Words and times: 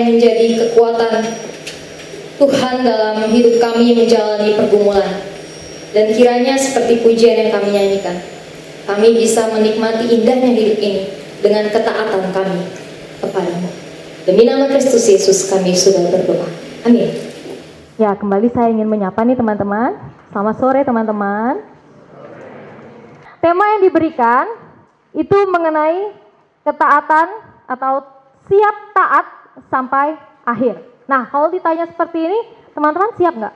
yang 0.00 0.16
menjadi 0.16 0.46
kekuatan 0.64 1.20
Tuhan 2.40 2.74
dalam 2.80 3.28
hidup 3.28 3.60
kami 3.60 3.92
menjalani 3.92 4.56
pergumulan. 4.56 5.28
Dan 5.92 6.16
kiranya 6.16 6.56
seperti 6.56 7.04
pujian 7.04 7.36
yang 7.36 7.50
kami 7.52 7.74
nyanyikan, 7.74 8.16
kami 8.88 9.12
bisa 9.18 9.50
menikmati 9.52 10.08
indahnya 10.08 10.54
hidup 10.54 10.78
ini 10.80 11.10
dengan 11.44 11.66
ketaatan 11.68 12.30
kami 12.32 12.62
kepadamu. 13.20 13.68
Demi 14.24 14.46
nama 14.46 14.70
Kristus 14.70 15.04
Yesus 15.10 15.50
kami 15.50 15.74
sudah 15.74 16.08
berdoa. 16.08 16.46
Amin. 16.86 17.10
Ya, 18.00 18.16
kembali 18.16 18.48
saya 18.54 18.72
ingin 18.72 18.88
menyapa 18.88 19.20
nih 19.26 19.36
teman-teman. 19.36 19.98
Selamat 20.30 20.56
sore 20.62 20.80
teman-teman. 20.86 21.60
Tema 23.42 23.64
yang 23.76 23.80
diberikan 23.84 24.46
itu 25.12 25.36
mengenai 25.50 26.14
ketaatan 26.64 27.28
atau 27.66 28.04
siap 28.46 28.76
taat 28.94 29.39
sampai 29.68 30.16
akhir. 30.46 30.80
Nah, 31.10 31.26
kalau 31.28 31.50
ditanya 31.50 31.90
seperti 31.90 32.22
ini, 32.22 32.38
teman-teman 32.72 33.10
siap 33.18 33.34
nggak? 33.34 33.54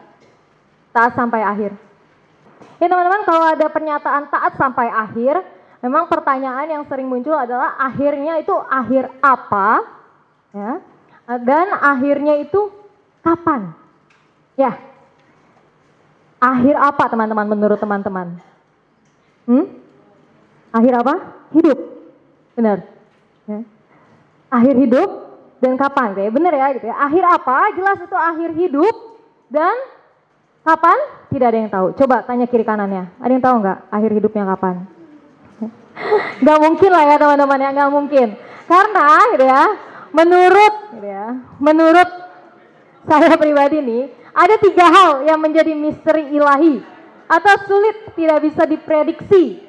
Taat 0.90 1.12
sampai 1.14 1.40
akhir. 1.40 1.72
Ya 2.82 2.86
teman-teman, 2.90 3.22
kalau 3.22 3.46
ada 3.54 3.66
pernyataan 3.70 4.28
taat 4.28 4.58
sampai 4.58 4.90
akhir, 4.90 5.40
memang 5.78 6.10
pertanyaan 6.10 6.66
yang 6.66 6.82
sering 6.90 7.06
muncul 7.06 7.34
adalah 7.34 7.78
akhirnya 7.78 8.42
itu 8.42 8.52
akhir 8.66 9.08
apa? 9.22 9.86
Ya. 10.50 10.72
Dan 11.40 11.72
akhirnya 11.78 12.36
itu 12.42 12.68
kapan? 13.24 13.72
Ya. 14.58 14.76
Akhir 16.42 16.76
apa 16.76 17.08
teman-teman 17.08 17.48
menurut 17.48 17.80
teman-teman? 17.80 18.36
Hmm? 19.48 19.64
Akhir 20.74 20.92
apa? 21.00 21.14
Hidup. 21.54 21.78
Benar. 22.58 22.84
Ya. 23.48 23.64
Akhir 24.52 24.74
hidup 24.76 25.23
dan 25.64 25.80
kapan? 25.80 26.12
Kayak 26.12 26.32
benar 26.36 26.52
ya 26.52 26.66
gitu 26.76 26.86
ya. 26.92 26.96
Akhir 27.00 27.24
apa? 27.24 27.56
Jelas 27.72 27.98
itu 28.04 28.16
akhir 28.16 28.50
hidup 28.52 28.96
dan 29.48 29.72
kapan? 30.60 30.98
Tidak 31.32 31.46
ada 31.48 31.58
yang 31.58 31.72
tahu. 31.72 31.86
Coba 31.96 32.20
tanya 32.28 32.44
kiri 32.44 32.68
kanannya. 32.68 33.08
Ada 33.16 33.32
yang 33.32 33.44
tahu 33.44 33.56
nggak 33.64 33.78
akhir 33.88 34.10
hidupnya 34.12 34.44
kapan? 34.52 34.74
Gak 36.44 36.58
mungkin 36.58 36.90
lah 36.90 37.06
ya 37.06 37.16
teman-teman 37.16 37.62
ya, 37.62 37.70
gak 37.70 37.90
mungkin. 37.94 38.28
Karena 38.66 39.06
gitu 39.30 39.46
ya, 39.46 39.62
menurut 40.10 40.74
gitu 40.90 41.06
ya, 41.06 41.26
menurut 41.62 42.10
saya 43.06 43.38
pribadi 43.38 43.78
nih, 43.78 44.10
ada 44.34 44.58
tiga 44.58 44.86
hal 44.90 45.10
yang 45.22 45.38
menjadi 45.38 45.70
misteri 45.78 46.34
ilahi 46.34 46.82
atau 47.30 47.54
sulit 47.70 48.10
tidak 48.18 48.42
bisa 48.42 48.66
diprediksi. 48.66 49.62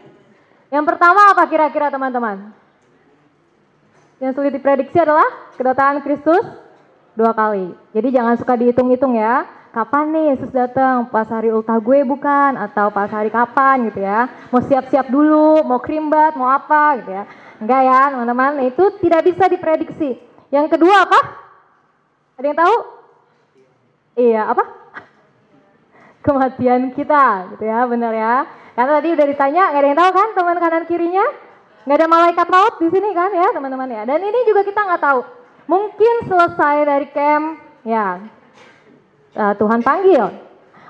Yang 0.74 0.86
pertama 0.90 1.30
apa 1.30 1.46
kira-kira 1.46 1.94
teman-teman? 1.94 2.65
Yang 4.20 4.32
sulit 4.40 4.52
diprediksi 4.56 4.96
adalah 4.96 5.28
kedatangan 5.60 6.00
Kristus 6.00 6.46
dua 7.20 7.36
kali. 7.36 7.76
Jadi 7.92 8.08
jangan 8.16 8.36
suka 8.40 8.56
dihitung-hitung 8.56 9.20
ya. 9.20 9.44
Kapan 9.76 10.08
nih 10.16 10.26
Yesus 10.32 10.56
datang? 10.56 11.12
Pas 11.12 11.28
hari 11.28 11.52
ultah 11.52 11.76
gue 11.84 12.00
bukan? 12.08 12.56
Atau 12.56 12.96
pas 12.96 13.12
hari 13.12 13.28
kapan 13.28 13.92
gitu 13.92 14.00
ya? 14.00 14.32
Mau 14.48 14.64
siap-siap 14.64 15.12
dulu, 15.12 15.68
mau 15.68 15.84
krimbat, 15.84 16.40
mau 16.40 16.48
apa 16.48 17.04
gitu 17.04 17.12
ya? 17.12 17.28
Enggak 17.60 17.82
ya 17.84 18.00
teman-teman, 18.16 18.52
itu 18.72 18.84
tidak 19.04 19.22
bisa 19.28 19.52
diprediksi. 19.52 20.16
Yang 20.48 20.80
kedua 20.80 21.04
apa? 21.04 21.20
Ada 22.40 22.46
yang 22.48 22.60
tahu? 22.60 22.76
Iya, 24.16 24.42
apa? 24.48 24.64
Kematian 26.24 26.96
kita, 26.96 27.52
gitu 27.56 27.64
ya, 27.68 27.84
benar 27.84 28.16
ya. 28.16 28.36
Karena 28.80 28.92
tadi 29.00 29.08
udah 29.12 29.28
ditanya, 29.28 29.64
nggak 29.72 29.82
ada 29.84 29.88
yang 29.92 30.00
tahu 30.00 30.12
kan 30.16 30.28
teman 30.36 30.58
kanan 30.60 30.84
kirinya? 30.88 31.26
Nggak 31.86 31.98
ada 32.02 32.10
malaikat 32.10 32.48
maut 32.50 32.76
di 32.82 32.90
sini 32.90 33.14
kan 33.14 33.30
ya 33.30 33.54
teman-teman 33.54 33.90
ya. 33.94 34.02
Dan 34.10 34.20
ini 34.26 34.40
juga 34.50 34.66
kita 34.66 34.82
nggak 34.82 35.02
tahu. 35.06 35.22
Mungkin 35.66 36.16
selesai 36.30 36.76
dari 36.86 37.08
camp, 37.14 37.62
ya 37.86 38.26
uh, 39.38 39.54
Tuhan 39.54 39.86
panggil. 39.86 40.34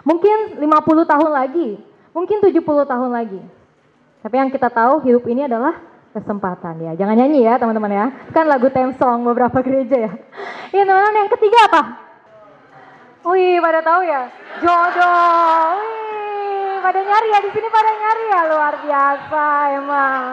Mungkin 0.06 0.62
50 0.62 1.12
tahun 1.12 1.32
lagi, 1.34 1.82
mungkin 2.16 2.38
70 2.40 2.64
tahun 2.64 3.10
lagi. 3.12 3.42
Tapi 4.24 4.36
yang 4.38 4.50
kita 4.50 4.70
tahu 4.72 5.04
hidup 5.06 5.26
ini 5.28 5.46
adalah 5.46 5.82
kesempatan 6.16 6.80
ya. 6.80 6.92
Jangan 6.96 7.16
nyanyi 7.20 7.44
ya 7.44 7.60
teman-teman 7.60 7.92
ya. 7.92 8.06
Kan 8.32 8.48
lagu 8.48 8.72
theme 8.72 8.96
song 8.96 9.28
beberapa 9.28 9.60
gereja 9.60 10.10
ya. 10.10 10.12
Iya 10.72 10.84
teman-teman 10.88 11.22
yang 11.26 11.32
ketiga 11.36 11.60
apa? 11.70 11.82
Wih 13.26 13.58
pada 13.60 13.82
tahu 13.84 14.02
ya? 14.06 14.22
Jodoh. 14.62 15.70
Wih 15.76 16.78
pada 16.80 17.00
nyari 17.02 17.28
ya 17.34 17.40
di 17.42 17.52
sini 17.52 17.68
pada 17.74 17.92
nyari 17.92 18.24
ya 18.30 18.42
luar 18.48 18.74
biasa 18.86 19.44
emang. 19.82 20.24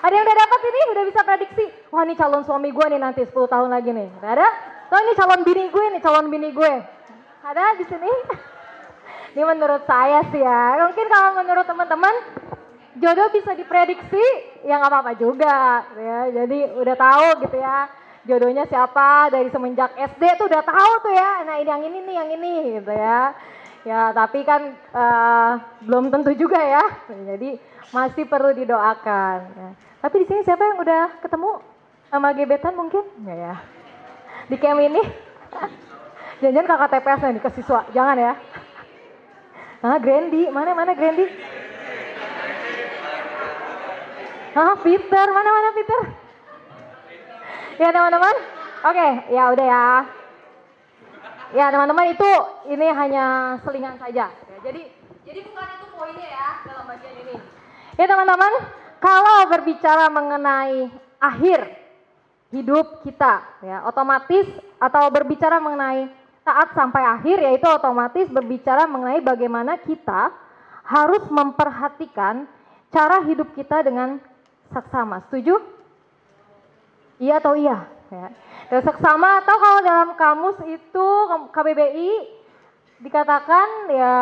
Ada 0.00 0.12
yang 0.16 0.24
udah 0.24 0.38
dapat 0.40 0.60
ini 0.64 0.80
udah 0.96 1.04
bisa 1.04 1.20
prediksi. 1.20 1.64
Wah 1.92 2.02
ini 2.08 2.14
calon 2.16 2.42
suami 2.48 2.72
gue 2.72 2.86
nih 2.88 3.00
nanti 3.00 3.20
10 3.24 3.36
tahun 3.36 3.68
lagi 3.68 3.92
nih. 3.92 4.08
Gak 4.24 4.32
ada? 4.32 4.48
Oh 4.90 4.98
ini 5.04 5.12
calon 5.12 5.40
bini 5.44 5.64
gue 5.68 5.84
nih 5.92 6.00
calon 6.00 6.26
bini 6.32 6.48
gue. 6.50 6.72
Ada 7.44 7.76
di 7.76 7.84
sini? 7.88 8.12
Ini 9.30 9.46
menurut 9.46 9.86
saya 9.86 10.26
sih 10.34 10.42
ya. 10.42 10.90
Mungkin 10.90 11.06
kalau 11.06 11.38
menurut 11.38 11.62
teman-teman 11.62 12.14
jodoh 12.98 13.30
bisa 13.30 13.54
diprediksi 13.54 14.26
ya 14.66 14.82
nggak 14.82 14.90
apa-apa 14.90 15.12
juga 15.14 15.86
ya. 15.94 16.18
Jadi 16.34 16.74
udah 16.74 16.96
tahu 16.98 17.46
gitu 17.46 17.56
ya 17.62 17.86
jodohnya 18.28 18.68
siapa 18.68 19.32
dari 19.32 19.48
semenjak 19.48 19.96
SD 19.96 20.22
tuh 20.36 20.46
udah 20.50 20.62
tahu 20.64 20.92
tuh 21.06 21.14
ya. 21.14 21.30
Nah 21.46 21.56
ini 21.62 21.70
yang 21.70 21.82
ini 21.86 21.98
nih 22.04 22.14
yang 22.16 22.28
ini 22.34 22.52
gitu 22.80 22.92
ya. 22.92 23.20
Ya 23.80 24.00
tapi 24.12 24.44
kan 24.44 24.76
uh, 24.92 25.52
belum 25.86 26.12
tentu 26.12 26.36
juga 26.36 26.60
ya. 26.60 26.84
Jadi 27.08 27.56
masih 27.90 28.24
perlu 28.26 28.54
didoakan. 28.54 29.38
Ya. 29.54 29.70
Tapi 30.00 30.14
di 30.22 30.26
sini 30.26 30.40
siapa 30.46 30.62
yang 30.62 30.78
udah 30.80 31.20
ketemu 31.20 31.50
sama 32.10 32.32
gebetan 32.34 32.74
mungkin? 32.74 33.04
Enggak 33.22 33.38
ya. 33.38 33.54
Di 34.50 34.56
camp 34.58 34.80
ini? 34.82 35.02
Jangan-jangan 36.40 36.70
kakak 36.72 36.90
TPS 36.96 37.20
nih 37.20 37.42
ke 37.44 37.50
siswa, 37.52 37.80
jangan 37.92 38.16
ya. 38.16 38.32
Ah, 39.84 40.00
Grandi, 40.00 40.48
mana 40.48 40.72
mana 40.72 40.96
Grandi? 40.96 41.28
Ah, 44.56 44.72
Peter, 44.80 45.26
mana 45.36 45.48
mana 45.52 45.68
Peter? 45.76 46.00
Ya 47.76 47.88
teman-teman, 47.92 48.36
oke, 48.88 49.08
ya 49.28 49.42
udah 49.52 49.66
ya. 49.68 49.84
Ya 51.50 51.66
teman-teman 51.68 52.08
itu 52.08 52.30
ini 52.72 52.86
hanya 52.88 53.56
selingan 53.60 54.00
saja. 54.00 54.32
Ya, 54.32 54.56
jadi 54.64 54.88
jadi 55.28 55.40
bukan 55.44 55.66
itu 55.76 55.86
poinnya 55.92 56.28
ya 56.28 56.50
dalam 56.64 56.84
bagian 56.88 57.14
ini. 57.20 57.36
Ya 58.00 58.08
teman-teman, 58.08 58.64
kalau 58.96 59.44
berbicara 59.52 60.08
mengenai 60.08 60.88
akhir 61.20 61.68
hidup 62.48 63.04
kita, 63.04 63.44
ya 63.60 63.84
otomatis 63.84 64.48
atau 64.80 65.12
berbicara 65.12 65.60
mengenai 65.60 66.08
taat 66.40 66.72
sampai 66.72 67.04
akhir 67.04 67.44
yaitu 67.44 67.68
otomatis 67.68 68.24
berbicara 68.32 68.88
mengenai 68.88 69.20
bagaimana 69.20 69.76
kita 69.84 70.32
harus 70.88 71.28
memperhatikan 71.28 72.48
cara 72.88 73.20
hidup 73.28 73.52
kita 73.52 73.84
dengan 73.84 74.16
saksama. 74.72 75.20
Setuju? 75.28 75.60
Iya 77.20 77.36
atau 77.36 77.52
iya? 77.52 77.84
Ya. 78.08 78.32
Dan 78.72 78.80
saksama 78.80 79.44
atau 79.44 79.60
kalau 79.60 79.80
dalam 79.84 80.10
kamus 80.16 80.56
itu 80.72 81.06
KBBI 81.52 82.10
dikatakan 83.04 83.68
ya 83.92 84.16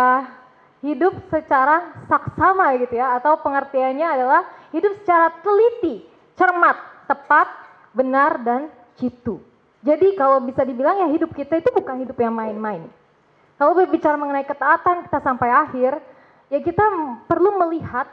hidup 0.83 1.15
secara 1.31 2.07
saksama 2.07 2.79
gitu 2.79 2.99
ya 2.99 3.19
atau 3.19 3.39
pengertiannya 3.43 4.07
adalah 4.07 4.47
hidup 4.71 4.95
secara 5.03 5.35
teliti, 5.43 6.07
cermat, 6.39 6.77
tepat, 7.11 7.49
benar 7.97 8.39
dan 8.47 8.71
jitu. 8.99 9.43
Jadi 9.83 10.19
kalau 10.19 10.43
bisa 10.43 10.63
dibilang 10.67 11.07
ya 11.07 11.09
hidup 11.11 11.35
kita 11.35 11.59
itu 11.59 11.71
bukan 11.71 12.03
hidup 12.03 12.19
yang 12.19 12.35
main-main. 12.35 12.87
Kalau 13.59 13.75
berbicara 13.75 14.15
mengenai 14.15 14.47
ketaatan 14.47 15.07
kita 15.07 15.19
sampai 15.19 15.51
akhir, 15.51 15.99
ya 16.51 16.59
kita 16.63 16.85
perlu 17.27 17.59
melihat 17.59 18.07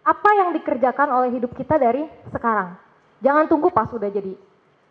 apa 0.00 0.30
yang 0.40 0.56
dikerjakan 0.56 1.08
oleh 1.12 1.36
hidup 1.36 1.52
kita 1.52 1.76
dari 1.76 2.08
sekarang. 2.32 2.76
Jangan 3.20 3.44
tunggu 3.48 3.68
pas 3.68 3.88
sudah 3.88 4.08
jadi 4.08 4.32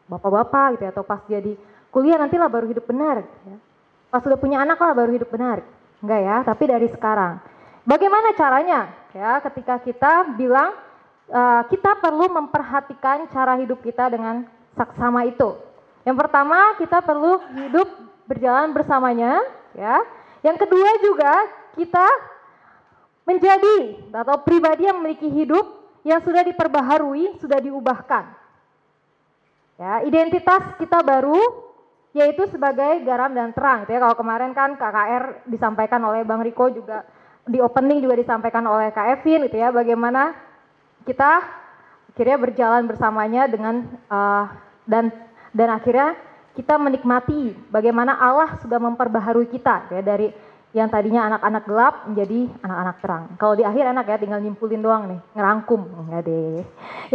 bapak-bapak 0.06 0.78
gitu 0.78 0.84
ya, 0.86 0.92
atau 0.94 1.06
pas 1.06 1.22
jadi 1.26 1.58
kuliah 1.90 2.22
nantilah 2.22 2.50
baru 2.50 2.70
hidup 2.70 2.86
benar. 2.86 3.26
Gitu 3.26 3.38
ya. 3.50 3.58
Pas 4.14 4.22
sudah 4.22 4.38
punya 4.38 4.62
anak 4.62 4.78
lah 4.78 4.94
baru 4.94 5.14
hidup 5.14 5.30
benar. 5.34 5.66
Enggak 6.06 6.22
ya, 6.22 6.38
tapi 6.46 6.70
dari 6.70 6.86
sekarang. 6.94 7.42
Bagaimana 7.82 8.38
caranya? 8.38 8.94
Ya, 9.10 9.42
ketika 9.42 9.82
kita 9.82 10.38
bilang 10.38 10.78
uh, 11.34 11.66
kita 11.66 11.98
perlu 11.98 12.30
memperhatikan 12.30 13.26
cara 13.34 13.58
hidup 13.58 13.82
kita 13.82 14.14
dengan 14.14 14.46
saksama 14.78 15.26
itu. 15.26 15.58
Yang 16.06 16.18
pertama 16.22 16.78
kita 16.78 17.02
perlu 17.02 17.42
hidup 17.58 17.90
berjalan 18.30 18.70
bersamanya, 18.70 19.42
ya. 19.74 20.06
Yang 20.46 20.70
kedua 20.70 20.90
juga 21.02 21.34
kita 21.74 22.06
menjadi 23.26 24.06
atau 24.14 24.38
pribadi 24.46 24.86
yang 24.86 25.02
memiliki 25.02 25.26
hidup 25.26 25.66
yang 26.06 26.22
sudah 26.22 26.46
diperbaharui, 26.46 27.42
sudah 27.42 27.58
diubahkan. 27.58 28.30
Ya, 29.82 30.06
identitas 30.06 30.78
kita 30.78 31.02
baru 31.02 31.65
yaitu 32.16 32.48
sebagai 32.48 33.04
garam 33.04 33.36
dan 33.36 33.52
terang. 33.52 33.84
Gitu 33.84 34.00
ya. 34.00 34.00
Kalau 34.00 34.16
kemarin 34.16 34.56
kan 34.56 34.80
KKR 34.80 35.46
disampaikan 35.52 36.00
oleh 36.08 36.24
Bang 36.24 36.40
Riko 36.40 36.72
juga 36.72 37.04
di 37.46 37.60
opening 37.60 38.02
juga 38.02 38.16
disampaikan 38.18 38.66
oleh 38.66 38.90
Kak 38.90 39.20
Evin 39.20 39.46
gitu 39.46 39.60
ya, 39.60 39.70
bagaimana 39.70 40.34
kita 41.06 41.44
akhirnya 42.10 42.38
berjalan 42.42 42.84
bersamanya 42.90 43.46
dengan 43.46 43.86
uh, 44.10 44.50
dan 44.88 45.14
dan 45.54 45.70
akhirnya 45.70 46.18
kita 46.56 46.80
menikmati 46.80 47.54
bagaimana 47.70 48.16
Allah 48.16 48.58
sudah 48.64 48.80
memperbaharui 48.80 49.52
kita 49.52 49.92
ya 49.92 50.02
dari 50.02 50.32
yang 50.72 50.92
tadinya 50.92 51.32
anak-anak 51.32 51.64
gelap 51.68 51.96
menjadi 52.08 52.40
anak-anak 52.64 52.96
terang. 53.00 53.24
Kalau 53.40 53.54
di 53.56 53.64
akhir 53.64 53.84
enak 53.96 54.06
ya 54.12 54.18
tinggal 54.20 54.40
nyimpulin 54.44 54.84
doang 54.84 55.04
nih, 55.08 55.20
ngerangkum. 55.32 55.82
Enggak 56.08 56.22
deh. 56.28 56.64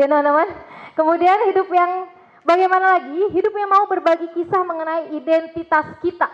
Ya 0.01 0.09
teman-teman. 0.09 0.49
Kemudian 0.97 1.39
hidup 1.53 1.69
yang 1.69 2.09
bagaimana 2.45 2.99
lagi? 2.99 3.31
Hidup 3.33 3.53
yang 3.55 3.71
mau 3.71 3.85
berbagi 3.87 4.29
kisah 4.37 4.63
mengenai 4.65 5.15
identitas 5.17 5.87
kita. 6.01 6.29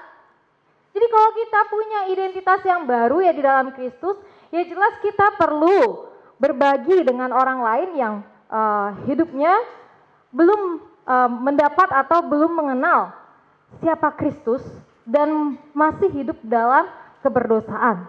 Jadi 0.97 1.07
kalau 1.13 1.31
kita 1.37 1.61
punya 1.69 2.01
identitas 2.09 2.61
yang 2.65 2.89
baru 2.89 3.21
ya 3.21 3.33
di 3.37 3.43
dalam 3.45 3.69
Kristus, 3.77 4.17
ya 4.49 4.65
jelas 4.65 4.97
kita 5.05 5.37
perlu 5.37 6.09
berbagi 6.41 7.05
dengan 7.05 7.37
orang 7.37 7.61
lain 7.61 7.91
yang 7.97 8.15
uh, 8.49 8.97
hidupnya 9.05 9.53
belum 10.33 10.81
uh, 11.05 11.29
mendapat 11.29 11.93
atau 11.93 12.25
belum 12.25 12.49
mengenal 12.57 13.13
siapa 13.85 14.09
Kristus 14.17 14.65
dan 15.05 15.61
masih 15.77 16.09
hidup 16.11 16.41
dalam 16.41 16.89
keberdosaan. 17.21 18.09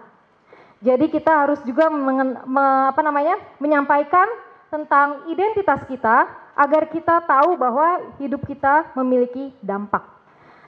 Jadi 0.78 1.10
kita 1.10 1.44
harus 1.44 1.58
juga 1.66 1.90
mengen, 1.90 2.38
me, 2.46 2.64
apa 2.88 3.02
namanya, 3.02 3.34
menyampaikan 3.58 4.26
tentang 4.70 5.26
identitas 5.26 5.82
kita 5.90 6.30
agar 6.58 6.90
kita 6.90 7.22
tahu 7.22 7.54
bahwa 7.54 8.18
hidup 8.18 8.42
kita 8.42 8.90
memiliki 8.98 9.54
dampak. 9.62 10.02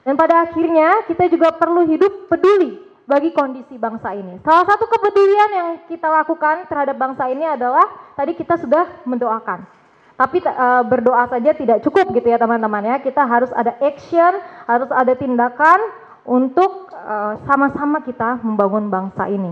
Dan 0.07 0.15
pada 0.15 0.47
akhirnya 0.47 1.03
kita 1.05 1.27
juga 1.27 1.51
perlu 1.51 1.83
hidup 1.85 2.31
peduli 2.31 2.79
bagi 3.05 3.35
kondisi 3.35 3.75
bangsa 3.75 4.15
ini. 4.15 4.39
Salah 4.41 4.63
satu 4.63 4.87
kepedulian 4.87 5.49
yang 5.51 5.69
kita 5.91 6.07
lakukan 6.07 6.63
terhadap 6.71 6.95
bangsa 6.95 7.27
ini 7.27 7.43
adalah 7.43 7.83
tadi 8.15 8.33
kita 8.39 8.55
sudah 8.55 9.03
mendoakan. 9.03 9.67
Tapi 10.15 10.37
uh, 10.47 10.85
berdoa 10.87 11.27
saja 11.27 11.51
tidak 11.51 11.83
cukup 11.83 12.13
gitu 12.15 12.31
ya 12.31 12.39
teman-teman 12.39 12.87
ya. 12.87 12.95
Kita 13.03 13.27
harus 13.27 13.51
ada 13.51 13.75
action, 13.83 14.39
harus 14.69 14.89
ada 14.95 15.13
tindakan 15.17 15.79
untuk 16.23 16.87
uh, 16.93 17.41
sama-sama 17.49 17.99
kita 18.05 18.39
membangun 18.45 18.87
bangsa 18.87 19.27
ini. 19.27 19.51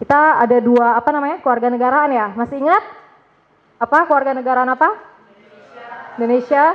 Kita 0.00 0.40
ada 0.42 0.58
dua 0.58 0.98
apa 0.98 1.10
namanya 1.14 1.38
keluarga 1.44 1.70
negaraan 1.70 2.10
ya. 2.14 2.30
Masih 2.34 2.62
ingat 2.62 2.82
apa 3.78 4.06
keluarga 4.06 4.32
negaraan 4.34 4.70
apa? 4.70 5.13
Indonesia. 6.18 6.74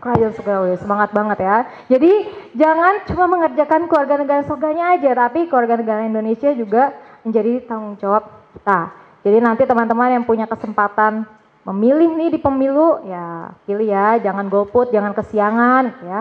Kerajaan 0.00 0.32
surgawi, 0.32 0.80
semangat 0.80 1.12
banget 1.12 1.44
ya. 1.44 1.68
Jadi 1.92 2.24
jangan 2.56 3.04
cuma 3.04 3.28
mengerjakan 3.28 3.84
keluarga 3.84 4.16
negara 4.16 4.40
surganya 4.48 4.96
aja, 4.96 5.12
tapi 5.12 5.44
keluarga 5.44 5.76
negara 5.76 6.08
Indonesia 6.08 6.48
juga 6.56 6.96
menjadi 7.20 7.68
tanggung 7.68 8.00
jawab 8.00 8.24
kita. 8.56 8.96
Jadi 9.20 9.38
nanti 9.44 9.68
teman-teman 9.68 10.08
yang 10.16 10.24
punya 10.24 10.48
kesempatan 10.48 11.28
memilih 11.68 12.16
nih 12.16 12.30
di 12.32 12.38
pemilu 12.40 13.04
ya 13.04 13.52
pilih 13.68 13.84
ya 13.84 14.16
jangan 14.16 14.48
golput 14.48 14.88
jangan 14.88 15.12
kesiangan 15.12 15.92
ya 16.08 16.20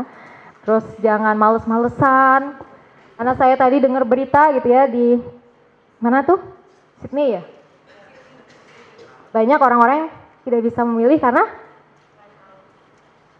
terus 0.67 0.83
jangan 0.99 1.33
males-malesan 1.39 2.59
karena 3.15 3.33
saya 3.39 3.55
tadi 3.55 3.79
dengar 3.79 4.03
berita 4.03 4.51
gitu 4.59 4.67
ya 4.67 4.83
di 4.91 5.15
mana 6.03 6.27
tuh 6.27 6.43
Sydney 6.99 7.39
ya 7.39 7.43
banyak 9.31 9.59
orang-orang 9.59 9.95
yang 10.03 10.11
tidak 10.43 10.61
bisa 10.67 10.83
memilih 10.83 11.17
karena 11.23 11.47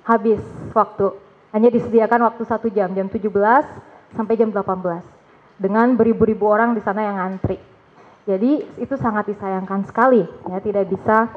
habis 0.04 0.42
waktu 0.75 1.16
hanya 1.56 1.69
disediakan 1.74 2.30
waktu 2.30 2.44
satu 2.46 2.68
jam 2.69 2.94
jam 2.94 3.07
17 3.10 3.25
sampai 4.16 4.34
jam 4.38 4.50
18 4.50 5.04
dengan 5.60 5.94
beribu-ribu 5.98 6.48
orang 6.48 6.78
di 6.78 6.81
sana 6.81 7.04
yang 7.04 7.18
ngantri 7.18 7.60
jadi 8.30 8.62
itu 8.78 8.94
sangat 8.94 9.34
disayangkan 9.34 9.90
sekali 9.90 10.22
ya 10.22 10.57
tidak 10.62 10.86
bisa 10.86 11.34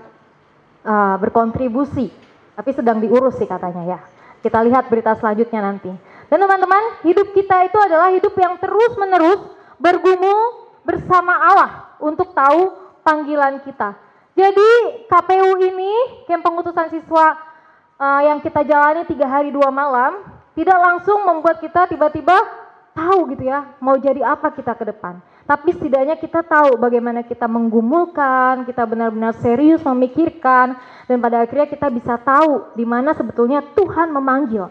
uh, 0.85 1.17
berkontribusi, 1.17 2.13
tapi 2.53 2.71
sedang 2.77 3.01
diurus 3.01 3.41
sih 3.41 3.49
katanya 3.49 3.97
ya. 3.97 3.99
Kita 4.45 4.61
lihat 4.61 4.93
berita 4.93 5.17
selanjutnya 5.17 5.65
nanti. 5.65 5.89
Dan 6.27 6.37
teman-teman, 6.37 7.01
hidup 7.07 7.33
kita 7.33 7.65
itu 7.65 7.79
adalah 7.81 8.13
hidup 8.13 8.35
yang 8.37 8.61
terus-menerus 8.61 9.41
bergumul 9.81 10.69
bersama 10.83 11.33
Allah 11.33 11.71
untuk 12.03 12.35
tahu 12.37 12.75
panggilan 13.07 13.63
kita. 13.65 13.95
Jadi 14.37 14.71
KPU 15.07 15.61
ini, 15.65 15.93
camp 16.27 16.43
pengutusan 16.45 16.93
siswa 16.93 17.41
uh, 18.03 18.21
yang 18.27 18.43
kita 18.43 18.67
jalani 18.67 19.07
tiga 19.07 19.31
hari 19.31 19.55
dua 19.55 19.71
malam, 19.71 20.27
tidak 20.59 20.79
langsung 20.83 21.23
membuat 21.23 21.63
kita 21.63 21.87
tiba-tiba 21.87 22.35
tahu 22.93 23.31
gitu 23.33 23.47
ya, 23.47 23.79
mau 23.79 23.95
jadi 23.95 24.27
apa 24.27 24.51
kita 24.51 24.75
ke 24.75 24.91
depan. 24.91 25.23
Tapi 25.43 25.75
setidaknya 25.75 26.19
kita 26.19 26.45
tahu 26.47 26.79
bagaimana 26.79 27.27
kita 27.27 27.51
menggumulkan, 27.51 28.63
kita 28.67 28.87
benar-benar 28.87 29.35
serius 29.43 29.83
memikirkan, 29.83 30.79
dan 31.11 31.19
pada 31.19 31.43
akhirnya 31.43 31.67
kita 31.67 31.91
bisa 31.91 32.15
tahu 32.21 32.75
di 32.79 32.87
mana 32.87 33.11
sebetulnya 33.15 33.63
Tuhan 33.75 34.15
memanggil. 34.15 34.71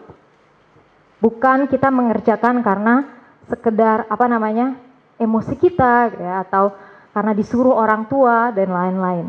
Bukan 1.20 1.68
kita 1.68 1.92
mengerjakan 1.92 2.64
karena 2.64 3.04
sekedar 3.46 4.08
apa 4.08 4.26
namanya 4.26 4.80
emosi 5.20 5.54
kita, 5.60 6.14
gitu 6.16 6.24
ya, 6.24 6.40
atau 6.40 6.72
karena 7.12 7.32
disuruh 7.36 7.76
orang 7.76 8.08
tua 8.08 8.48
dan 8.56 8.72
lain-lain. 8.72 9.28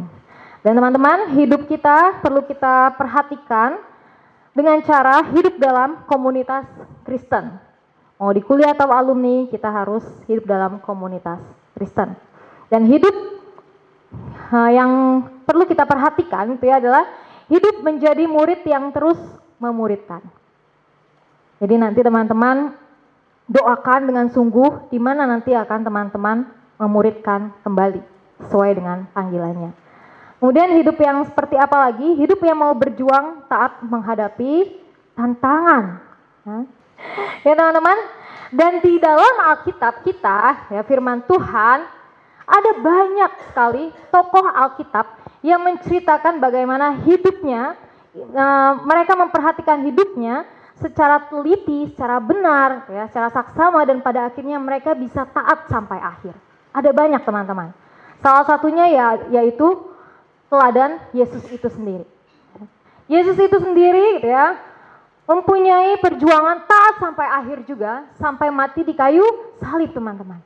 Dan 0.64 0.80
teman-teman, 0.80 1.36
hidup 1.36 1.68
kita 1.68 2.24
perlu 2.24 2.40
kita 2.48 2.96
perhatikan 2.96 3.84
dengan 4.54 4.80
cara 4.86 5.34
hidup 5.34 5.58
dalam 5.58 6.06
komunitas 6.06 6.66
Kristen. 7.04 7.58
Mau 8.22 8.32
di 8.32 8.40
kuliah 8.40 8.72
atau 8.72 8.88
alumni, 8.94 9.50
kita 9.50 9.68
harus 9.68 10.06
hidup 10.30 10.46
dalam 10.48 10.80
komunitas 10.80 11.42
Kristen. 11.76 12.16
Dan 12.70 12.88
hidup 12.88 13.12
uh, 14.54 14.72
yang 14.72 14.92
perlu 15.44 15.66
kita 15.68 15.84
perhatikan 15.84 16.56
itu 16.56 16.70
ya 16.70 16.80
adalah 16.80 17.04
hidup 17.50 17.84
menjadi 17.84 18.24
murid 18.30 18.64
yang 18.64 18.94
terus 18.94 19.20
memuridkan. 19.60 20.24
Jadi 21.60 21.76
nanti 21.76 22.00
teman-teman 22.00 22.76
doakan 23.50 24.02
dengan 24.08 24.28
sungguh 24.32 24.88
di 24.88 25.00
mana 25.02 25.28
nanti 25.28 25.52
akan 25.52 25.84
teman-teman 25.84 26.48
memuridkan 26.80 27.52
kembali 27.64 28.02
sesuai 28.44 28.72
dengan 28.76 29.08
panggilannya. 29.12 29.83
Kemudian 30.44 30.76
hidup 30.76 31.00
yang 31.00 31.24
seperti 31.24 31.56
apa 31.56 31.88
lagi? 31.88 32.20
Hidup 32.20 32.44
yang 32.44 32.60
mau 32.60 32.76
berjuang 32.76 33.48
taat 33.48 33.80
menghadapi 33.80 34.76
tantangan. 35.16 36.04
Ya 37.48 37.56
teman-teman, 37.56 37.96
dan 38.52 38.84
di 38.84 39.00
dalam 39.00 39.40
Alkitab 39.40 40.04
kita, 40.04 40.68
ya 40.68 40.84
firman 40.84 41.24
Tuhan, 41.32 41.88
ada 42.44 42.72
banyak 42.76 43.32
sekali 43.48 43.88
tokoh 44.12 44.44
Alkitab 44.44 45.16
yang 45.48 45.64
menceritakan 45.64 46.44
bagaimana 46.44 46.92
hidupnya, 47.08 47.80
e, 48.12 48.46
mereka 48.84 49.16
memperhatikan 49.16 49.80
hidupnya 49.88 50.44
secara 50.76 51.24
teliti, 51.32 51.88
secara 51.96 52.20
benar, 52.20 52.84
ya, 52.92 53.08
secara 53.08 53.32
saksama 53.32 53.88
dan 53.88 54.04
pada 54.04 54.28
akhirnya 54.28 54.60
mereka 54.60 54.92
bisa 54.92 55.24
taat 55.24 55.72
sampai 55.72 56.04
akhir. 56.04 56.36
Ada 56.76 56.92
banyak 56.92 57.24
teman-teman. 57.24 57.72
Salah 58.20 58.44
satunya 58.44 58.92
ya 58.92 59.08
yaitu 59.32 59.93
teladan 60.54 61.02
Yesus 61.18 61.42
itu 61.50 61.66
sendiri. 61.74 62.06
Yesus 63.10 63.34
itu 63.42 63.58
sendiri 63.58 64.22
gitu 64.22 64.30
ya, 64.30 64.62
mempunyai 65.26 65.98
perjuangan 65.98 66.70
taat 66.70 67.02
sampai 67.02 67.26
akhir 67.26 67.66
juga, 67.66 68.06
sampai 68.22 68.54
mati 68.54 68.86
di 68.86 68.94
kayu 68.94 69.26
salib 69.58 69.90
teman-teman. 69.98 70.38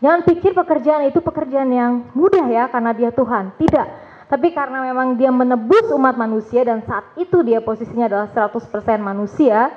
Jangan 0.00 0.24
pikir 0.24 0.54
pekerjaan 0.56 1.10
itu 1.10 1.20
pekerjaan 1.20 1.68
yang 1.74 1.92
mudah 2.16 2.46
ya 2.48 2.64
karena 2.72 2.94
dia 2.94 3.10
Tuhan. 3.12 3.52
Tidak. 3.58 3.86
Tapi 4.30 4.54
karena 4.54 4.86
memang 4.86 5.18
dia 5.18 5.28
menebus 5.34 5.90
umat 5.90 6.14
manusia 6.14 6.62
dan 6.62 6.86
saat 6.86 7.02
itu 7.18 7.42
dia 7.42 7.58
posisinya 7.58 8.06
adalah 8.06 8.30
100% 8.30 8.62
manusia, 9.02 9.74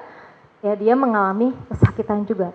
ya 0.61 0.73
dia 0.77 0.93
mengalami 0.93 1.51
kesakitan 1.73 2.23
juga. 2.29 2.53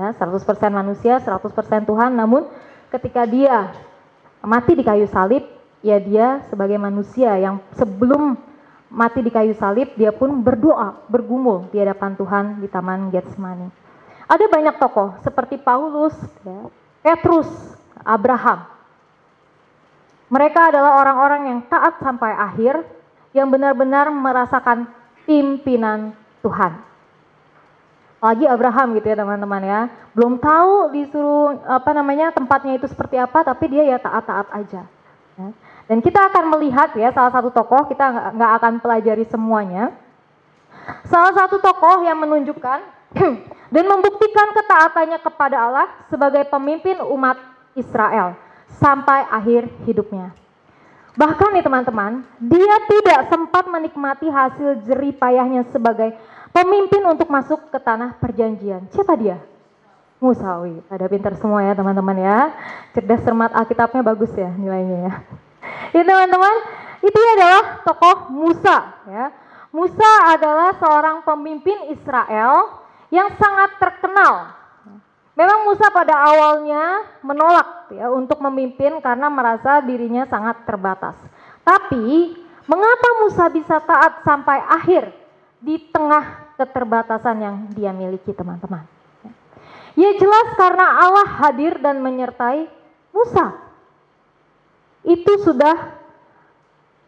Ya, 0.00 0.16
100% 0.16 0.72
manusia, 0.72 1.20
100% 1.20 1.84
Tuhan, 1.84 2.16
namun 2.16 2.48
ketika 2.88 3.28
dia 3.28 3.74
mati 4.40 4.72
di 4.72 4.86
kayu 4.86 5.04
salib, 5.10 5.57
ya 5.82 5.98
dia 6.02 6.42
sebagai 6.50 6.76
manusia 6.76 7.38
yang 7.38 7.62
sebelum 7.74 8.38
mati 8.88 9.20
di 9.20 9.28
kayu 9.28 9.52
salib, 9.52 9.92
dia 9.94 10.10
pun 10.10 10.40
berdoa, 10.40 10.96
bergumul 11.12 11.68
di 11.68 11.78
hadapan 11.78 12.16
Tuhan 12.16 12.44
di 12.64 12.68
Taman 12.68 13.12
Getsemani. 13.12 13.68
Ada 14.28 14.44
banyak 14.48 14.76
tokoh 14.76 15.16
seperti 15.24 15.56
Paulus, 15.60 16.16
ya, 16.44 16.68
Petrus, 17.04 17.48
Abraham. 18.04 18.64
Mereka 20.28 20.72
adalah 20.72 21.00
orang-orang 21.00 21.42
yang 21.48 21.60
taat 21.68 21.96
sampai 22.04 22.36
akhir, 22.36 22.84
yang 23.32 23.48
benar-benar 23.48 24.12
merasakan 24.12 24.88
pimpinan 25.24 26.12
Tuhan. 26.44 26.84
Lagi 28.18 28.44
Abraham 28.44 28.98
gitu 28.98 29.06
ya 29.08 29.16
teman-teman 29.16 29.62
ya, 29.62 29.80
belum 30.12 30.42
tahu 30.42 30.92
disuruh 30.92 31.54
apa 31.64 31.94
namanya 31.94 32.34
tempatnya 32.34 32.76
itu 32.76 32.84
seperti 32.90 33.16
apa, 33.16 33.46
tapi 33.46 33.72
dia 33.72 33.84
ya 33.84 33.96
taat-taat 33.96 34.48
aja. 34.52 34.82
Ya. 35.38 35.48
Dan 35.88 36.04
kita 36.04 36.28
akan 36.28 36.52
melihat 36.52 36.92
ya 36.94 37.08
salah 37.16 37.32
satu 37.32 37.48
tokoh 37.48 37.88
kita 37.88 38.36
nggak- 38.36 38.54
akan 38.60 38.72
pelajari 38.84 39.24
semuanya. 39.24 39.96
Salah 41.08 41.32
satu 41.32 41.56
tokoh 41.56 42.04
yang 42.04 42.20
menunjukkan 42.20 42.78
dan 43.74 43.84
membuktikan 43.88 44.52
ketaatannya 44.52 45.18
kepada 45.24 45.56
Allah 45.64 45.88
sebagai 46.12 46.44
pemimpin 46.52 47.00
umat 47.00 47.40
Israel 47.72 48.36
sampai 48.76 49.24
akhir 49.32 49.68
hidupnya. 49.88 50.36
Bahkan 51.18 51.50
nih 51.50 51.64
teman-teman, 51.66 52.22
dia 52.38 52.76
tidak 52.86 53.26
sempat 53.26 53.66
menikmati 53.66 54.30
hasil 54.30 54.86
jerih 54.86 55.16
payahnya 55.18 55.66
sebagai 55.74 56.14
pemimpin 56.54 57.02
untuk 57.10 57.26
masuk 57.26 57.74
ke 57.74 57.78
tanah 57.82 58.14
perjanjian. 58.22 58.86
Siapa 58.94 59.18
dia? 59.18 59.42
Musawi. 60.22 60.78
Pada 60.86 61.10
pintar 61.10 61.34
semua 61.34 61.66
ya 61.66 61.74
teman-teman 61.74 62.14
ya. 62.22 62.38
Cerdas 62.94 63.24
cermat 63.26 63.50
Alkitabnya 63.50 64.02
bagus 64.06 64.30
ya 64.36 64.46
nilainya 64.54 65.10
ya. 65.10 65.14
Ya 65.94 66.02
teman-teman, 66.04 66.54
itu 67.02 67.20
adalah 67.38 67.62
tokoh 67.86 68.16
Musa 68.34 68.76
ya. 69.06 69.26
Musa 69.68 70.10
adalah 70.32 70.72
seorang 70.80 71.22
pemimpin 71.22 71.92
Israel 71.92 72.82
yang 73.12 73.32
sangat 73.36 73.76
terkenal. 73.76 74.56
Memang 75.38 75.70
Musa 75.70 75.86
pada 75.94 76.18
awalnya 76.18 77.06
menolak 77.22 77.94
ya 77.94 78.10
untuk 78.10 78.42
memimpin 78.42 78.98
karena 78.98 79.30
merasa 79.30 79.78
dirinya 79.84 80.26
sangat 80.26 80.66
terbatas. 80.66 81.14
Tapi 81.62 82.34
mengapa 82.66 83.08
Musa 83.22 83.46
bisa 83.52 83.78
taat 83.78 84.26
sampai 84.26 84.58
akhir 84.66 85.14
di 85.62 85.78
tengah 85.94 86.56
keterbatasan 86.58 87.36
yang 87.38 87.56
dia 87.70 87.94
miliki 87.94 88.34
teman-teman? 88.34 88.82
Ya 89.94 90.10
jelas 90.14 90.54
karena 90.58 91.06
Allah 91.06 91.28
hadir 91.42 91.78
dan 91.78 92.02
menyertai 92.02 92.66
Musa. 93.14 93.67
Itu 95.08 95.40
sudah 95.40 95.96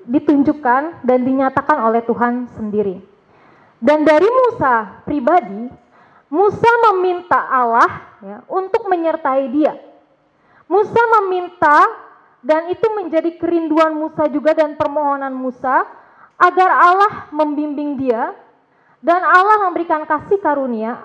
ditunjukkan 0.08 1.04
dan 1.04 1.18
dinyatakan 1.20 1.76
oleh 1.84 2.00
Tuhan 2.00 2.48
sendiri. 2.56 2.96
Dan 3.76 4.08
dari 4.08 4.24
Musa 4.24 5.04
pribadi, 5.04 5.68
Musa 6.32 6.70
meminta 6.88 7.36
Allah 7.36 7.90
ya, 8.24 8.38
untuk 8.48 8.88
menyertai 8.88 9.44
dia. 9.52 9.76
Musa 10.64 11.02
meminta 11.20 11.84
dan 12.40 12.72
itu 12.72 12.86
menjadi 12.96 13.36
kerinduan 13.36 13.92
Musa 13.92 14.24
juga 14.32 14.56
dan 14.56 14.78
permohonan 14.80 15.32
Musa 15.34 15.84
agar 16.40 16.70
Allah 16.72 17.12
membimbing 17.34 18.00
dia 18.00 18.32
dan 19.04 19.20
Allah 19.20 19.68
memberikan 19.68 20.08
kasih 20.08 20.40
karunia 20.40 21.04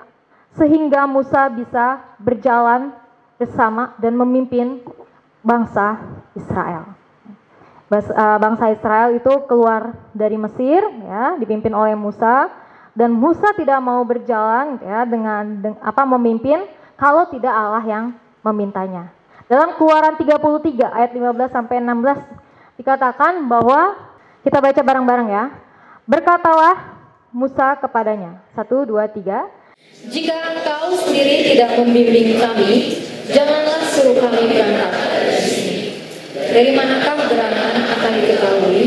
sehingga 0.56 1.04
Musa 1.04 1.52
bisa 1.52 2.00
berjalan 2.24 2.96
bersama 3.36 3.92
dan 4.00 4.16
memimpin 4.16 4.80
bangsa 5.44 6.00
Israel. 6.36 6.96
Eh, 7.96 8.38
Bangsa 8.42 8.74
Israel 8.74 9.14
itu 9.14 9.32
keluar 9.46 9.94
dari 10.12 10.36
Mesir 10.36 10.82
ya, 11.06 11.38
dipimpin 11.38 11.70
oleh 11.70 11.94
Musa 11.94 12.50
dan 12.98 13.14
Musa 13.14 13.54
tidak 13.54 13.78
mau 13.78 14.02
berjalan 14.02 14.82
ya 14.82 15.06
dengan 15.06 15.44
deng- 15.62 15.82
apa 15.84 16.02
memimpin 16.18 16.66
kalau 16.98 17.30
tidak 17.30 17.54
Allah 17.54 17.84
yang 17.86 18.06
memintanya. 18.42 19.14
Dalam 19.46 19.78
Keluaran 19.78 20.18
33 20.18 20.90
ayat 20.90 21.14
15 21.14 21.54
sampai 21.54 21.78
16 21.78 22.82
dikatakan 22.82 23.46
bahwa 23.46 23.94
kita 24.42 24.58
baca 24.58 24.82
bareng-bareng 24.82 25.30
ya. 25.30 25.46
Berkatalah 26.10 26.98
Musa 27.30 27.78
kepadanya. 27.78 28.42
Satu, 28.58 28.86
dua, 28.90 29.06
tiga. 29.06 29.46
Jika 30.10 30.34
engkau 30.34 30.98
sendiri 30.98 31.54
tidak 31.54 31.78
membimbing 31.78 32.42
kami, 32.42 32.72
janganlah 33.30 33.82
suruh 33.86 34.18
kami 34.18 34.42
berangkat 34.50 35.55
dari 36.36 36.76
manakah 36.76 37.16
gerangan 37.32 37.76
akan 37.88 38.12
diketahui? 38.20 38.86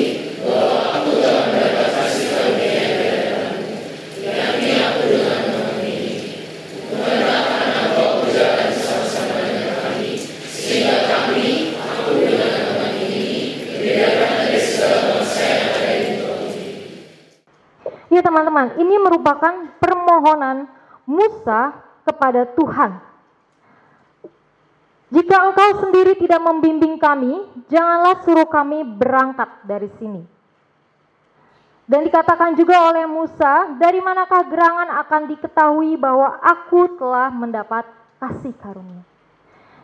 Ya 18.09 18.25
teman-teman, 18.25 18.75
ini 18.83 18.99
merupakan 18.99 19.79
permohonan 19.79 20.67
Musa 21.07 21.71
kepada 22.03 22.51
Tuhan. 22.57 23.08
Jika 25.09 25.37
engkau 25.49 25.71
sendiri 25.81 26.21
tidak 26.21 26.41
membimbing 26.45 27.01
kami, 27.01 27.41
janganlah 27.73 28.21
suruh 28.29 28.45
kami 28.45 28.85
berangkat 28.85 29.49
dari 29.65 29.89
sini. 29.97 30.21
Dan 31.89 32.05
dikatakan 32.05 32.53
juga 32.53 32.93
oleh 32.93 33.09
Musa, 33.09 33.73
dari 33.81 34.05
manakah 34.05 34.45
gerangan 34.45 34.93
akan 35.01 35.23
diketahui 35.33 35.97
bahwa 35.97 36.37
aku 36.45 37.01
telah 37.01 37.33
mendapat 37.33 37.89
kasih 38.21 38.53
karunia. 38.61 39.01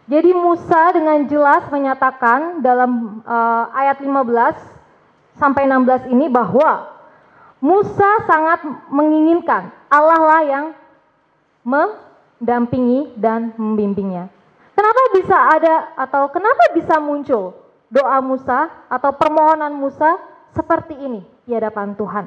Jadi 0.05 0.37
Musa 0.37 0.93
dengan 0.93 1.25
jelas 1.25 1.65
menyatakan 1.73 2.61
dalam 2.61 3.25
eh, 3.25 3.65
ayat 3.73 4.05
15 4.05 5.41
sampai 5.41 5.65
16 5.65 6.13
ini 6.13 6.29
bahwa 6.29 6.93
Musa 7.65 8.21
sangat 8.29 8.61
menginginkan 8.93 9.73
Allah 9.89 10.21
lah 10.21 10.43
yang 10.45 10.67
mendampingi 11.65 13.17
dan 13.17 13.57
membimbingnya. 13.57 14.34
Kenapa 14.75 15.03
bisa 15.15 15.37
ada 15.55 15.75
atau 15.95 16.27
kenapa 16.35 16.75
bisa 16.75 16.99
muncul 16.99 17.55
doa 17.89 18.19
Musa 18.19 18.71
atau 18.91 19.15
permohonan 19.15 19.71
Musa 19.71 20.19
seperti 20.51 20.99
ini 20.99 21.23
di 21.47 21.55
hadapan 21.55 21.95
Tuhan? 21.95 22.27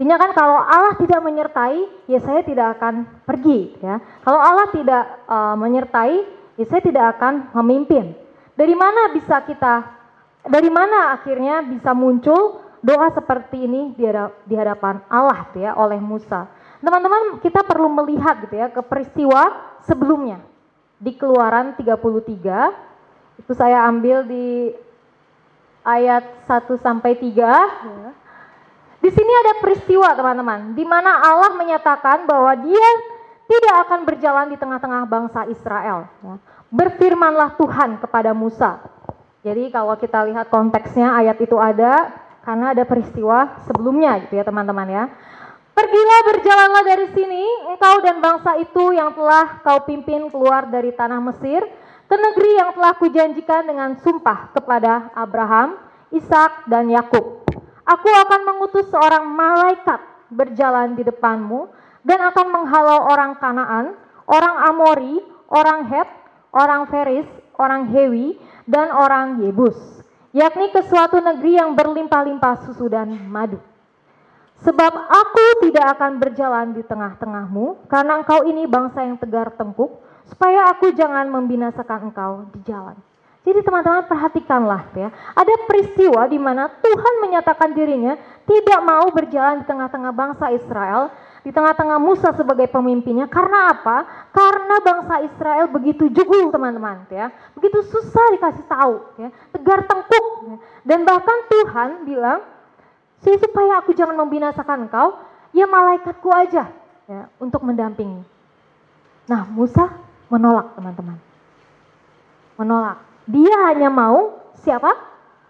Intinya 0.00 0.16
kan 0.16 0.32
kalau 0.32 0.56
Allah 0.56 0.96
tidak 0.96 1.20
menyertai, 1.20 2.08
ya 2.08 2.24
saya 2.24 2.40
tidak 2.40 2.80
akan 2.80 3.04
pergi 3.28 3.76
ya. 3.84 4.00
Kalau 4.24 4.40
Allah 4.40 4.72
tidak 4.72 5.04
eh, 5.28 5.54
menyertai, 5.60 6.14
ya 6.56 6.64
saya 6.64 6.80
tidak 6.80 7.20
akan 7.20 7.52
memimpin. 7.60 8.16
Dari 8.56 8.72
mana 8.72 9.12
bisa 9.12 9.44
kita 9.44 10.00
dari 10.40 10.72
mana 10.72 11.20
akhirnya 11.20 11.60
bisa 11.68 11.92
muncul 11.92 12.64
doa 12.80 13.12
seperti 13.12 13.68
ini 13.68 13.92
di 13.92 14.08
hada- 14.08 14.32
di 14.48 14.56
hadapan 14.56 15.04
Allah 15.12 15.44
tuh 15.52 15.60
ya 15.68 15.76
oleh 15.76 16.00
Musa. 16.00 16.48
Teman-teman, 16.80 17.44
kita 17.44 17.60
perlu 17.60 17.92
melihat 17.92 18.40
gitu 18.48 18.56
ya 18.56 18.72
ke 18.72 18.80
peristiwa 18.80 19.52
sebelumnya. 19.84 20.40
Di 21.00 21.16
Keluaran 21.16 21.72
33 21.80 23.40
itu 23.40 23.52
saya 23.56 23.88
ambil 23.88 24.28
di 24.28 24.68
ayat 25.80 26.44
1 26.44 26.76
sampai 26.76 27.16
3 27.16 27.32
ya. 27.40 28.10
Di 29.00 29.08
sini 29.08 29.32
ada 29.32 29.64
peristiwa 29.64 30.12
teman-teman, 30.12 30.76
di 30.76 30.84
mana 30.84 31.24
Allah 31.24 31.56
menyatakan 31.56 32.28
bahwa 32.28 32.52
Dia 32.52 32.88
tidak 33.48 33.88
akan 33.88 34.00
berjalan 34.04 34.46
di 34.52 34.60
tengah-tengah 34.60 35.08
bangsa 35.08 35.48
Israel. 35.48 36.04
ya. 36.20 36.36
Berfirmanlah 36.68 37.56
Tuhan 37.56 37.96
kepada 37.96 38.36
Musa. 38.36 38.78
Jadi 39.40 39.72
kalau 39.72 39.96
kita 39.96 40.20
lihat 40.28 40.52
konteksnya 40.52 41.16
ayat 41.16 41.40
itu 41.40 41.56
ada 41.56 42.12
karena 42.44 42.76
ada 42.76 42.84
peristiwa 42.84 43.56
sebelumnya 43.64 44.20
gitu 44.20 44.36
ya 44.36 44.44
teman-teman 44.44 44.86
ya. 44.86 45.04
Pergilah 45.70 46.20
berjalanlah 46.26 46.82
dari 46.84 47.06
sini 47.14 47.42
engkau 47.70 48.02
dan 48.02 48.18
bangsa 48.18 48.58
itu 48.58 48.92
yang 48.92 49.14
telah 49.14 49.62
kau 49.62 49.80
pimpin 49.86 50.28
keluar 50.28 50.66
dari 50.66 50.90
tanah 50.92 51.22
Mesir 51.22 51.62
ke 52.10 52.16
negeri 52.18 52.58
yang 52.58 52.74
telah 52.74 52.92
kujanjikan 52.98 53.70
dengan 53.70 53.94
sumpah 54.02 54.50
kepada 54.50 55.14
Abraham, 55.14 55.78
Ishak 56.10 56.66
dan 56.66 56.90
Yakub. 56.90 57.46
Aku 57.86 58.10
akan 58.10 58.40
mengutus 58.50 58.90
seorang 58.90 59.30
malaikat 59.30 60.02
berjalan 60.30 60.98
di 60.98 61.06
depanmu 61.06 61.70
dan 62.02 62.18
akan 62.18 62.46
menghalau 62.50 63.06
orang 63.06 63.38
Kanaan, 63.38 63.94
orang 64.26 64.56
Amori, 64.66 65.22
orang 65.50 65.86
Het, 65.86 66.08
orang 66.50 66.90
Feris, 66.90 67.28
orang 67.58 67.90
Hewi, 67.94 68.34
dan 68.66 68.90
orang 68.90 69.42
Yebus, 69.46 70.02
yakni 70.34 70.70
ke 70.74 70.82
suatu 70.86 71.22
negeri 71.22 71.58
yang 71.58 71.78
berlimpah-limpah 71.78 72.66
susu 72.66 72.90
dan 72.90 73.10
madu. 73.30 73.69
Sebab 74.60 74.92
aku 74.92 75.44
tidak 75.64 75.96
akan 75.96 76.20
berjalan 76.20 76.76
di 76.76 76.84
tengah-tengahmu, 76.84 77.88
karena 77.88 78.20
engkau 78.20 78.44
ini 78.44 78.68
bangsa 78.68 79.08
yang 79.08 79.16
tegar 79.16 79.56
tengkuk, 79.56 79.88
supaya 80.28 80.68
aku 80.68 80.92
jangan 80.92 81.32
membinasakan 81.32 82.12
engkau 82.12 82.44
di 82.52 82.60
jalan. 82.68 82.96
Jadi 83.40 83.64
teman-teman 83.64 84.04
perhatikanlah 84.04 84.92
ya, 84.92 85.08
ada 85.32 85.54
peristiwa 85.64 86.28
di 86.28 86.36
mana 86.36 86.68
Tuhan 86.68 87.14
menyatakan 87.24 87.72
dirinya 87.72 88.12
tidak 88.44 88.80
mau 88.84 89.08
berjalan 89.08 89.64
di 89.64 89.66
tengah-tengah 89.66 90.12
bangsa 90.12 90.52
Israel, 90.52 91.08
di 91.40 91.48
tengah-tengah 91.48 91.96
Musa 91.96 92.36
sebagai 92.36 92.68
pemimpinnya. 92.68 93.32
Karena 93.32 93.72
apa? 93.72 94.28
Karena 94.28 94.76
bangsa 94.84 95.24
Israel 95.24 95.72
begitu 95.72 96.12
jugul 96.12 96.52
teman-teman 96.52 97.08
ya, 97.08 97.32
begitu 97.56 97.80
susah 97.88 98.36
dikasih 98.36 98.64
tahu 98.68 98.94
ya, 99.16 99.32
tegar 99.56 99.88
tengkuk. 99.88 100.26
ya. 100.44 100.56
Dan 100.84 101.08
bahkan 101.08 101.38
Tuhan 101.48 102.04
bilang, 102.04 102.44
"Si- 103.20 103.40
supaya 103.40 103.80
aku 103.80 103.92
jangan 103.92 104.16
membinasakan 104.16 104.88
engkau, 104.88 105.20
ya 105.52 105.68
malaikatku 105.68 106.28
aja 106.32 106.72
ya, 107.08 107.22
untuk 107.40 107.60
mendampingi. 107.64 108.24
Nah 109.28 109.46
Musa 109.48 109.88
menolak 110.32 110.74
teman-teman 110.74 111.30
menolak. 112.60 113.00
Dia 113.24 113.72
hanya 113.72 113.88
mau 113.88 114.36
siapa? 114.60 114.92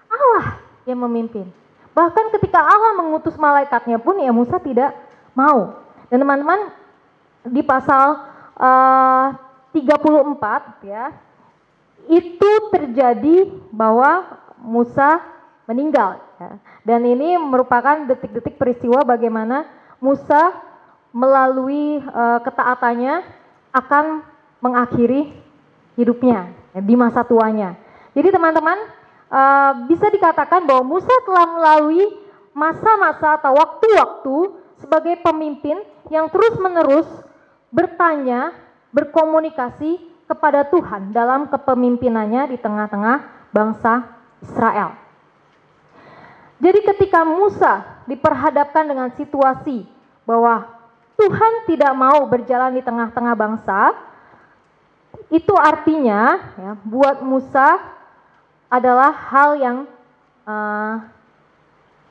Allah 0.07 0.63
yang 0.87 1.03
memimpin. 1.03 1.51
Bahkan 1.91 2.31
ketika 2.39 2.63
Allah 2.63 2.95
mengutus 2.95 3.35
malaikatnya 3.35 3.99
pun 3.99 4.23
ya 4.23 4.31
Musa 4.31 4.63
tidak 4.63 4.95
mau. 5.35 5.75
Dan 6.07 6.23
teman-teman 6.23 6.71
di 7.51 7.67
pasal 7.67 8.31
uh, 8.55 9.35
34 9.75 10.87
ya 10.87 11.11
itu 12.07 12.51
terjadi 12.71 13.51
bahwa 13.75 14.39
Musa 14.63 15.19
meninggal. 15.67 16.23
Dan 16.85 17.01
ini 17.05 17.37
merupakan 17.37 18.09
detik-detik 18.09 18.57
peristiwa 18.57 19.05
bagaimana 19.05 19.69
Musa 20.01 20.57
melalui 21.13 22.01
uh, 22.01 22.41
ketaatannya 22.41 23.21
akan 23.77 24.25
mengakhiri 24.65 25.37
hidupnya 26.01 26.49
ya, 26.73 26.81
di 26.81 26.95
masa 26.97 27.21
tuanya. 27.27 27.77
Jadi 28.17 28.33
teman-teman 28.33 28.79
uh, 29.29 29.73
bisa 29.85 30.09
dikatakan 30.09 30.65
bahwa 30.65 30.97
Musa 30.97 31.13
telah 31.29 31.47
melalui 31.47 32.05
masa-masa 32.57 33.39
atau 33.39 33.55
waktu-waktu 33.55 34.37
sebagai 34.81 35.21
pemimpin 35.21 35.77
yang 36.09 36.27
terus-menerus 36.33 37.07
bertanya, 37.71 38.57
berkomunikasi 38.91 40.01
kepada 40.27 40.67
Tuhan 40.67 41.15
dalam 41.15 41.47
kepemimpinannya 41.51 42.55
di 42.55 42.59
tengah-tengah 42.59 43.51
bangsa 43.55 44.09
Israel. 44.43 45.10
Jadi 46.61 46.85
ketika 46.85 47.25
Musa 47.25 48.05
diperhadapkan 48.05 48.85
dengan 48.85 49.09
situasi 49.17 49.89
bahwa 50.29 50.69
Tuhan 51.17 51.53
tidak 51.69 51.93
mau 51.97 52.29
berjalan 52.29 52.77
di 52.77 52.85
tengah-tengah 52.85 53.35
bangsa, 53.37 53.97
itu 55.33 55.55
artinya 55.57 56.53
ya, 56.57 56.73
buat 56.85 57.25
Musa 57.25 57.81
adalah 58.69 59.11
hal 59.11 59.51
yang 59.57 59.77
uh, 60.45 61.01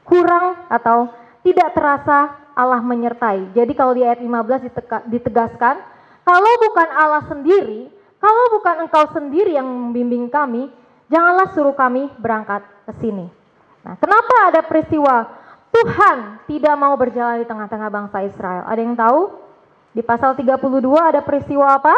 kurang 0.03 0.65
atau 0.67 1.13
tidak 1.45 1.71
terasa 1.77 2.35
Allah 2.57 2.83
menyertai. 2.83 3.53
Jadi 3.55 3.71
kalau 3.77 3.95
di 3.95 4.03
ayat 4.03 4.19
15 4.19 5.13
ditegaskan, 5.13 5.79
kalau 6.27 6.51
bukan 6.67 6.89
Allah 6.91 7.23
sendiri, 7.29 7.87
kalau 8.19 8.45
bukan 8.59 8.75
engkau 8.83 9.05
sendiri 9.15 9.55
yang 9.55 9.65
membimbing 9.65 10.27
kami, 10.27 10.67
janganlah 11.07 11.55
suruh 11.55 11.73
kami 11.73 12.11
berangkat 12.19 12.67
ke 12.83 12.93
sini. 12.99 13.38
Nah, 13.83 13.95
kenapa 13.95 14.35
ada 14.51 14.61
peristiwa 14.65 15.29
Tuhan 15.69 16.43
tidak 16.49 16.75
mau 16.75 16.97
berjalan 16.97 17.39
di 17.39 17.47
tengah-tengah 17.47 17.89
bangsa 17.93 18.17
Israel? 18.25 18.63
Ada 18.67 18.79
yang 18.81 18.97
tahu? 18.97 19.21
Di 19.93 20.01
pasal 20.05 20.37
32 20.37 20.59
ada 20.97 21.21
peristiwa 21.23 21.77
apa? 21.77 21.95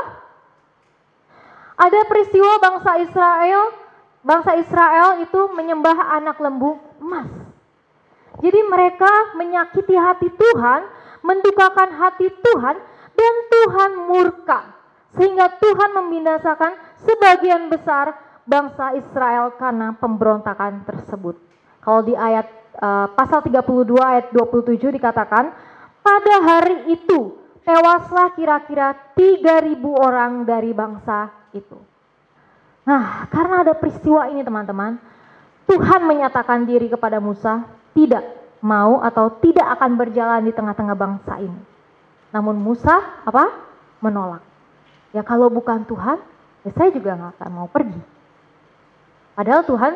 Ada 1.81 2.05
peristiwa 2.05 2.61
bangsa 2.61 3.01
Israel, 3.01 3.73
bangsa 4.21 4.51
Israel 4.59 5.23
itu 5.23 5.41
menyembah 5.57 5.97
anak 6.21 6.37
lembu 6.37 6.77
emas. 7.01 7.29
Jadi 8.39 8.59
mereka 8.69 9.35
menyakiti 9.35 9.97
hati 9.97 10.29
Tuhan, 10.29 10.81
mendukakan 11.25 11.89
hati 11.99 12.29
Tuhan, 12.29 12.75
dan 13.11 13.33
Tuhan 13.49 13.91
murka. 14.07 14.59
Sehingga 15.17 15.51
Tuhan 15.59 15.91
membinasakan 15.91 16.71
sebagian 17.03 17.67
besar 17.67 18.15
bangsa 18.47 18.95
Israel 18.95 19.51
karena 19.59 19.91
pemberontakan 19.99 20.87
tersebut. 20.87 21.50
Kalau 21.81 22.01
di 22.05 22.13
ayat 22.13 22.47
uh, 22.77 23.09
pasal 23.17 23.41
32 23.41 23.97
ayat 23.97 24.25
27 24.33 24.97
dikatakan, 25.01 25.49
pada 26.01 26.35
hari 26.41 26.93
itu 26.93 27.37
tewaslah 27.61 28.33
kira-kira 28.33 28.93
3000 29.17 29.77
orang 29.85 30.45
dari 30.45 30.73
bangsa 30.73 31.29
itu. 31.53 31.77
Nah, 32.85 33.29
karena 33.29 33.61
ada 33.61 33.73
peristiwa 33.77 34.25
ini 34.29 34.41
teman-teman, 34.41 34.97
Tuhan 35.69 36.01
menyatakan 36.05 36.65
diri 36.65 36.89
kepada 36.89 37.21
Musa 37.21 37.65
tidak 37.93 38.25
mau 38.61 39.01
atau 39.01 39.29
tidak 39.41 39.77
akan 39.77 39.97
berjalan 39.97 40.41
di 40.45 40.53
tengah-tengah 40.53 40.97
bangsa 40.97 41.37
ini. 41.41 41.61
Namun 42.33 42.57
Musa 42.57 43.21
apa? 43.25 43.69
Menolak. 44.01 44.41
Ya 45.13 45.21
kalau 45.21 45.51
bukan 45.51 45.85
Tuhan, 45.85 46.17
ya 46.65 46.71
saya 46.73 46.89
juga 46.89 47.13
nggak 47.13 47.31
akan 47.37 47.51
mau 47.51 47.67
pergi. 47.69 48.01
Padahal 49.37 49.61
Tuhan 49.67 49.93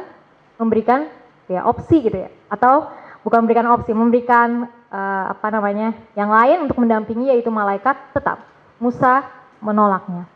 memberikan 0.61 1.09
ya 1.45 1.65
opsi 1.65 2.01
gitu 2.01 2.17
ya, 2.25 2.29
atau 2.49 2.89
bukan 3.25 3.45
memberikan 3.45 3.67
opsi, 3.73 3.91
memberikan 3.93 4.69
uh, 4.89 5.23
apa 5.33 5.47
namanya 5.49 5.93
yang 6.13 6.29
lain 6.29 6.69
untuk 6.69 6.77
mendampingi 6.81 7.29
yaitu 7.33 7.49
malaikat. 7.49 7.97
Tetap 8.13 8.41
Musa 8.77 9.25
menolaknya. 9.63 10.27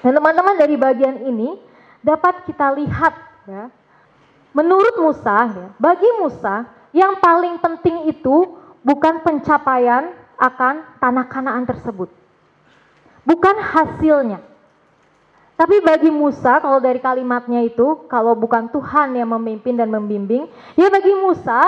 Dan 0.00 0.14
teman-teman 0.14 0.54
dari 0.54 0.78
bagian 0.78 1.26
ini 1.26 1.58
dapat 2.04 2.46
kita 2.46 2.70
lihat 2.76 3.14
ya. 3.48 3.68
Menurut 4.54 4.94
Musa, 5.02 5.50
ya, 5.50 5.68
bagi 5.82 6.06
Musa 6.22 6.62
yang 6.94 7.18
paling 7.18 7.58
penting 7.58 8.06
itu 8.06 8.54
bukan 8.86 9.18
pencapaian 9.26 10.14
akan 10.38 10.86
tanah 11.02 11.26
kanaan 11.26 11.66
tersebut. 11.66 12.06
Bukan 13.26 13.56
hasilnya. 13.58 14.38
Tapi 15.54 15.78
bagi 15.86 16.10
Musa, 16.10 16.58
kalau 16.58 16.82
dari 16.82 16.98
kalimatnya 16.98 17.62
itu, 17.62 18.10
kalau 18.10 18.34
bukan 18.34 18.66
Tuhan 18.74 19.14
yang 19.14 19.30
memimpin 19.38 19.78
dan 19.78 19.86
membimbing, 19.86 20.50
ya 20.74 20.90
bagi 20.90 21.14
Musa, 21.14 21.62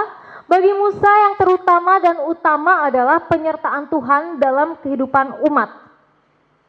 bagi 0.51 0.75
Musa 0.75 1.07
yang 1.07 1.35
terutama 1.39 2.03
dan 2.03 2.23
utama 2.27 2.87
adalah 2.87 3.23
penyertaan 3.31 3.87
Tuhan 3.87 4.43
dalam 4.43 4.75
kehidupan 4.83 5.43
umat. 5.47 5.71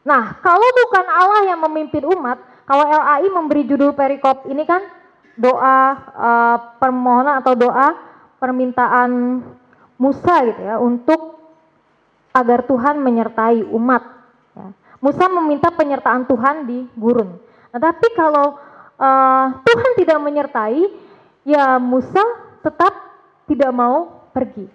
Nah, 0.06 0.38
kalau 0.46 0.70
bukan 0.86 1.06
Allah 1.10 1.42
yang 1.50 1.60
memimpin 1.66 2.06
umat, 2.06 2.38
kalau 2.70 2.86
LAI 2.86 3.30
memberi 3.30 3.66
judul 3.66 3.98
perikop 3.98 4.46
ini 4.50 4.66
kan 4.66 4.82
doa 5.38 5.78
uh, 6.18 6.58
permohonan 6.82 7.42
atau 7.42 7.54
doa 7.54 7.94
permintaan 8.42 9.42
Musa 9.98 10.36
gitu 10.46 10.62
ya 10.62 10.78
untuk 10.78 11.38
agar 12.34 12.66
Tuhan 12.66 13.02
menyertai 13.02 13.66
umat. 13.74 14.17
Musa 14.98 15.30
meminta 15.30 15.70
penyertaan 15.70 16.26
Tuhan 16.26 16.66
di 16.66 16.90
gurun. 16.98 17.38
Nah, 17.70 17.80
tapi 17.80 18.08
kalau 18.18 18.58
uh, 18.98 19.48
Tuhan 19.62 19.92
tidak 20.02 20.20
menyertai, 20.22 20.82
ya 21.46 21.78
Musa 21.78 22.24
tetap 22.66 22.94
tidak 23.46 23.72
mau 23.72 24.28
pergi. 24.34 24.66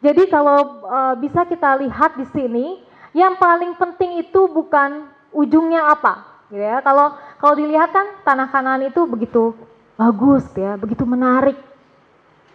Jadi 0.00 0.28
kalau 0.28 0.84
uh, 0.84 1.14
bisa 1.20 1.44
kita 1.44 1.76
lihat 1.80 2.16
di 2.16 2.26
sini, 2.32 2.80
yang 3.16 3.36
paling 3.40 3.76
penting 3.76 4.20
itu 4.20 4.48
bukan 4.48 5.08
ujungnya 5.32 5.92
apa, 5.92 6.44
gitu 6.52 6.60
ya. 6.60 6.80
Kalau 6.80 7.16
kalau 7.36 7.54
dilihat 7.56 7.92
kan 7.92 8.06
tanah 8.24 8.48
kanan 8.48 8.84
itu 8.88 9.04
begitu 9.04 9.52
bagus 9.96 10.44
ya, 10.56 10.76
begitu 10.76 11.04
menarik 11.04 11.56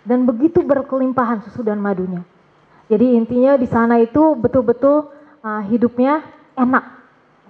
dan 0.06 0.26
begitu 0.26 0.66
berkelimpahan 0.66 1.46
susu 1.46 1.62
dan 1.62 1.78
madunya. 1.78 2.26
Jadi 2.90 3.16
intinya 3.16 3.56
di 3.56 3.70
sana 3.70 4.02
itu 4.02 4.36
betul-betul 4.36 5.08
uh, 5.46 5.64
hidupnya 5.70 6.22
enak, 6.60 6.84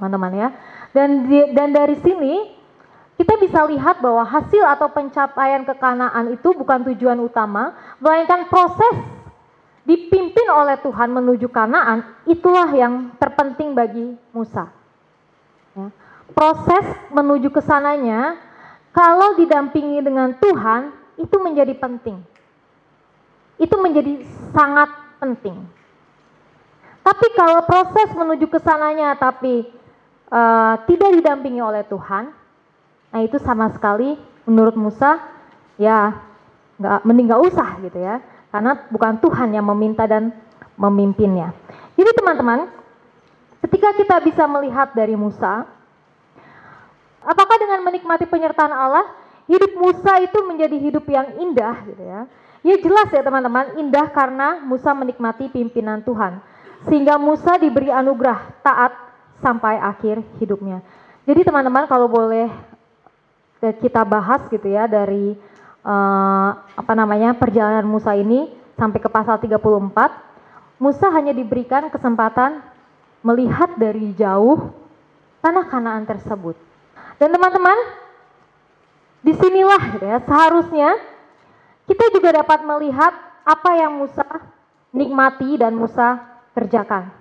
teman-teman 0.01 0.33
ya. 0.33 0.49
Dan 0.89 1.29
di, 1.29 1.53
dan 1.53 1.69
dari 1.69 1.93
sini 2.01 2.57
kita 3.21 3.37
bisa 3.37 3.61
lihat 3.69 4.01
bahwa 4.01 4.25
hasil 4.25 4.65
atau 4.65 4.89
pencapaian 4.89 5.61
kekanaan 5.61 6.33
itu 6.33 6.57
bukan 6.57 6.81
tujuan 6.89 7.21
utama, 7.21 7.77
melainkan 8.01 8.49
proses 8.49 8.97
dipimpin 9.85 10.49
oleh 10.49 10.81
Tuhan 10.81 11.13
menuju 11.13 11.45
Kanaan 11.53 12.25
itulah 12.25 12.73
yang 12.73 13.13
terpenting 13.21 13.77
bagi 13.77 14.17
Musa. 14.33 14.73
Ya 15.77 15.93
proses 16.33 16.85
menuju 17.11 17.51
ke 17.51 17.61
sananya 17.61 18.39
kalau 18.91 19.35
didampingi 19.37 20.03
dengan 20.03 20.35
Tuhan 20.35 20.91
itu 21.19 21.35
menjadi 21.37 21.75
penting. 21.77 22.17
Itu 23.61 23.77
menjadi 23.77 24.25
sangat 24.51 24.89
penting. 25.21 25.61
Tapi 27.01 27.27
kalau 27.37 27.61
proses 27.65 28.09
menuju 28.13 28.49
ke 28.49 28.59
sananya 28.61 29.13
tapi 29.17 29.69
uh, 30.31 30.75
tidak 30.87 31.19
didampingi 31.19 31.61
oleh 31.61 31.83
Tuhan, 31.85 32.31
nah 33.11 33.19
itu 33.21 33.37
sama 33.43 33.69
sekali 33.75 34.15
menurut 34.47 34.73
Musa 34.73 35.21
ya 35.75 36.15
nggak 36.81 37.05
mending 37.05 37.27
nggak 37.29 37.43
usah 37.51 37.69
gitu 37.85 37.99
ya, 38.01 38.23
karena 38.49 38.87
bukan 38.89 39.21
Tuhan 39.21 39.53
yang 39.53 39.67
meminta 39.67 40.09
dan 40.09 40.33
memimpinnya. 40.79 41.53
Jadi 41.93 42.09
teman-teman, 42.17 42.71
ketika 43.67 43.93
kita 43.93 44.15
bisa 44.25 44.43
melihat 44.49 44.89
dari 44.97 45.13
Musa, 45.13 45.69
Apakah 47.21 47.57
dengan 47.61 47.85
menikmati 47.85 48.25
penyertaan 48.25 48.73
Allah, 48.73 49.05
hidup 49.45 49.77
Musa 49.77 50.17
itu 50.25 50.41
menjadi 50.41 50.73
hidup 50.73 51.05
yang 51.05 51.37
indah 51.37 51.75
gitu 51.85 52.01
ya? 52.01 52.21
Ya 52.61 52.75
jelas 52.81 53.09
ya 53.13 53.21
teman-teman, 53.21 53.77
indah 53.77 54.09
karena 54.09 54.61
Musa 54.65 54.93
menikmati 54.93 55.49
pimpinan 55.49 56.01
Tuhan. 56.01 56.41
Sehingga 56.89 57.21
Musa 57.21 57.61
diberi 57.61 57.93
anugerah 57.93 58.57
taat 58.65 58.93
sampai 59.41 59.81
akhir 59.81 60.21
hidupnya. 60.37 60.79
Jadi 61.25 61.45
teman-teman 61.45 61.85
kalau 61.89 62.07
boleh 62.07 62.49
kita 63.61 64.01
bahas 64.01 64.41
gitu 64.49 64.65
ya 64.65 64.89
dari 64.89 65.37
uh, 65.85 66.49
apa 66.73 66.93
namanya 66.97 67.37
perjalanan 67.37 67.85
Musa 67.85 68.17
ini 68.17 68.49
sampai 68.73 68.97
ke 68.97 69.09
pasal 69.09 69.37
34, 69.37 69.61
Musa 70.81 71.07
hanya 71.13 71.29
diberikan 71.29 71.85
kesempatan 71.93 72.65
melihat 73.21 73.77
dari 73.77 74.17
jauh 74.17 74.73
tanah 75.45 75.69
Kanaan 75.69 76.09
tersebut. 76.09 76.57
Dan 77.21 77.29
teman-teman, 77.29 77.77
di 79.21 79.37
sinilah 79.37 79.81
gitu 79.93 80.05
ya, 80.09 80.17
seharusnya 80.25 80.97
kita 81.85 82.09
juga 82.09 82.41
dapat 82.41 82.65
melihat 82.65 83.13
apa 83.45 83.77
yang 83.77 83.93
Musa 83.93 84.25
nikmati 84.89 85.61
dan 85.61 85.77
Musa 85.77 86.17
kerjakan. 86.57 87.20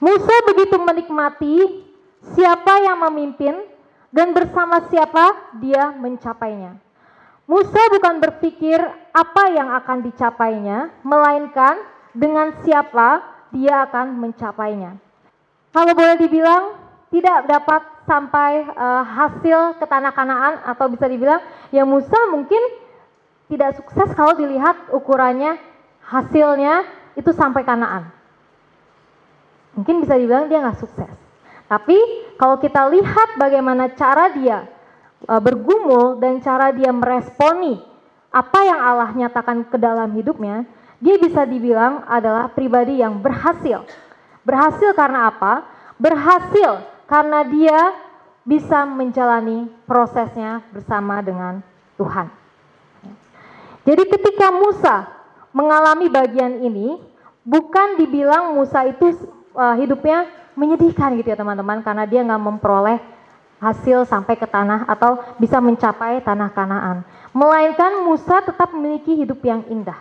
Musa 0.00 0.34
begitu 0.48 0.80
menikmati 0.80 1.84
siapa 2.32 2.80
yang 2.80 3.04
memimpin 3.04 3.52
dan 4.08 4.32
bersama 4.32 4.88
siapa 4.88 5.52
dia 5.60 5.92
mencapainya. 5.92 6.80
Musa 7.44 7.82
bukan 7.92 8.16
berpikir 8.22 8.80
apa 9.12 9.44
yang 9.52 9.74
akan 9.76 10.06
dicapainya, 10.06 10.88
melainkan 11.04 11.82
dengan 12.16 12.54
siapa 12.64 13.20
dia 13.52 13.84
akan 13.90 14.16
mencapainya. 14.16 14.96
Kalau 15.74 15.92
boleh 15.92 16.16
dibilang, 16.16 16.78
tidak 17.10 17.50
dapat 17.50 17.82
sampai 18.06 18.64
uh, 18.70 19.02
hasil 19.02 19.82
ke 19.82 19.86
tanah 19.86 20.14
kanaan 20.14 20.62
atau 20.62 20.86
bisa 20.90 21.06
dibilang 21.10 21.42
ya 21.74 21.82
Musa 21.82 22.16
mungkin 22.30 22.58
tidak 23.50 23.78
sukses 23.82 24.14
kalau 24.14 24.38
dilihat 24.38 24.90
ukurannya 24.94 25.58
hasilnya 26.06 26.86
itu 27.18 27.34
sampai 27.34 27.66
kanaan. 27.66 28.19
Mungkin 29.78 30.02
bisa 30.02 30.18
dibilang 30.18 30.50
dia 30.50 30.62
nggak 30.62 30.80
sukses. 30.80 31.14
Tapi 31.70 31.98
kalau 32.34 32.58
kita 32.58 32.90
lihat 32.90 33.38
bagaimana 33.38 33.94
cara 33.94 34.32
dia 34.34 34.66
E, 35.20 35.34
bergumul 35.36 36.16
dan 36.16 36.40
cara 36.40 36.72
dia 36.72 36.88
meresponi 36.88 37.76
apa 38.32 38.60
yang 38.64 38.80
Allah 38.80 39.10
nyatakan 39.12 39.68
ke 39.68 39.76
dalam 39.76 40.14
hidupnya, 40.16 40.64
dia 41.02 41.18
bisa 41.20 41.44
dibilang 41.44 42.06
adalah 42.06 42.48
pribadi 42.48 43.02
yang 43.02 43.18
berhasil. 43.20 43.84
Berhasil 44.46 44.94
karena 44.94 45.28
apa? 45.28 45.66
Berhasil 46.00 46.80
karena 47.10 47.42
dia 47.44 47.78
bisa 48.46 48.86
menjalani 48.86 49.68
prosesnya 49.84 50.64
bersama 50.72 51.20
dengan 51.20 51.60
Tuhan. 51.98 52.30
Jadi 53.84 54.02
ketika 54.08 54.54
Musa 54.54 55.10
mengalami 55.50 56.06
bagian 56.06 56.62
ini, 56.62 57.02
bukan 57.42 57.98
dibilang 57.98 58.54
Musa 58.54 58.86
itu 58.86 59.10
uh, 59.54 59.74
hidupnya 59.78 60.26
menyedihkan 60.58 61.14
gitu 61.18 61.30
ya 61.30 61.38
teman-teman, 61.38 61.80
karena 61.80 62.04
dia 62.04 62.20
nggak 62.26 62.42
memperoleh 62.42 62.98
hasil 63.60 64.08
sampai 64.08 64.40
ke 64.40 64.48
tanah 64.48 64.88
atau 64.88 65.20
bisa 65.36 65.60
mencapai 65.60 66.24
tanah 66.24 66.48
Kanaan. 66.50 67.04
Melainkan 67.30 68.02
Musa 68.02 68.40
tetap 68.42 68.72
memiliki 68.72 69.14
hidup 69.14 69.38
yang 69.44 69.62
indah. 69.68 69.96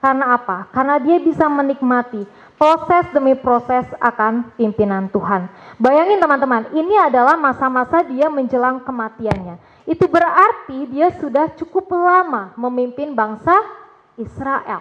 Karena 0.00 0.32
apa? 0.36 0.64
Karena 0.72 0.96
dia 0.96 1.20
bisa 1.20 1.44
menikmati 1.44 2.24
proses 2.56 3.04
demi 3.12 3.36
proses 3.36 3.84
akan 4.00 4.52
pimpinan 4.56 5.12
Tuhan. 5.12 5.48
Bayangin 5.76 6.20
teman-teman, 6.20 6.72
ini 6.72 6.96
adalah 6.96 7.36
masa-masa 7.36 8.04
dia 8.04 8.32
menjelang 8.32 8.80
kematiannya. 8.80 9.60
Itu 9.84 10.08
berarti 10.08 10.88
dia 10.88 11.12
sudah 11.20 11.52
cukup 11.56 11.92
lama 11.92 12.52
memimpin 12.56 13.12
bangsa 13.12 13.52
Israel. 14.16 14.80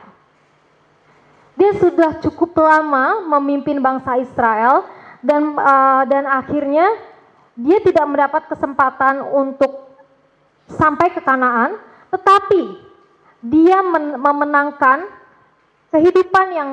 Dia 1.60 1.76
sudah 1.76 2.24
cukup 2.24 2.56
lama 2.56 3.19
memimpin 3.36 3.84
bangsa 3.84 4.15
Israel 4.15 4.88
dan 5.19 5.60
uh, 5.60 6.08
dan 6.08 6.24
akhirnya 6.24 6.88
dia 7.60 7.84
tidak 7.84 8.08
mendapat 8.08 8.48
kesempatan 8.48 9.19
untuk 9.19 9.91
sampai 10.72 11.12
ke 11.12 11.19
Kanaan, 11.19 11.76
tetapi 12.15 12.80
dia 13.43 13.84
memenangkan 14.15 15.12
kehidupan 15.91 16.48
yang 16.56 16.69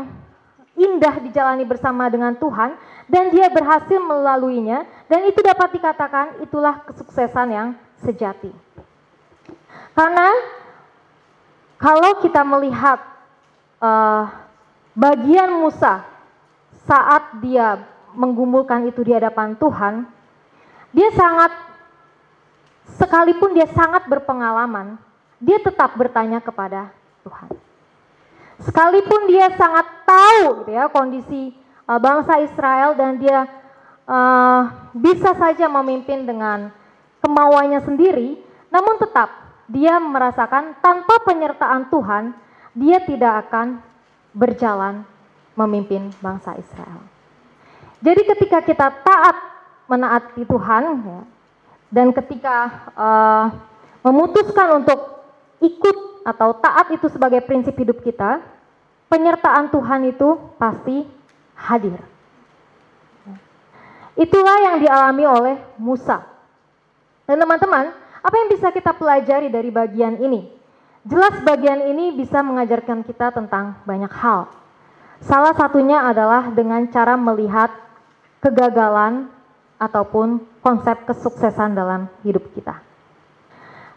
indah 0.78 1.18
dijalani 1.18 1.66
bersama 1.66 2.06
dengan 2.06 2.38
Tuhan 2.38 2.78
dan 3.10 3.34
dia 3.34 3.50
berhasil 3.50 3.98
melaluinya 3.98 4.86
dan 5.10 5.26
itu 5.26 5.42
dapat 5.42 5.74
dikatakan 5.82 6.38
itulah 6.46 6.84
kesuksesan 6.86 7.48
yang 7.50 7.68
sejati. 8.04 8.54
Karena 9.96 10.28
kalau 11.80 12.20
kita 12.20 12.44
melihat 12.44 13.00
uh, 13.80 14.45
bagian 14.96 15.60
Musa 15.60 16.02
saat 16.88 17.36
dia 17.44 17.84
menggumulkan 18.16 18.88
itu 18.88 19.04
di 19.04 19.12
hadapan 19.12 19.52
Tuhan, 19.60 20.08
dia 20.96 21.12
sangat, 21.12 21.52
sekalipun 22.96 23.52
dia 23.52 23.68
sangat 23.68 24.08
berpengalaman, 24.08 24.96
dia 25.36 25.60
tetap 25.60 25.92
bertanya 26.00 26.40
kepada 26.40 26.88
Tuhan. 27.20 27.52
Sekalipun 28.56 29.28
dia 29.28 29.52
sangat 29.52 29.84
tahu 30.08 30.64
gitu 30.64 30.72
ya 30.72 30.88
kondisi 30.88 31.52
uh, 31.84 32.00
bangsa 32.00 32.40
Israel 32.40 32.96
dan 32.96 33.20
dia 33.20 33.44
uh, 34.08 34.60
bisa 34.96 35.36
saja 35.36 35.68
memimpin 35.68 36.24
dengan 36.24 36.72
kemauannya 37.20 37.84
sendiri, 37.84 38.40
namun 38.72 38.96
tetap 38.96 39.28
dia 39.68 40.00
merasakan 40.00 40.78
tanpa 40.80 41.20
penyertaan 41.28 41.92
Tuhan, 41.92 42.32
dia 42.72 43.02
tidak 43.04 43.44
akan 43.44 43.84
berjalan 44.36 45.00
memimpin 45.56 46.12
bangsa 46.20 46.52
Israel. 46.60 47.00
Jadi 48.04 48.22
ketika 48.36 48.60
kita 48.60 48.92
taat 49.00 49.36
menaati 49.88 50.44
Tuhan 50.44 50.82
ya, 51.00 51.20
dan 51.88 52.12
ketika 52.12 52.56
uh, 52.92 53.46
memutuskan 54.04 54.84
untuk 54.84 55.24
ikut 55.64 55.96
atau 56.28 56.52
taat 56.60 56.92
itu 56.92 57.08
sebagai 57.08 57.40
prinsip 57.40 57.72
hidup 57.72 58.04
kita, 58.04 58.44
penyertaan 59.08 59.72
Tuhan 59.72 60.12
itu 60.12 60.36
pasti 60.60 61.08
hadir. 61.56 61.96
Itulah 64.16 64.56
yang 64.60 64.76
dialami 64.80 65.24
oleh 65.24 65.56
Musa. 65.80 66.24
Dan 67.28 67.36
teman-teman, 67.36 67.92
apa 68.24 68.34
yang 68.34 68.48
bisa 68.48 68.72
kita 68.72 68.96
pelajari 68.96 69.52
dari 69.52 69.68
bagian 69.68 70.16
ini? 70.20 70.55
Jelas 71.06 71.38
bagian 71.46 71.86
ini 71.86 72.18
bisa 72.18 72.42
mengajarkan 72.42 73.06
kita 73.06 73.30
tentang 73.30 73.78
banyak 73.86 74.10
hal. 74.10 74.50
Salah 75.22 75.54
satunya 75.54 76.02
adalah 76.02 76.50
dengan 76.50 76.82
cara 76.90 77.14
melihat 77.14 77.70
kegagalan 78.42 79.30
ataupun 79.78 80.42
konsep 80.58 81.06
kesuksesan 81.06 81.78
dalam 81.78 82.10
hidup 82.26 82.42
kita. 82.58 82.82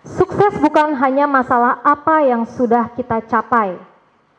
Sukses 0.06 0.54
bukan 0.62 0.93
hanya 1.02 1.26
masalah 1.26 1.82
apa 1.82 2.24
yang 2.24 2.45
sudah 2.45 2.93
kita 2.93 3.26
capai, 3.26 3.76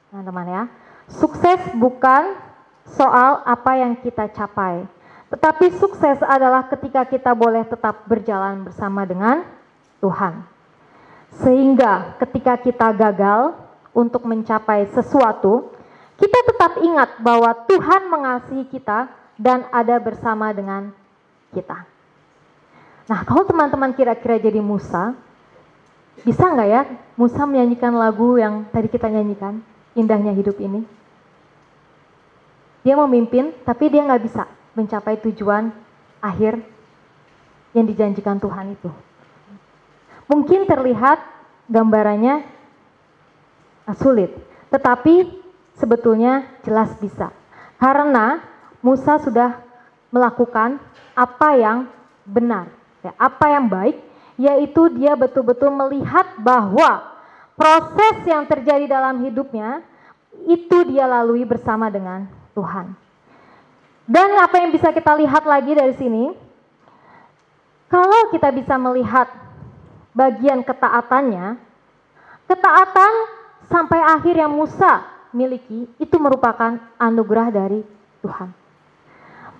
teman-teman 0.09 0.46
ya. 0.46 0.62
Sukses 1.11 1.59
bukan 1.74 2.38
soal 2.87 3.42
apa 3.50 3.83
yang 3.83 3.98
kita 3.98 4.30
capai, 4.30 4.87
tetapi 5.26 5.74
sukses 5.74 6.22
adalah 6.22 6.70
ketika 6.70 7.02
kita 7.02 7.35
boleh 7.35 7.66
tetap 7.66 8.06
berjalan 8.06 8.62
bersama 8.62 9.02
dengan 9.02 9.42
Tuhan. 9.98 10.60
Sehingga 11.38 12.18
ketika 12.18 12.58
kita 12.58 12.90
gagal 12.90 13.54
untuk 13.94 14.26
mencapai 14.26 14.90
sesuatu, 14.90 15.70
kita 16.18 16.38
tetap 16.50 16.72
ingat 16.82 17.22
bahwa 17.22 17.54
Tuhan 17.70 18.10
mengasihi 18.10 18.66
kita 18.66 19.08
dan 19.38 19.64
ada 19.70 19.96
bersama 20.02 20.50
dengan 20.50 20.90
kita. 21.54 21.86
Nah, 23.08 23.26
kalau 23.26 23.42
teman-teman 23.46 23.94
kira-kira 23.96 24.38
jadi 24.38 24.62
Musa, 24.62 25.14
bisa 26.20 26.44
nggak 26.44 26.68
ya 26.68 26.82
Musa 27.16 27.48
menyanyikan 27.48 27.96
lagu 27.96 28.36
yang 28.36 28.68
tadi 28.68 28.86
kita 28.92 29.08
nyanyikan, 29.08 29.64
indahnya 29.96 30.36
hidup 30.36 30.60
ini? 30.60 30.84
Dia 32.84 32.94
memimpin, 33.00 33.56
tapi 33.64 33.88
dia 33.88 34.04
nggak 34.04 34.22
bisa 34.24 34.44
mencapai 34.76 35.18
tujuan 35.24 35.72
akhir 36.20 36.60
yang 37.72 37.86
dijanjikan 37.88 38.38
Tuhan 38.38 38.76
itu. 38.76 38.90
Mungkin 40.30 40.70
terlihat 40.70 41.18
gambarannya 41.66 42.46
sulit, 43.98 44.30
tetapi 44.70 45.26
sebetulnya 45.74 46.46
jelas 46.62 46.94
bisa. 47.02 47.34
Karena 47.82 48.38
Musa 48.78 49.18
sudah 49.18 49.58
melakukan 50.14 50.78
apa 51.18 51.48
yang 51.58 51.90
benar, 52.22 52.70
ya, 53.02 53.10
apa 53.18 53.46
yang 53.50 53.66
baik, 53.66 53.98
yaitu 54.38 54.86
dia 54.94 55.18
betul-betul 55.18 55.74
melihat 55.74 56.38
bahwa 56.38 57.10
proses 57.58 58.22
yang 58.22 58.46
terjadi 58.46 58.86
dalam 58.86 59.26
hidupnya 59.26 59.82
itu 60.46 60.86
dia 60.86 61.10
lalui 61.10 61.42
bersama 61.42 61.90
dengan 61.90 62.30
Tuhan. 62.54 62.94
Dan 64.06 64.38
apa 64.38 64.62
yang 64.62 64.70
bisa 64.70 64.94
kita 64.94 65.12
lihat 65.18 65.42
lagi 65.42 65.74
dari 65.74 65.94
sini, 65.98 66.34
kalau 67.90 68.30
kita 68.30 68.54
bisa 68.54 68.78
melihat 68.78 69.28
bagian 70.20 70.61
ketaatannya, 70.61 71.56
ketaatan 72.44 73.12
sampai 73.72 74.00
akhir 74.04 74.37
yang 74.37 74.52
Musa 74.52 75.00
miliki 75.33 75.88
itu 75.96 76.16
merupakan 76.20 76.76
anugerah 77.00 77.48
dari 77.48 77.80
Tuhan. 78.20 78.52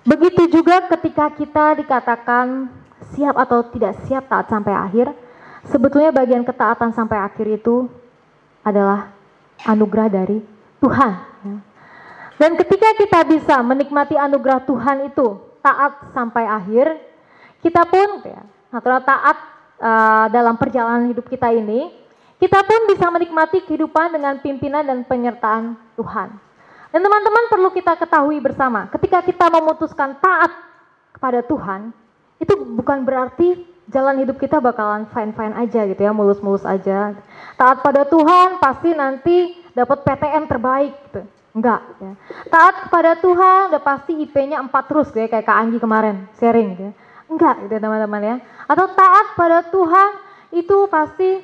Begitu 0.05 0.61
juga 0.61 0.85
ketika 0.85 1.33
kita 1.33 1.81
dikatakan 1.81 2.69
siap 3.17 3.33
atau 3.41 3.65
tidak 3.73 3.97
siap 4.05 4.29
taat 4.29 4.53
sampai 4.53 4.73
akhir, 4.77 5.09
sebetulnya 5.65 6.13
bagian 6.13 6.45
ketaatan 6.45 6.93
sampai 6.93 7.17
akhir 7.17 7.57
itu 7.57 7.89
adalah 8.61 9.09
anugerah 9.65 10.13
dari 10.13 10.45
Tuhan. 10.77 11.13
Ya. 11.41 11.57
Dan 12.37 12.51
ketika 12.57 12.89
kita 12.97 13.19
bisa 13.25 13.61
menikmati 13.65 14.17
anugerah 14.17 14.61
Tuhan 14.65 15.09
itu 15.09 15.41
taat 15.61 16.13
sampai 16.13 16.45
akhir, 16.45 16.97
kita 17.61 17.85
pun 17.85 18.25
ya, 18.25 18.41
taat 19.05 19.37
uh, 19.81 20.29
dalam 20.29 20.55
perjalanan 20.55 21.09
hidup 21.09 21.25
kita 21.25 21.49
ini, 21.49 21.89
kita 22.37 22.61
pun 22.61 22.85
bisa 22.89 23.09
menikmati 23.09 23.65
kehidupan 23.65 24.13
dengan 24.13 24.37
pimpinan 24.39 24.85
dan 24.85 25.01
penyertaan 25.03 25.77
Tuhan. 25.97 26.29
Dan 26.91 26.99
teman-teman 27.01 27.45
perlu 27.49 27.69
kita 27.73 27.97
ketahui 27.97 28.37
bersama, 28.37 28.85
ketika 28.93 29.25
kita 29.25 29.49
memutuskan 29.49 30.17
taat 30.21 30.51
kepada 31.17 31.41
Tuhan, 31.41 31.95
itu 32.41 32.53
bukan 32.77 33.05
berarti 33.05 33.63
jalan 33.87 34.23
hidup 34.23 34.39
kita 34.39 34.59
bakalan 34.59 35.07
fine-fine 35.11 35.55
aja 35.55 35.87
gitu 35.87 36.01
ya, 36.01 36.11
mulus-mulus 36.11 36.67
aja. 36.67 37.15
Taat 37.55 37.83
pada 37.83 38.03
Tuhan 38.07 38.59
pasti 38.59 38.89
nanti 38.91 39.37
dapat 39.71 40.03
PTN 40.03 40.49
terbaik 40.51 40.93
gitu. 41.09 41.21
Enggak. 41.51 41.83
Ya. 41.99 42.13
Taat 42.47 42.75
kepada 42.87 43.11
Tuhan 43.19 43.75
udah 43.75 43.83
pasti 43.83 44.15
IP-nya 44.23 44.63
4 44.63 44.71
terus 44.87 45.11
ya 45.11 45.27
kayak 45.27 45.43
Kak 45.43 45.57
Anggi 45.59 45.77
kemarin 45.83 46.27
sharing 46.39 46.67
gitu 46.75 46.83
ya. 46.89 46.93
Enggak 47.31 47.63
gitu 47.63 47.79
teman-teman 47.79 48.21
ya. 48.21 48.35
Atau 48.67 48.91
taat 48.91 49.39
pada 49.39 49.63
Tuhan 49.71 50.09
itu 50.51 50.77
pasti 50.91 51.39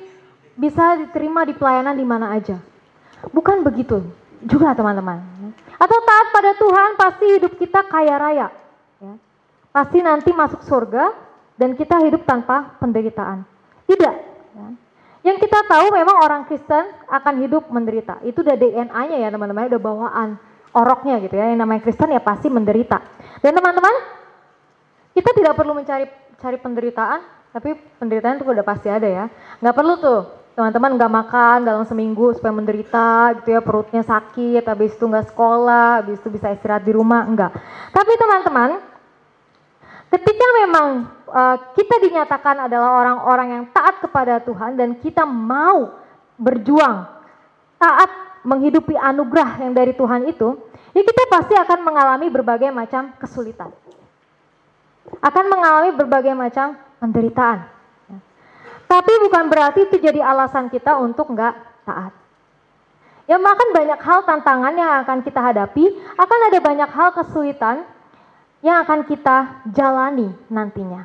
bisa 0.52 1.00
diterima 1.00 1.48
di 1.48 1.56
pelayanan 1.56 1.96
di 1.96 2.04
mana 2.04 2.36
aja. 2.36 2.60
Bukan 3.32 3.64
begitu 3.64 4.04
juga 4.44 4.76
teman-teman. 4.76 5.24
Atau 5.80 5.98
taat 6.04 6.26
pada 6.34 6.52
Tuhan 6.60 6.88
pasti 7.00 7.26
hidup 7.40 7.52
kita 7.56 7.80
kaya 7.88 8.14
raya. 8.20 8.46
Ya. 9.00 9.14
Pasti 9.72 10.04
nanti 10.04 10.30
masuk 10.36 10.60
surga 10.66 11.16
dan 11.56 11.72
kita 11.72 12.04
hidup 12.04 12.28
tanpa 12.28 12.76
penderitaan. 12.76 13.48
Tidak. 13.88 14.14
Ya. 14.54 14.68
Yang 15.24 15.48
kita 15.48 15.66
tahu 15.66 15.90
memang 15.90 16.16
orang 16.22 16.42
Kristen 16.46 16.84
akan 17.08 17.34
hidup 17.42 17.66
menderita. 17.72 18.20
Itu 18.22 18.44
udah 18.44 18.54
DNA-nya 18.54 19.18
ya 19.24 19.28
teman-teman, 19.32 19.72
udah 19.72 19.82
bawaan 19.82 20.28
oroknya 20.76 21.18
gitu 21.24 21.34
ya. 21.34 21.50
Yang 21.50 21.58
namanya 21.64 21.80
Kristen 21.82 22.12
ya 22.12 22.22
pasti 22.22 22.46
menderita. 22.52 23.02
Dan 23.42 23.54
teman-teman, 23.54 24.17
kita 25.18 25.34
tidak 25.34 25.58
perlu 25.58 25.74
mencari 25.74 26.06
cari 26.38 26.58
penderitaan, 26.62 27.50
tapi 27.50 27.74
penderitaan 27.98 28.38
itu 28.38 28.46
udah 28.46 28.62
pasti 28.62 28.86
ada 28.86 29.10
ya. 29.10 29.26
Nggak 29.58 29.74
perlu 29.74 29.94
tuh 29.98 30.20
teman-teman 30.54 30.94
nggak 30.94 31.12
makan 31.22 31.58
dalam 31.66 31.82
seminggu 31.86 32.34
supaya 32.38 32.54
menderita 32.54 33.34
gitu 33.42 33.58
ya 33.58 33.60
perutnya 33.62 34.06
sakit, 34.06 34.62
habis 34.62 34.94
itu 34.94 35.04
nggak 35.10 35.34
sekolah, 35.34 36.02
habis 36.02 36.22
itu 36.22 36.30
bisa 36.30 36.54
istirahat 36.54 36.86
di 36.86 36.94
rumah, 36.94 37.26
enggak. 37.26 37.50
Tapi 37.90 38.12
teman-teman, 38.14 38.78
ketika 40.14 40.46
memang 40.62 40.88
uh, 41.26 41.56
kita 41.74 41.98
dinyatakan 41.98 42.70
adalah 42.70 42.94
orang-orang 43.02 43.48
yang 43.58 43.64
taat 43.74 43.98
kepada 43.98 44.38
Tuhan 44.38 44.78
dan 44.78 44.94
kita 45.02 45.26
mau 45.26 45.98
berjuang 46.38 47.06
taat 47.78 48.10
menghidupi 48.46 48.94
anugerah 48.94 49.66
yang 49.66 49.74
dari 49.74 49.94
Tuhan 49.94 50.30
itu, 50.30 50.58
ya 50.94 51.02
kita 51.02 51.22
pasti 51.26 51.58
akan 51.58 51.78
mengalami 51.82 52.30
berbagai 52.30 52.70
macam 52.70 53.14
kesulitan. 53.18 53.74
Akan 55.18 55.50
mengalami 55.50 55.94
berbagai 55.98 56.34
macam 56.34 56.78
penderitaan. 57.02 57.66
Tapi 58.88 59.12
bukan 59.28 59.44
berarti 59.52 59.84
itu 59.84 60.00
jadi 60.00 60.24
alasan 60.24 60.72
kita 60.72 60.96
untuk 60.96 61.28
enggak 61.34 61.52
taat. 61.84 62.12
Ya 63.28 63.36
makan 63.36 63.76
banyak 63.76 64.00
hal 64.00 64.24
tantangan 64.24 64.72
yang 64.72 65.04
akan 65.04 65.20
kita 65.20 65.36
hadapi, 65.36 65.84
akan 66.16 66.40
ada 66.48 66.58
banyak 66.64 66.88
hal 66.88 67.12
kesulitan 67.12 67.84
yang 68.64 68.80
akan 68.80 69.04
kita 69.04 69.68
jalani 69.68 70.32
nantinya. 70.48 71.04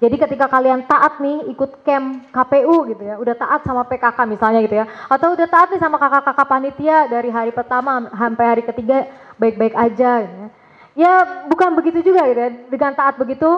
Jadi 0.00 0.16
ketika 0.16 0.48
kalian 0.48 0.84
taat 0.84 1.20
nih 1.20 1.48
ikut 1.52 1.84
camp 1.84 2.28
KPU 2.32 2.88
gitu 2.92 3.02
ya, 3.04 3.16
udah 3.16 3.36
taat 3.36 3.60
sama 3.64 3.84
PKK 3.84 4.18
misalnya 4.28 4.60
gitu 4.64 4.76
ya, 4.80 4.88
atau 5.08 5.32
udah 5.32 5.48
taat 5.48 5.68
nih 5.72 5.80
sama 5.80 5.96
kakak-kakak 5.96 6.48
panitia 6.48 7.08
dari 7.08 7.28
hari 7.32 7.52
pertama 7.52 8.08
sampai 8.12 8.44
hari 8.44 8.62
ketiga 8.64 9.08
baik-baik 9.40 9.76
aja 9.76 10.24
gitu 10.24 10.36
ya. 10.44 10.48
Ya 11.00 11.48
bukan 11.48 11.72
begitu 11.80 12.12
juga 12.12 12.28
gitu 12.28 12.40
ya, 12.44 12.50
dengan 12.68 12.92
taat 12.92 13.16
begitu 13.16 13.48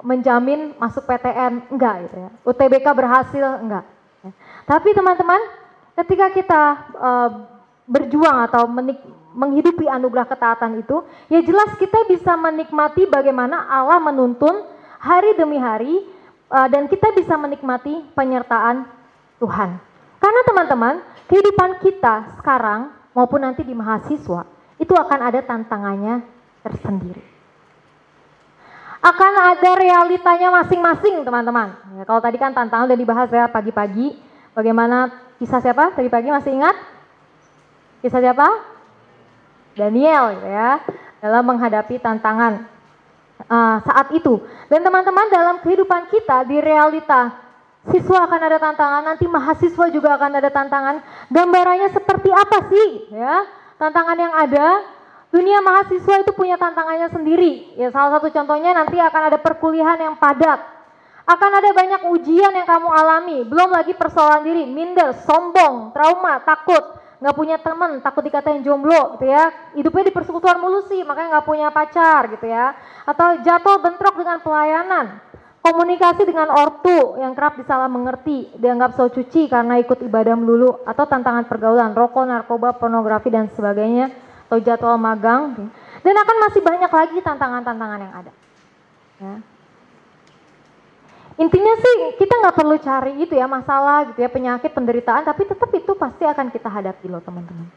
menjamin 0.00 0.72
masuk 0.80 1.04
PTN, 1.04 1.68
enggak 1.68 2.08
gitu 2.08 2.16
ya. 2.24 2.30
UTBK 2.40 2.86
berhasil, 2.96 3.44
enggak. 3.60 3.84
Tapi 4.64 4.96
teman-teman, 4.96 5.40
ketika 6.00 6.26
kita 6.32 6.62
uh, 6.96 7.30
berjuang 7.84 8.48
atau 8.48 8.64
menik 8.64 8.96
menghidupi 9.30 9.86
anugerah 9.86 10.24
ketaatan 10.24 10.80
itu, 10.80 11.04
ya 11.28 11.44
jelas 11.44 11.76
kita 11.76 12.08
bisa 12.08 12.34
menikmati 12.34 13.04
bagaimana 13.06 13.68
Allah 13.68 14.00
menuntun 14.00 14.64
hari 14.96 15.36
demi 15.36 15.60
hari 15.60 16.02
uh, 16.48 16.66
dan 16.66 16.88
kita 16.88 17.12
bisa 17.12 17.36
menikmati 17.36 18.08
penyertaan 18.16 18.88
Tuhan. 19.36 19.76
Karena 20.16 20.40
teman-teman, 20.48 20.94
kehidupan 21.28 21.78
kita 21.84 22.40
sekarang 22.40 22.90
maupun 23.12 23.44
nanti 23.44 23.62
di 23.62 23.76
mahasiswa 23.76 24.48
itu 24.80 24.96
akan 24.96 25.20
ada 25.28 25.40
tantangannya 25.44 26.39
tersendiri. 26.60 27.22
Akan 29.00 29.32
ada 29.32 29.70
realitanya 29.80 30.52
masing-masing 30.60 31.24
teman-teman. 31.24 31.72
Ya, 31.96 32.04
kalau 32.04 32.20
tadi 32.20 32.36
kan 32.36 32.52
tantangan 32.52 32.84
udah 32.84 32.98
dibahas 33.00 33.28
ya 33.32 33.48
pagi-pagi. 33.48 34.12
Bagaimana 34.52 35.08
kisah 35.40 35.62
siapa 35.64 35.96
tadi 35.96 36.12
pagi 36.12 36.28
masih 36.28 36.52
ingat? 36.60 36.76
Kisah 38.04 38.20
siapa? 38.20 38.48
Daniel 39.72 40.36
gitu 40.36 40.48
ya 40.50 40.82
dalam 41.22 41.44
menghadapi 41.46 41.96
tantangan 41.96 42.68
uh, 43.48 43.76
saat 43.84 44.12
itu. 44.12 44.40
Dan 44.68 44.84
teman-teman 44.84 45.32
dalam 45.32 45.56
kehidupan 45.64 46.12
kita 46.12 46.44
di 46.44 46.60
realita 46.60 47.32
siswa 47.88 48.28
akan 48.28 48.40
ada 48.44 48.58
tantangan, 48.60 49.02
nanti 49.04 49.24
mahasiswa 49.24 49.86
juga 49.88 50.20
akan 50.20 50.36
ada 50.36 50.50
tantangan. 50.52 51.00
Gambarannya 51.32 51.88
seperti 51.88 52.28
apa 52.28 52.68
sih 52.68 52.88
ya? 53.16 53.48
Tantangan 53.80 54.18
yang 54.20 54.34
ada 54.36 54.66
Dunia 55.30 55.62
mahasiswa 55.62 56.26
itu 56.26 56.34
punya 56.34 56.58
tantangannya 56.58 57.06
sendiri. 57.10 57.78
Ya 57.78 57.94
salah 57.94 58.18
satu 58.18 58.34
contohnya 58.34 58.74
nanti 58.74 58.98
akan 58.98 59.22
ada 59.30 59.38
perkuliahan 59.38 59.98
yang 60.02 60.14
padat. 60.18 60.58
Akan 61.22 61.50
ada 61.54 61.70
banyak 61.70 62.10
ujian 62.10 62.50
yang 62.50 62.66
kamu 62.66 62.90
alami, 62.90 63.38
belum 63.46 63.70
lagi 63.70 63.94
persoalan 63.94 64.42
diri, 64.42 64.66
minder, 64.66 65.14
sombong, 65.22 65.94
trauma, 65.94 66.42
takut 66.42 66.98
nggak 67.20 67.36
punya 67.36 67.56
teman, 67.60 68.00
takut 68.00 68.24
dikatain 68.24 68.64
jomblo 68.64 69.14
gitu 69.16 69.28
ya. 69.28 69.52
Hidupnya 69.76 70.08
di 70.08 70.12
persekutuan 70.16 70.56
mulu 70.56 70.88
sih, 70.88 71.04
makanya 71.04 71.38
nggak 71.38 71.46
punya 71.46 71.68
pacar 71.68 72.32
gitu 72.32 72.48
ya. 72.48 72.72
Atau 73.04 73.44
jatuh 73.44 73.76
bentrok 73.84 74.16
dengan 74.16 74.40
pelayanan. 74.40 75.20
Komunikasi 75.60 76.24
dengan 76.24 76.48
ortu 76.48 77.20
yang 77.20 77.36
kerap 77.36 77.60
disalah 77.60 77.84
mengerti, 77.84 78.48
dianggap 78.56 78.96
so 78.96 79.12
cuci 79.12 79.44
karena 79.52 79.76
ikut 79.76 80.00
ibadah 80.00 80.32
melulu, 80.32 80.80
atau 80.88 81.04
tantangan 81.04 81.44
pergaulan, 81.44 81.92
rokok, 81.92 82.24
narkoba, 82.24 82.80
pornografi, 82.80 83.28
dan 83.28 83.52
sebagainya, 83.52 84.08
atau 84.50 84.58
jadwal 84.58 84.98
magang. 84.98 85.70
Dan 86.02 86.14
akan 86.18 86.36
masih 86.50 86.58
banyak 86.58 86.90
lagi 86.90 87.16
tantangan-tantangan 87.22 88.00
yang 88.02 88.14
ada. 88.18 88.32
Ya. 89.22 89.34
Intinya 91.38 91.74
sih 91.78 91.94
kita 92.18 92.34
nggak 92.42 92.56
perlu 92.58 92.76
cari 92.82 93.22
itu 93.22 93.32
ya 93.32 93.46
masalah 93.46 94.10
gitu 94.10 94.18
ya 94.20 94.28
penyakit 94.28 94.74
penderitaan 94.74 95.24
tapi 95.24 95.46
tetap 95.46 95.70
itu 95.72 95.94
pasti 95.96 96.26
akan 96.26 96.50
kita 96.50 96.68
hadapi 96.68 97.06
loh 97.06 97.22
teman-teman. 97.22 97.70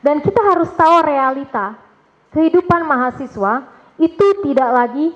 Dan 0.00 0.24
kita 0.24 0.40
harus 0.40 0.72
tahu 0.74 1.04
realita 1.04 1.76
kehidupan 2.32 2.88
mahasiswa 2.88 3.68
itu 4.00 4.26
tidak 4.48 4.70
lagi 4.72 5.12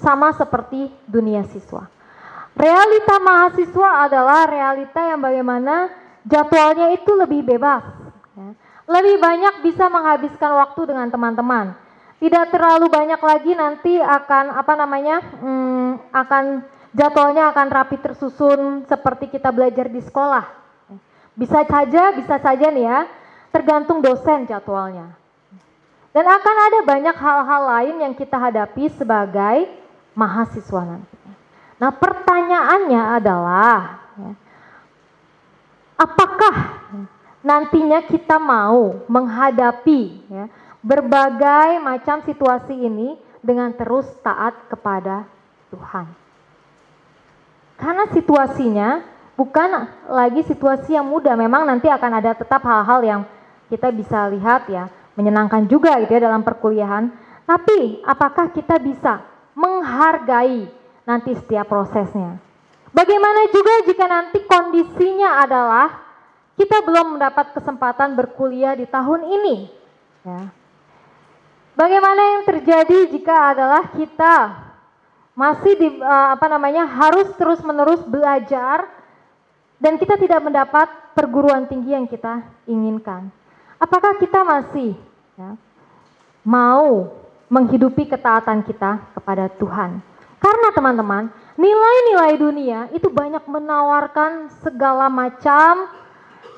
sama 0.00 0.32
seperti 0.32 0.88
dunia 1.04 1.44
siswa. 1.52 1.84
Realita 2.56 3.20
mahasiswa 3.20 4.08
adalah 4.08 4.48
realita 4.48 4.98
yang 5.04 5.20
bagaimana 5.20 5.92
jadwalnya 6.26 6.96
itu 6.96 7.10
lebih 7.14 7.44
bebas. 7.44 7.84
Ya. 8.34 8.50
Lebih 8.88 9.20
banyak 9.20 9.54
bisa 9.60 9.92
menghabiskan 9.92 10.56
waktu 10.56 10.88
dengan 10.88 11.12
teman-teman. 11.12 11.76
Tidak 12.18 12.50
terlalu 12.50 12.88
banyak 12.88 13.20
lagi 13.20 13.52
nanti 13.52 14.00
akan 14.00 14.56
apa 14.56 14.72
namanya 14.74 15.22
hmm, 15.22 16.10
akan 16.10 16.64
jadwalnya 16.96 17.52
akan 17.52 17.66
rapi 17.68 18.00
tersusun 18.00 18.88
seperti 18.88 19.28
kita 19.28 19.52
belajar 19.52 19.86
di 19.86 20.00
sekolah. 20.02 20.48
Bisa 21.36 21.62
saja 21.68 22.16
bisa 22.16 22.40
saja 22.42 22.66
nih 22.72 22.84
ya 22.88 23.00
tergantung 23.52 24.02
dosen 24.02 24.48
jadwalnya. 24.48 25.14
Dan 26.10 26.24
akan 26.24 26.56
ada 26.72 26.78
banyak 26.82 27.16
hal-hal 27.20 27.62
lain 27.68 27.96
yang 28.02 28.14
kita 28.16 28.40
hadapi 28.40 28.90
sebagai 28.90 29.68
mahasiswa 30.16 30.82
nanti. 30.82 31.16
Nah 31.78 31.94
pertanyaannya 31.94 33.02
adalah 33.22 33.78
ya, 34.18 34.32
apakah 35.94 36.54
nantinya 37.42 38.02
kita 38.02 38.36
mau 38.36 39.06
menghadapi 39.06 40.02
ya, 40.26 40.44
berbagai 40.82 41.78
macam 41.82 42.22
situasi 42.26 42.74
ini 42.74 43.18
dengan 43.42 43.70
terus 43.74 44.06
taat 44.22 44.54
kepada 44.66 45.26
Tuhan. 45.70 46.06
Karena 47.78 48.10
situasinya 48.10 49.06
bukan 49.38 49.86
lagi 50.10 50.42
situasi 50.42 50.98
yang 50.98 51.06
mudah, 51.06 51.38
memang 51.38 51.62
nanti 51.62 51.86
akan 51.86 52.12
ada 52.18 52.34
tetap 52.34 52.58
hal-hal 52.66 53.00
yang 53.06 53.20
kita 53.70 53.94
bisa 53.94 54.26
lihat 54.26 54.66
ya, 54.66 54.90
menyenangkan 55.14 55.70
juga 55.70 55.94
gitu 56.02 56.18
ya 56.18 56.26
dalam 56.26 56.42
perkuliahan. 56.42 57.10
Tapi 57.46 58.02
apakah 58.04 58.50
kita 58.50 58.76
bisa 58.82 59.22
menghargai 59.54 60.68
nanti 61.06 61.32
setiap 61.38 61.70
prosesnya? 61.70 62.36
Bagaimana 62.90 63.46
juga 63.54 63.74
jika 63.86 64.04
nanti 64.10 64.42
kondisinya 64.42 65.44
adalah 65.44 66.07
kita 66.58 66.82
belum 66.82 67.16
mendapat 67.16 67.54
kesempatan 67.54 68.18
berkuliah 68.18 68.74
di 68.74 68.84
tahun 68.84 69.22
ini? 69.22 69.56
Ya, 70.26 70.50
Bagaimana 71.78 72.18
yang 72.18 72.42
terjadi 72.42 73.06
jika 73.06 73.54
adalah 73.54 73.94
kita 73.94 74.66
masih 75.38 75.78
di 75.78 75.88
uh, 76.02 76.34
apa 76.34 76.50
namanya 76.50 76.82
harus 76.90 77.30
terus-menerus 77.38 78.02
belajar 78.02 78.90
dan 79.78 79.94
kita 79.94 80.18
tidak 80.18 80.42
mendapat 80.42 80.90
perguruan 81.14 81.70
tinggi 81.70 81.94
yang 81.94 82.10
kita 82.10 82.42
inginkan. 82.66 83.30
Apakah 83.78 84.18
kita 84.18 84.42
masih 84.42 84.98
ya, 85.38 85.54
mau 86.42 87.14
menghidupi 87.46 88.10
ketaatan 88.10 88.66
kita 88.66 88.98
kepada 89.14 89.46
Tuhan? 89.46 90.02
Karena 90.42 90.68
teman-teman, 90.74 91.30
nilai-nilai 91.54 92.34
dunia 92.42 92.80
itu 92.90 93.06
banyak 93.06 93.46
menawarkan 93.46 94.50
segala 94.66 95.06
macam 95.06 95.86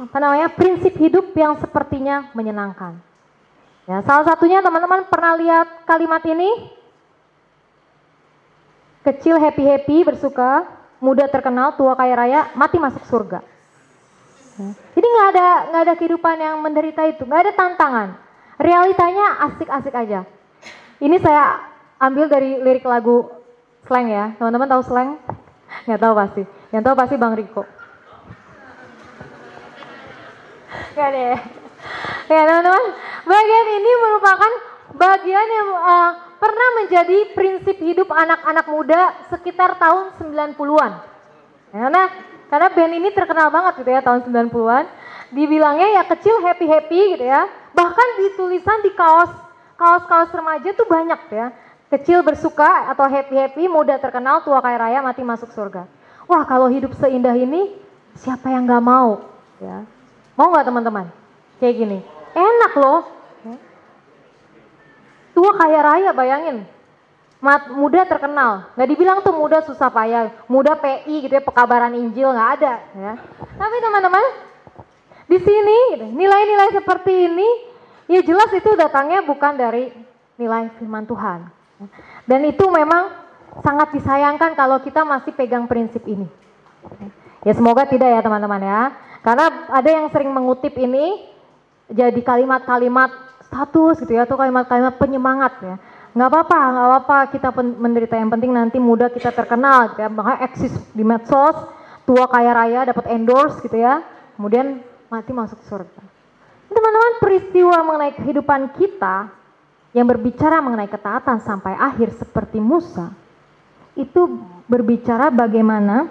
apa 0.00 0.16
namanya 0.16 0.48
prinsip 0.48 0.96
hidup 0.96 1.36
yang 1.36 1.60
sepertinya 1.60 2.32
menyenangkan. 2.32 2.96
Ya, 3.84 4.00
salah 4.08 4.24
satunya 4.24 4.64
teman-teman 4.64 5.04
pernah 5.12 5.36
lihat 5.36 5.84
kalimat 5.84 6.24
ini? 6.24 6.48
Kecil 9.04 9.36
happy-happy 9.36 10.08
bersuka, 10.08 10.64
muda 11.04 11.28
terkenal, 11.28 11.76
tua 11.76 11.92
kaya 11.96 12.16
raya, 12.16 12.40
mati 12.56 12.80
masuk 12.80 13.04
surga. 13.08 13.44
Ya. 14.60 14.70
Jadi 14.96 15.06
nggak 15.08 15.28
ada 15.36 15.48
nggak 15.72 15.82
ada 15.84 15.94
kehidupan 15.96 16.36
yang 16.36 16.56
menderita 16.64 17.02
itu, 17.08 17.24
nggak 17.24 17.42
ada 17.48 17.52
tantangan. 17.56 18.08
Realitanya 18.60 19.40
asik-asik 19.48 19.92
aja. 19.96 20.24
Ini 21.00 21.16
saya 21.20 21.64
ambil 21.96 22.28
dari 22.28 22.60
lirik 22.60 22.84
lagu 22.84 23.28
slang 23.88 24.08
ya, 24.08 24.36
teman-teman 24.36 24.68
tahu 24.68 24.82
slang? 24.84 25.16
Nggak 25.88 26.00
tahu 26.00 26.12
pasti. 26.16 26.42
Yang 26.72 26.82
tahu 26.88 26.94
pasti 26.96 27.14
Bang 27.16 27.36
Riko. 27.36 27.79
Gak 30.94 31.10
deh. 31.12 31.36
Ya 32.30 32.40
teman-teman, 32.46 32.84
bagian 33.26 33.66
ini 33.80 33.90
merupakan 34.06 34.52
bagian 34.94 35.48
yang 35.50 35.68
uh, 35.74 36.10
pernah 36.38 36.68
menjadi 36.82 37.18
prinsip 37.34 37.76
hidup 37.82 38.08
anak-anak 38.10 38.66
muda 38.70 39.00
sekitar 39.28 39.76
tahun 39.76 40.14
90-an. 40.18 40.92
Karena 41.70 42.02
karena 42.50 42.68
band 42.74 42.92
ini 42.98 43.08
terkenal 43.14 43.48
banget 43.54 43.82
gitu 43.82 43.90
ya 43.90 44.02
tahun 44.02 44.26
90-an. 44.26 44.84
Dibilangnya 45.30 45.88
ya 46.00 46.02
kecil 46.06 46.42
happy-happy 46.42 47.18
gitu 47.18 47.24
ya. 47.26 47.46
Bahkan 47.74 48.08
di 48.18 48.26
tulisan 48.34 48.78
di 48.82 48.90
kaos 48.94 49.30
kaos-kaos 49.78 50.30
remaja 50.34 50.70
tuh 50.74 50.84
banyak 50.84 51.20
ya. 51.30 51.54
Kecil 51.90 52.22
bersuka 52.22 52.86
atau 52.86 53.10
happy-happy, 53.10 53.66
muda 53.66 53.98
terkenal, 53.98 54.46
tua 54.46 54.62
kaya 54.62 54.78
raya, 54.78 55.02
mati 55.02 55.26
masuk 55.26 55.50
surga. 55.50 55.90
Wah 56.30 56.46
kalau 56.46 56.70
hidup 56.70 56.94
seindah 56.94 57.34
ini, 57.34 57.74
siapa 58.14 58.46
yang 58.54 58.62
gak 58.62 58.78
mau? 58.78 59.26
Ya. 59.58 59.82
Mau 60.40 60.48
nggak 60.56 60.72
teman-teman? 60.72 61.04
Kayak 61.60 61.74
gini. 61.84 61.98
Enak 62.32 62.72
loh. 62.80 63.04
Tua 65.36 65.52
kaya 65.52 65.84
raya 65.84 66.10
bayangin. 66.16 66.64
Mat, 67.44 67.68
muda 67.68 68.08
terkenal. 68.08 68.72
Nggak 68.72 68.88
dibilang 68.88 69.18
tuh 69.20 69.36
muda 69.36 69.60
susah 69.68 69.92
payah. 69.92 70.32
Muda 70.48 70.80
PI 70.80 71.28
gitu 71.28 71.36
ya, 71.36 71.44
pekabaran 71.44 71.92
Injil 71.92 72.32
nggak 72.32 72.50
ada. 72.56 72.74
Ya. 72.96 73.12
Tapi 73.52 73.76
teman-teman, 73.84 74.24
di 75.28 75.38
sini 75.44 75.76
gitu, 75.92 76.06
nilai-nilai 76.08 76.72
seperti 76.72 77.12
ini, 77.28 77.48
ya 78.08 78.24
jelas 78.24 78.48
itu 78.56 78.72
datangnya 78.80 79.20
bukan 79.20 79.60
dari 79.60 79.92
nilai 80.40 80.72
firman 80.80 81.04
Tuhan. 81.04 81.52
Dan 82.24 82.40
itu 82.48 82.64
memang 82.72 83.12
sangat 83.60 83.92
disayangkan 83.92 84.56
kalau 84.56 84.80
kita 84.80 85.04
masih 85.04 85.36
pegang 85.36 85.68
prinsip 85.68 86.00
ini. 86.08 86.28
Ya 87.44 87.52
semoga 87.52 87.84
tidak 87.84 88.08
ya 88.08 88.20
teman-teman 88.24 88.64
ya. 88.64 88.80
Karena 89.20 89.68
ada 89.68 89.88
yang 89.88 90.08
sering 90.08 90.32
mengutip 90.32 90.72
ini 90.80 91.28
jadi 91.90 92.20
kalimat-kalimat 92.24 93.10
status 93.44 94.00
gitu 94.06 94.16
ya 94.16 94.24
atau 94.24 94.38
kalimat-kalimat 94.38 94.96
penyemangat 94.96 95.52
ya. 95.60 95.76
Nggak 96.16 96.28
apa-apa 96.30 96.60
nggak 96.72 96.86
apa-apa 96.86 97.18
kita 97.34 97.48
menderita. 97.54 98.14
Yang 98.16 98.30
penting 98.38 98.52
nanti 98.54 98.78
muda 98.80 99.12
kita 99.12 99.30
terkenal 99.34 99.92
gitu 99.92 100.00
ya. 100.06 100.08
Makanya 100.08 100.38
eksis 100.48 100.72
di 100.96 101.04
medsos 101.04 101.56
tua 102.08 102.26
kaya 102.30 102.56
raya 102.56 102.80
dapat 102.88 103.10
endorse 103.12 103.60
gitu 103.60 103.76
ya. 103.76 104.00
Kemudian 104.38 104.80
mati 105.12 105.34
masuk 105.36 105.60
surga. 105.68 106.02
Teman-teman 106.70 107.14
peristiwa 107.18 107.76
mengenai 107.82 108.14
kehidupan 108.14 108.78
kita 108.78 109.28
yang 109.90 110.06
berbicara 110.06 110.62
mengenai 110.62 110.86
ketaatan 110.86 111.42
sampai 111.42 111.74
akhir 111.74 112.14
seperti 112.14 112.62
Musa 112.62 113.10
itu 113.98 114.38
berbicara 114.70 115.34
bagaimana 115.34 116.06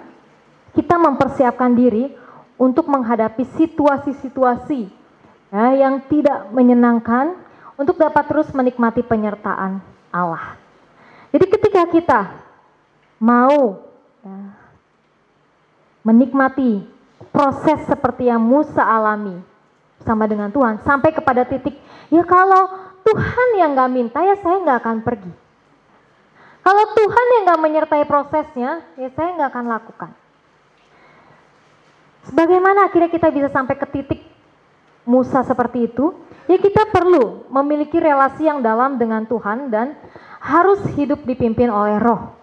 kita 0.76 1.00
mempersiapkan 1.00 1.72
diri 1.72 2.12
untuk 2.60 2.84
menghadapi 2.92 3.48
situasi-situasi 3.56 4.92
ya, 5.48 5.66
yang 5.80 6.04
tidak 6.12 6.52
menyenangkan 6.52 7.32
untuk 7.80 7.96
dapat 7.96 8.28
terus 8.28 8.52
menikmati 8.52 9.00
penyertaan 9.00 9.80
Allah. 10.12 10.60
Jadi 11.32 11.46
ketika 11.48 11.82
kita 11.88 12.20
mau 13.16 13.80
ya, 14.20 14.40
menikmati 16.04 16.84
proses 17.32 17.80
seperti 17.88 18.28
yang 18.28 18.44
Musa 18.44 18.84
alami 18.84 19.40
sama 20.04 20.28
dengan 20.28 20.52
Tuhan 20.52 20.84
sampai 20.84 21.16
kepada 21.16 21.44
titik 21.48 21.76
ya 22.08 22.24
kalau 22.24 22.92
Tuhan 23.00 23.48
yang 23.56 23.72
nggak 23.72 23.92
minta 23.92 24.20
ya 24.20 24.36
saya 24.36 24.60
nggak 24.60 24.80
akan 24.84 24.98
pergi. 25.00 25.32
Kalau 26.60 26.84
Tuhan 26.92 27.26
yang 27.32 27.42
nggak 27.48 27.62
menyertai 27.64 28.04
prosesnya 28.04 28.84
ya 29.00 29.08
saya 29.16 29.32
nggak 29.40 29.48
akan 29.48 29.66
lakukan. 29.72 30.10
Bagaimana 32.28 32.92
akhirnya 32.92 33.08
kita 33.08 33.32
bisa 33.32 33.48
sampai 33.48 33.80
ke 33.80 33.86
titik 33.88 34.20
Musa 35.08 35.40
seperti 35.40 35.88
itu, 35.88 36.12
ya 36.44 36.60
kita 36.60 36.92
perlu 36.92 37.48
memiliki 37.48 37.96
relasi 37.96 38.44
yang 38.44 38.60
dalam 38.60 39.00
dengan 39.00 39.24
Tuhan 39.24 39.72
dan 39.72 39.96
harus 40.40 40.84
hidup 40.92 41.24
dipimpin 41.24 41.72
oleh 41.72 41.96
roh. 41.96 42.36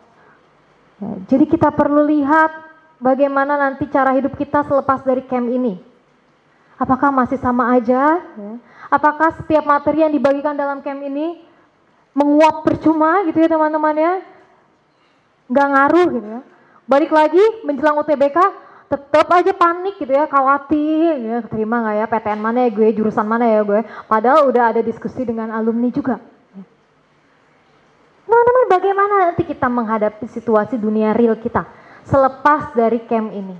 Ya, 0.98 1.38
jadi 1.38 1.46
kita 1.46 1.70
perlu 1.70 2.02
lihat 2.10 2.50
bagaimana 2.98 3.54
nanti 3.58 3.86
cara 3.86 4.18
hidup 4.18 4.34
kita 4.34 4.66
selepas 4.66 5.06
dari 5.06 5.22
camp 5.30 5.46
ini. 5.46 5.78
Apakah 6.78 7.14
masih 7.14 7.38
sama 7.38 7.74
aja? 7.74 8.22
Ya? 8.22 8.54
Apakah 8.90 9.34
setiap 9.38 9.66
materi 9.66 10.06
yang 10.06 10.14
dibagikan 10.14 10.58
dalam 10.58 10.82
camp 10.82 11.02
ini 11.02 11.42
menguap 12.18 12.66
percuma 12.66 13.22
gitu 13.30 13.38
ya 13.38 13.50
teman-teman 13.50 13.96
ya? 13.98 14.14
Gak 15.50 15.68
ngaruh 15.74 16.08
gitu 16.18 16.28
ya. 16.28 16.42
Balik 16.88 17.12
lagi 17.12 17.44
menjelang 17.68 18.00
UTBK, 18.00 18.38
tetap 18.88 19.28
aja 19.36 19.52
panik 19.52 20.00
gitu 20.00 20.12
ya, 20.16 20.26
khawatir, 20.32 21.20
ya, 21.20 21.38
terima 21.44 21.84
nggak 21.84 21.96
ya 22.00 22.06
PTN 22.08 22.40
mana 22.40 22.58
ya 22.64 22.70
gue, 22.72 22.88
jurusan 22.96 23.28
mana 23.28 23.46
ya 23.48 23.62
gue. 23.64 23.84
Padahal 24.08 24.48
udah 24.48 24.72
ada 24.72 24.82
diskusi 24.84 25.28
dengan 25.28 25.52
alumni 25.52 25.92
juga. 25.92 26.24
Teman-teman, 28.28 28.66
bagaimana 28.68 29.14
nanti 29.28 29.44
kita 29.48 29.72
menghadapi 29.72 30.28
situasi 30.28 30.76
dunia 30.76 31.16
real 31.16 31.40
kita 31.40 31.64
selepas 32.08 32.76
dari 32.76 33.00
camp 33.08 33.32
ini? 33.32 33.56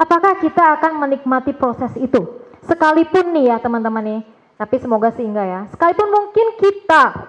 Apakah 0.00 0.40
kita 0.40 0.80
akan 0.80 0.96
menikmati 0.96 1.52
proses 1.52 1.92
itu? 2.00 2.40
Sekalipun 2.64 3.36
nih 3.36 3.52
ya 3.52 3.56
teman-teman 3.60 4.00
nih, 4.00 4.20
tapi 4.56 4.80
semoga 4.80 5.12
sih 5.12 5.28
enggak 5.28 5.44
ya. 5.44 5.60
Sekalipun 5.72 6.08
mungkin 6.08 6.46
kita 6.56 7.28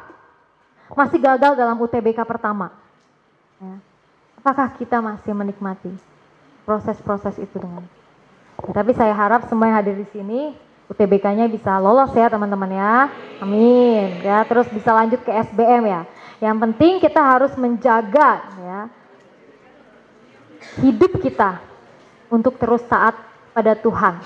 masih 0.95 1.19
gagal 1.19 1.55
dalam 1.55 1.75
UTBK 1.79 2.23
pertama. 2.23 2.71
Ya. 3.59 3.75
Apakah 4.39 4.71
kita 4.79 5.03
masih 5.03 5.35
menikmati? 5.35 5.91
Proses-proses 6.63 7.37
itu 7.41 7.55
dengan. 7.57 7.83
Ya, 8.67 8.71
tapi 8.77 8.93
saya 8.93 9.13
harap 9.15 9.49
semua 9.49 9.69
yang 9.69 9.77
hadir 9.81 9.97
di 9.97 10.07
sini 10.13 10.53
UTBK-nya 10.91 11.47
bisa 11.47 11.79
lolos 11.79 12.11
ya 12.11 12.27
teman-teman 12.27 12.67
ya. 12.67 12.95
Amin. 13.39 14.19
Ya, 14.21 14.43
terus 14.43 14.67
bisa 14.67 14.91
lanjut 14.91 15.23
ke 15.23 15.31
SBM 15.31 15.87
ya. 15.87 16.01
Yang 16.43 16.57
penting 16.67 16.93
kita 16.99 17.21
harus 17.21 17.53
menjaga 17.55 18.43
ya 18.59 18.79
hidup 20.83 21.17
kita 21.23 21.63
untuk 22.29 22.59
terus 22.59 22.83
taat 22.85 23.17
pada 23.51 23.73
Tuhan 23.75 24.19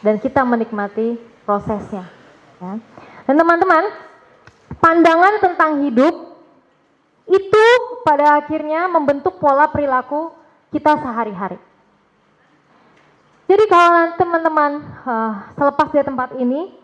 dan 0.00 0.16
kita 0.16 0.40
menikmati 0.42 1.20
prosesnya. 1.44 2.08
Ya. 2.60 2.80
Dan 3.28 3.34
teman-teman, 3.36 3.84
pandangan 4.80 5.34
tentang 5.42 5.84
hidup 5.84 6.14
itu 7.26 7.64
pada 8.06 8.38
akhirnya 8.38 8.86
membentuk 8.86 9.36
pola 9.42 9.66
perilaku 9.66 10.30
kita 10.70 10.94
sehari-hari. 10.96 11.58
Jadi 13.46 13.64
kalau 13.70 14.18
teman-teman 14.18 14.82
uh, 15.06 15.32
selepas 15.54 15.86
dari 15.94 16.02
tempat 16.02 16.34
ini, 16.34 16.74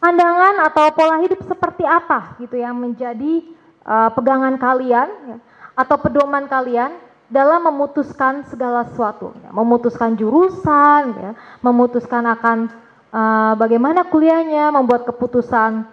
pandangan 0.00 0.64
atau 0.68 0.88
pola 0.96 1.20
hidup 1.20 1.44
seperti 1.44 1.84
apa 1.84 2.40
gitu 2.40 2.56
yang 2.56 2.72
menjadi 2.76 3.44
uh, 3.84 4.08
pegangan 4.16 4.56
kalian 4.56 5.08
ya, 5.28 5.36
atau 5.76 5.96
pedoman 6.00 6.48
kalian 6.48 6.96
dalam 7.28 7.68
memutuskan 7.68 8.48
segala 8.48 8.88
sesuatu, 8.88 9.36
ya, 9.44 9.52
memutuskan 9.52 10.16
jurusan, 10.16 11.02
ya, 11.20 11.32
memutuskan 11.60 12.24
akan 12.32 12.72
uh, 13.12 13.52
bagaimana 13.60 14.08
kuliahnya, 14.08 14.72
membuat 14.72 15.04
keputusan, 15.04 15.84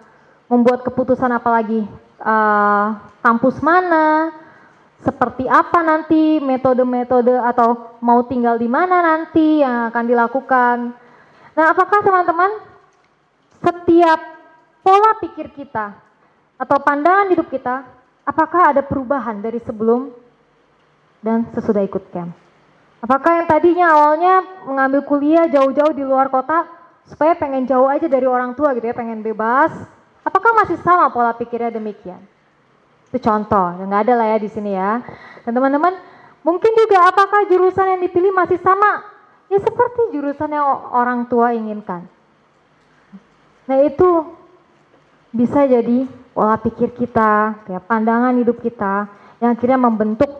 membuat 0.48 0.88
keputusan 0.88 1.28
apalagi 1.36 1.84
uh, 2.20 2.96
kampus 3.20 3.60
mana, 3.60 4.32
seperti 5.02 5.50
apa 5.50 5.82
nanti 5.82 6.38
metode-metode 6.38 7.34
atau 7.42 7.98
mau 7.98 8.22
tinggal 8.22 8.54
di 8.54 8.70
mana 8.70 9.02
nanti 9.02 9.58
yang 9.58 9.90
akan 9.90 10.04
dilakukan. 10.06 10.76
Nah, 11.52 11.64
apakah 11.74 12.00
teman-teman 12.06 12.50
setiap 13.58 14.20
pola 14.82 15.18
pikir 15.18 15.50
kita 15.50 15.98
atau 16.54 16.78
pandangan 16.78 17.34
hidup 17.34 17.50
kita 17.50 17.82
apakah 18.22 18.70
ada 18.74 18.82
perubahan 18.86 19.42
dari 19.42 19.58
sebelum 19.66 20.14
dan 21.18 21.50
sesudah 21.50 21.82
ikut 21.82 22.06
camp? 22.14 22.34
Apakah 23.02 23.42
yang 23.42 23.46
tadinya 23.50 23.86
awalnya 23.90 24.34
mengambil 24.62 25.02
kuliah 25.02 25.50
jauh-jauh 25.50 25.90
di 25.90 26.06
luar 26.06 26.30
kota 26.30 26.70
supaya 27.10 27.34
pengen 27.34 27.66
jauh 27.66 27.90
aja 27.90 28.06
dari 28.06 28.30
orang 28.30 28.54
tua 28.54 28.70
gitu 28.78 28.86
ya, 28.86 28.94
pengen 28.94 29.26
bebas, 29.26 29.74
apakah 30.22 30.54
masih 30.62 30.78
sama 30.86 31.10
pola 31.10 31.34
pikirnya 31.34 31.74
demikian? 31.74 32.22
Itu 33.12 33.20
contoh, 33.28 33.76
nggak 33.76 34.08
ada 34.08 34.14
lah 34.16 34.26
ya 34.32 34.38
di 34.40 34.48
sini 34.48 34.72
ya. 34.72 35.04
Dan 35.44 35.52
teman-teman, 35.52 35.92
mungkin 36.40 36.72
juga 36.72 37.12
apakah 37.12 37.44
jurusan 37.44 37.92
yang 37.92 38.00
dipilih 38.00 38.32
masih 38.32 38.56
sama? 38.64 39.04
Ya 39.52 39.60
seperti 39.60 40.16
jurusan 40.16 40.48
yang 40.48 40.64
orang 40.96 41.28
tua 41.28 41.52
inginkan. 41.52 42.08
Nah 43.68 43.78
itu 43.84 44.32
bisa 45.28 45.68
jadi 45.68 46.08
pola 46.32 46.56
pikir 46.56 46.96
kita, 46.96 47.60
ya, 47.68 47.76
pandangan 47.84 48.32
hidup 48.40 48.64
kita 48.64 49.12
yang 49.44 49.52
akhirnya 49.52 49.76
membentuk 49.76 50.32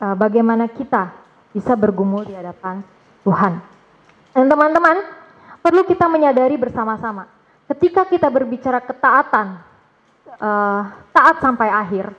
uh, 0.00 0.16
bagaimana 0.16 0.72
kita 0.72 1.12
bisa 1.52 1.76
bergumul 1.76 2.24
di 2.24 2.32
hadapan 2.32 2.80
Tuhan. 3.20 3.60
Dan 4.32 4.48
teman-teman, 4.48 4.96
perlu 5.60 5.84
kita 5.84 6.08
menyadari 6.08 6.56
bersama-sama, 6.56 7.28
ketika 7.68 8.08
kita 8.08 8.32
berbicara 8.32 8.80
ketaatan, 8.80 9.60
uh, 10.38 10.82
taat 11.12 11.36
sampai 11.42 11.68
akhir, 11.68 12.12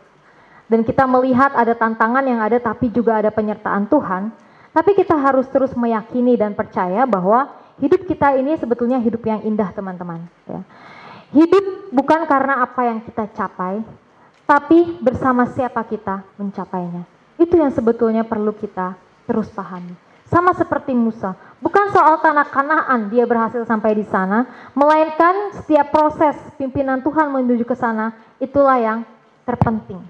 dan 0.67 0.81
kita 0.85 1.05
melihat 1.05 1.53
ada 1.53 1.73
tantangan 1.77 2.25
yang 2.25 2.41
ada 2.41 2.57
tapi 2.57 2.89
juga 2.89 3.21
ada 3.21 3.29
penyertaan 3.29 3.85
Tuhan, 3.89 4.33
tapi 4.73 4.97
kita 4.97 5.13
harus 5.13 5.45
terus 5.53 5.73
meyakini 5.77 6.33
dan 6.33 6.57
percaya 6.57 7.05
bahwa 7.05 7.49
hidup 7.77 8.05
kita 8.09 8.33
ini 8.37 8.57
sebetulnya 8.57 8.97
hidup 9.01 9.21
yang 9.25 9.41
indah 9.45 9.69
teman-teman. 9.73 10.25
Ya. 10.49 10.61
Hidup 11.33 11.93
bukan 11.93 12.25
karena 12.29 12.61
apa 12.65 12.81
yang 12.85 13.01
kita 13.01 13.29
capai, 13.33 13.81
tapi 14.45 14.97
bersama 15.01 15.49
siapa 15.49 15.81
kita 15.85 16.21
mencapainya. 16.37 17.05
Itu 17.37 17.57
yang 17.57 17.73
sebetulnya 17.73 18.21
perlu 18.21 18.53
kita 18.53 18.93
terus 19.25 19.49
pahami. 19.49 19.93
Sama 20.29 20.53
seperti 20.57 20.93
Musa, 20.97 21.37
bukan 21.63 21.95
soal 21.95 22.19
tanah 22.19 22.51
kanaan 22.51 23.07
dia 23.07 23.23
berhasil 23.23 23.63
sampai 23.63 23.95
di 23.95 24.03
sana, 24.03 24.43
melainkan 24.75 25.55
setiap 25.55 25.95
proses 25.95 26.35
pimpinan 26.59 26.99
Tuhan 26.99 27.31
menuju 27.31 27.63
ke 27.63 27.71
sana, 27.79 28.11
itulah 28.43 28.75
yang 28.75 28.99
terpenting. 29.47 30.03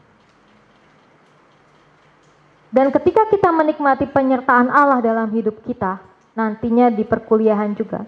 Dan 2.74 2.89
ketika 2.89 3.30
kita 3.30 3.54
menikmati 3.54 4.10
penyertaan 4.10 4.74
Allah 4.74 4.97
dalam 4.97 5.30
hidup 5.30 5.62
kita, 5.62 6.01
nantinya 6.34 6.89
di 6.89 7.06
perkuliahan 7.06 7.78
juga, 7.78 8.01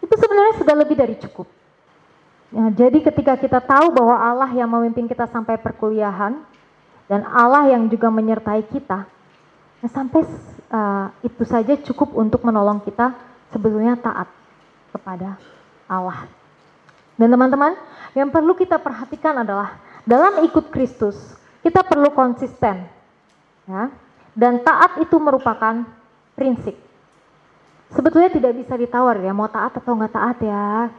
itu 0.00 0.14
sebenarnya 0.16 0.64
sudah 0.64 0.74
lebih 0.80 0.96
dari 0.96 1.12
cukup. 1.20 1.44
Ya, 2.48 2.72
jadi 2.72 3.04
ketika 3.04 3.36
kita 3.36 3.60
tahu 3.60 3.92
bahwa 3.92 4.16
Allah 4.16 4.48
yang 4.56 4.72
memimpin 4.72 5.04
kita 5.04 5.28
sampai 5.28 5.60
perkuliahan, 5.60 6.40
dan 7.04 7.20
Allah 7.28 7.68
yang 7.68 7.84
juga 7.92 8.08
menyertai 8.08 8.64
kita, 8.72 9.04
sampai 9.86 10.26
uh, 10.74 11.06
itu 11.22 11.42
saja 11.46 11.78
cukup 11.78 12.18
untuk 12.18 12.42
menolong 12.42 12.82
kita 12.82 13.14
sebetulnya 13.54 13.94
taat 13.94 14.26
kepada 14.90 15.38
Allah. 15.86 16.26
Dan 17.18 17.30
teman-teman, 17.34 17.74
yang 18.14 18.30
perlu 18.30 18.54
kita 18.54 18.78
perhatikan 18.78 19.42
adalah 19.42 19.78
dalam 20.02 20.42
ikut 20.46 20.70
Kristus, 20.70 21.18
kita 21.62 21.82
perlu 21.86 22.10
konsisten. 22.14 22.86
Ya. 23.66 23.90
Dan 24.38 24.62
taat 24.62 25.02
itu 25.02 25.18
merupakan 25.18 25.82
prinsip. 26.38 26.78
Sebetulnya 27.90 28.30
tidak 28.30 28.52
bisa 28.54 28.74
ditawar 28.78 29.18
ya, 29.18 29.34
mau 29.34 29.50
taat 29.50 29.74
atau 29.74 29.98
nggak 29.98 30.14
taat 30.14 30.38
ya. 30.46 30.92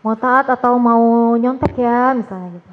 Mau 0.00 0.16
taat 0.16 0.46
atau 0.48 0.78
mau 0.78 1.34
nyontek 1.36 1.76
ya, 1.76 2.14
misalnya 2.14 2.56
gitu. 2.56 2.72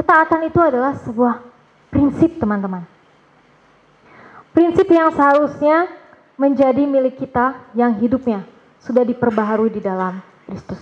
Ketaatan 0.00 0.48
itu 0.48 0.58
adalah 0.58 0.96
sebuah 0.96 1.49
prinsip 1.90 2.38
teman-teman. 2.38 2.86
Prinsip 4.50 4.86
yang 4.90 5.14
seharusnya 5.14 5.90
menjadi 6.40 6.88
milik 6.88 7.20
kita 7.20 7.70
yang 7.76 7.94
hidupnya 8.00 8.46
sudah 8.80 9.04
diperbaharui 9.04 9.68
di 9.68 9.82
dalam 9.84 10.24
Kristus. 10.48 10.80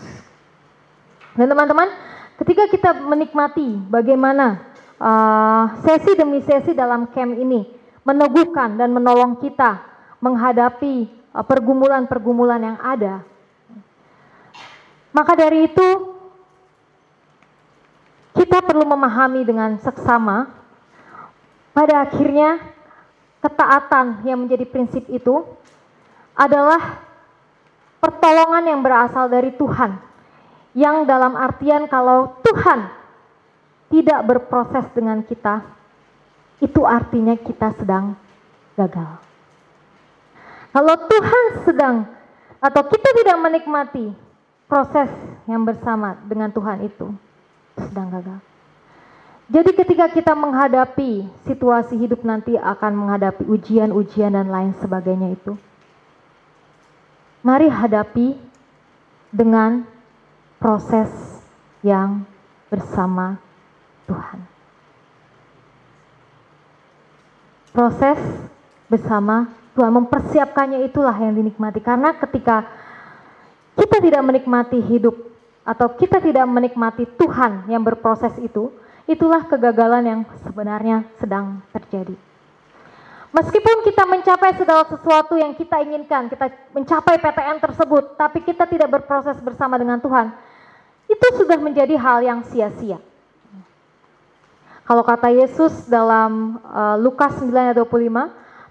Dan 1.35 1.51
teman-teman, 1.51 1.91
ketika 2.39 2.71
kita 2.71 2.91
menikmati 3.03 3.77
bagaimana 3.91 4.63
uh, 5.03 5.83
sesi 5.83 6.15
demi 6.15 6.41
sesi 6.47 6.73
dalam 6.73 7.11
camp 7.11 7.35
ini 7.35 7.67
meneguhkan 8.07 8.79
dan 8.79 8.95
menolong 8.95 9.37
kita 9.43 9.83
menghadapi 10.23 11.11
uh, 11.35 11.45
pergumulan-pergumulan 11.45 12.63
yang 12.63 12.79
ada, 12.79 13.27
maka 15.11 15.35
dari 15.35 15.67
itu 15.67 15.89
kita 18.39 18.63
perlu 18.63 18.87
memahami 18.87 19.43
dengan 19.43 19.75
seksama 19.83 20.58
pada 21.79 22.11
akhirnya 22.11 22.59
ketaatan 23.39 24.27
yang 24.27 24.43
menjadi 24.43 24.67
prinsip 24.67 25.07
itu 25.07 25.47
adalah 26.35 27.07
pertolongan 28.03 28.67
yang 28.67 28.81
berasal 28.83 29.31
dari 29.31 29.55
Tuhan. 29.55 29.95
Yang 30.75 31.07
dalam 31.07 31.39
artian 31.39 31.87
kalau 31.87 32.35
Tuhan 32.43 32.91
tidak 33.95 34.21
berproses 34.27 34.91
dengan 34.91 35.23
kita, 35.23 35.63
itu 36.59 36.83
artinya 36.83 37.39
kita 37.39 37.71
sedang 37.79 38.19
gagal. 38.75 39.23
Kalau 40.75 40.95
Tuhan 40.99 41.45
sedang 41.63 41.97
atau 42.59 42.83
kita 42.91 43.09
tidak 43.23 43.39
menikmati 43.39 44.11
proses 44.67 45.11
yang 45.47 45.63
bersama 45.63 46.19
dengan 46.27 46.51
Tuhan 46.51 46.83
itu, 46.83 47.07
sedang 47.79 48.11
gagal. 48.11 48.48
Jadi 49.49 49.73
ketika 49.73 50.13
kita 50.13 50.37
menghadapi 50.37 51.25
situasi 51.49 51.97
hidup 51.97 52.21
nanti 52.21 52.53
akan 52.53 52.93
menghadapi 52.93 53.49
ujian-ujian 53.49 54.37
dan 54.37 54.53
lain 54.53 54.77
sebagainya 54.77 55.33
itu. 55.33 55.57
Mari 57.41 57.73
hadapi 57.73 58.37
dengan 59.33 59.89
proses 60.61 61.09
yang 61.81 62.29
bersama 62.69 63.41
Tuhan. 64.05 64.39
Proses 67.73 68.21
bersama 68.93 69.49
Tuhan 69.73 69.93
mempersiapkannya 69.97 70.85
itulah 70.85 71.15
yang 71.17 71.33
dinikmati 71.33 71.81
karena 71.81 72.13
ketika 72.21 72.69
kita 73.79 73.97
tidak 74.03 74.23
menikmati 74.29 74.83
hidup 74.83 75.15
atau 75.63 75.89
kita 75.95 76.19
tidak 76.21 76.45
menikmati 76.45 77.07
Tuhan 77.17 77.71
yang 77.71 77.85
berproses 77.87 78.35
itu, 78.43 78.73
itulah 79.09 79.49
kegagalan 79.49 80.05
yang 80.05 80.21
sebenarnya 80.45 81.09
sedang 81.17 81.65
terjadi. 81.73 82.15
Meskipun 83.29 83.85
kita 83.85 84.09
mencapai 84.09 84.57
segala 84.57 84.85
sesuatu 84.89 85.37
yang 85.37 85.53
kita 85.53 85.81
inginkan, 85.85 86.33
kita 86.33 86.49
mencapai 86.73 87.21
PTN 87.21 87.61
tersebut, 87.61 88.17
tapi 88.17 88.41
kita 88.45 88.65
tidak 88.65 88.89
berproses 88.89 89.37
bersama 89.41 89.77
dengan 89.77 90.01
Tuhan, 90.01 90.33
itu 91.09 91.27
sudah 91.37 91.57
menjadi 91.61 91.97
hal 91.97 92.25
yang 92.25 92.41
sia-sia. 92.49 93.01
Kalau 94.89 95.05
kata 95.05 95.29
Yesus 95.29 95.85
dalam 95.85 96.57
uh, 96.65 96.97
Lukas 96.97 97.37
9 97.37 97.53
ayat 97.53 97.77
25, 97.77 98.09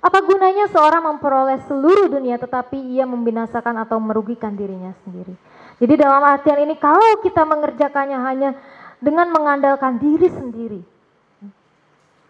apa 0.01 0.19
gunanya 0.25 0.65
seorang 0.69 1.05
memperoleh 1.13 1.61
seluruh 1.69 2.09
dunia 2.09 2.41
tetapi 2.41 2.77
ia 2.97 3.05
membinasakan 3.05 3.85
atau 3.85 4.01
merugikan 4.01 4.53
dirinya 4.57 4.97
sendiri. 5.05 5.37
Jadi 5.77 5.93
dalam 5.93 6.25
artian 6.25 6.65
ini 6.65 6.73
kalau 6.81 7.21
kita 7.21 7.45
mengerjakannya 7.45 8.17
hanya 8.17 8.49
dengan 8.97 9.29
mengandalkan 9.29 10.01
diri 10.01 10.29
sendiri. 10.29 10.81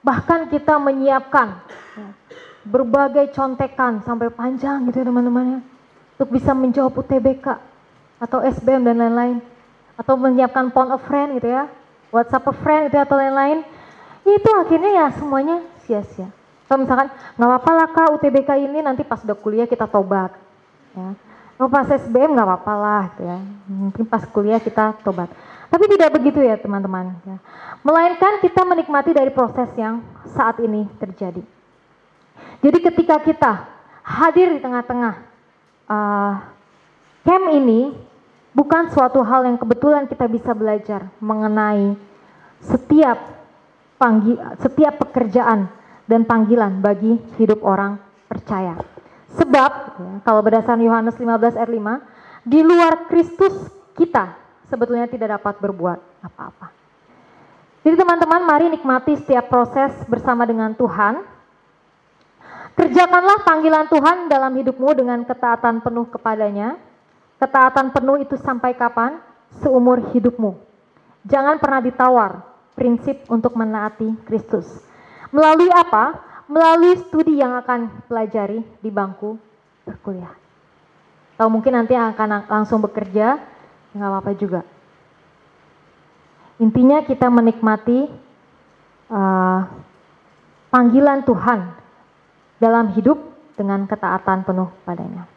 Bahkan 0.03 0.47
kita 0.51 0.79
menyiapkan 0.79 1.59
berbagai 2.67 3.31
contekan 3.31 4.03
sampai 4.03 4.31
panjang 4.31 4.87
gitu 4.87 5.03
ya 5.03 5.05
teman-teman 5.07 5.45
ya. 5.57 5.59
Untuk 6.17 6.29
bisa 6.35 6.51
menjawab 6.51 6.95
UTBK 6.95 7.45
atau 8.19 8.39
SBM 8.43 8.87
dan 8.87 8.97
lain-lain. 8.99 9.37
Atau 9.97 10.15
menyiapkan 10.15 10.69
phone 10.71 10.93
of 10.93 11.03
friend 11.07 11.39
gitu 11.41 11.49
ya. 11.51 11.67
WhatsApp 12.11 12.47
of 12.47 12.57
friend 12.63 12.87
itu 12.91 12.97
atau 12.99 13.19
lain-lain. 13.19 13.63
Ya 14.23 14.33
itu 14.35 14.49
akhirnya 14.51 14.91
ya 14.91 15.05
semuanya 15.15 15.57
sia-sia. 15.87 16.27
Kalau 16.67 16.83
misalkan 16.83 17.07
nggak 17.39 17.47
apa-apa 17.47 17.71
lah 17.71 17.87
kak 17.95 18.07
UTBK 18.19 18.49
ini 18.67 18.83
nanti 18.83 19.07
pas 19.07 19.23
udah 19.23 19.37
kuliah 19.39 19.67
kita 19.67 19.87
tobat. 19.87 20.35
Ya. 20.91 21.15
Kalau 21.57 21.69
pas 21.71 21.87
SBM 21.87 22.35
nggak 22.35 22.47
apa-apa 22.47 22.73
lah 22.75 23.03
gitu 23.15 23.23
ya. 23.23 23.39
Mungkin 23.71 24.03
pas 24.03 24.23
kuliah 24.27 24.59
kita 24.59 24.99
tobat. 24.99 25.31
Tapi 25.67 25.85
tidak 25.91 26.15
begitu 26.15 26.39
ya 26.39 26.55
teman-teman. 26.55 27.11
Ya. 27.27 27.37
Melainkan 27.83 28.39
kita 28.39 28.63
menikmati 28.63 29.11
dari 29.11 29.31
proses 29.31 29.67
yang 29.75 29.99
saat 30.31 30.59
ini 30.63 30.87
terjadi. 30.99 31.43
Jadi 32.63 32.77
ketika 32.81 33.19
kita 33.21 33.51
hadir 34.01 34.55
di 34.55 34.59
tengah-tengah 34.63 35.15
uh, 35.91 36.33
camp 37.27 37.45
ini, 37.51 37.91
bukan 38.55 38.89
suatu 38.89 39.19
hal 39.21 39.45
yang 39.45 39.59
kebetulan 39.59 40.07
kita 40.07 40.25
bisa 40.25 40.55
belajar 40.55 41.11
mengenai 41.19 41.99
setiap 42.63 43.19
panggi, 43.99 44.39
setiap 44.63 45.03
pekerjaan 45.03 45.67
dan 46.07 46.23
panggilan 46.23 46.79
bagi 46.79 47.19
hidup 47.37 47.61
orang 47.61 47.99
percaya. 48.31 48.79
Sebab 49.35 49.71
ya, 49.99 50.11
kalau 50.23 50.41
berdasarkan 50.41 50.81
Yohanes 50.81 51.19
15 51.19 51.59
ayat 51.59 51.69
5, 51.69 52.47
di 52.47 52.59
luar 52.63 53.11
Kristus 53.11 53.53
kita 53.93 54.46
sebetulnya 54.67 55.07
tidak 55.07 55.39
dapat 55.39 55.59
berbuat 55.59 55.99
apa-apa. 56.23 56.71
Jadi 57.87 57.95
teman-teman, 57.95 58.43
mari 58.43 58.67
nikmati 58.67 59.15
setiap 59.15 59.47
proses 59.47 59.95
bersama 60.11 60.43
dengan 60.43 60.75
Tuhan. 60.75 61.23
Kerjakanlah 62.75 63.47
panggilan 63.47 63.87
Tuhan 63.89 64.27
dalam 64.27 64.53
hidupmu 64.53 64.91
dengan 64.91 65.23
ketaatan 65.23 65.81
penuh 65.81 66.05
kepadanya. 66.11 66.77
Ketaatan 67.39 67.95
penuh 67.95 68.21
itu 68.21 68.35
sampai 68.37 68.75
kapan? 68.75 69.23
Seumur 69.63 70.03
hidupmu. 70.11 70.59
Jangan 71.25 71.57
pernah 71.57 71.79
ditawar 71.79 72.43
prinsip 72.75 73.23
untuk 73.31 73.55
menaati 73.55 74.13
Kristus. 74.27 74.67
Melalui 75.31 75.71
apa? 75.71 76.21
Melalui 76.51 76.95
studi 77.07 77.39
yang 77.39 77.55
akan 77.55 78.07
pelajari 78.07 78.61
di 78.83 78.89
bangku 78.91 79.39
berkuliah. 79.87 80.31
Atau 81.39 81.47
mungkin 81.47 81.75
nanti 81.75 81.95
akan 81.95 82.45
langsung 82.51 82.83
bekerja, 82.83 83.39
nggak 83.93 84.09
apa-apa 84.09 84.31
juga. 84.35 84.61
Intinya 86.57 87.05
kita 87.05 87.29
menikmati 87.29 88.09
uh, 89.13 89.61
panggilan 90.73 91.21
Tuhan 91.21 91.59
dalam 92.57 92.91
hidup 92.97 93.21
dengan 93.53 93.85
ketaatan 93.85 94.41
penuh 94.41 94.69
padanya. 94.81 95.29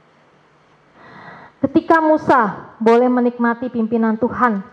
Ketika 1.60 2.00
Musa 2.00 2.72
boleh 2.80 3.12
menikmati 3.12 3.68
pimpinan 3.68 4.16
Tuhan 4.16 4.64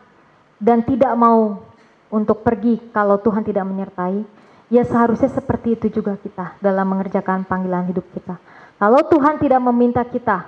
dan 0.55 0.87
tidak 0.87 1.11
mau 1.19 1.67
untuk 2.07 2.47
pergi 2.47 2.79
kalau 2.95 3.19
Tuhan 3.19 3.43
tidak 3.43 3.67
menyertai, 3.67 4.23
ya 4.71 4.87
seharusnya 4.87 5.27
seperti 5.27 5.75
itu 5.75 5.99
juga 5.99 6.15
kita 6.15 6.55
dalam 6.63 6.87
mengerjakan 6.87 7.43
panggilan 7.43 7.91
hidup 7.91 8.07
kita. 8.15 8.39
Kalau 8.79 9.03
Tuhan 9.03 9.35
tidak 9.35 9.59
meminta 9.67 10.07
kita 10.07 10.47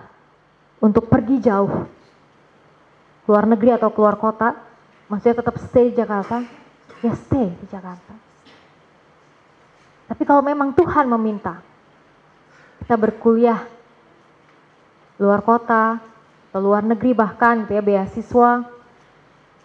untuk 0.79 1.11
pergi 1.11 1.43
jauh, 1.43 1.91
luar 3.29 3.45
negeri 3.45 3.77
atau 3.77 3.93
keluar 3.93 4.17
kota, 4.17 4.57
maksudnya 5.05 5.45
tetap 5.45 5.61
stay 5.61 5.93
di 5.93 6.01
Jakarta, 6.01 6.41
ya 7.05 7.13
stay 7.13 7.53
di 7.53 7.65
Jakarta. 7.69 8.17
Tapi 10.09 10.25
kalau 10.25 10.41
memang 10.41 10.73
Tuhan 10.73 11.05
meminta 11.05 11.61
kita 12.81 12.97
berkuliah 12.97 13.69
luar 15.21 15.45
kota 15.45 16.01
atau 16.49 16.57
luar 16.57 16.81
negeri 16.81 17.13
bahkan 17.13 17.69
gitu 17.69 17.77
ya 17.77 17.85
beasiswa, 17.85 18.65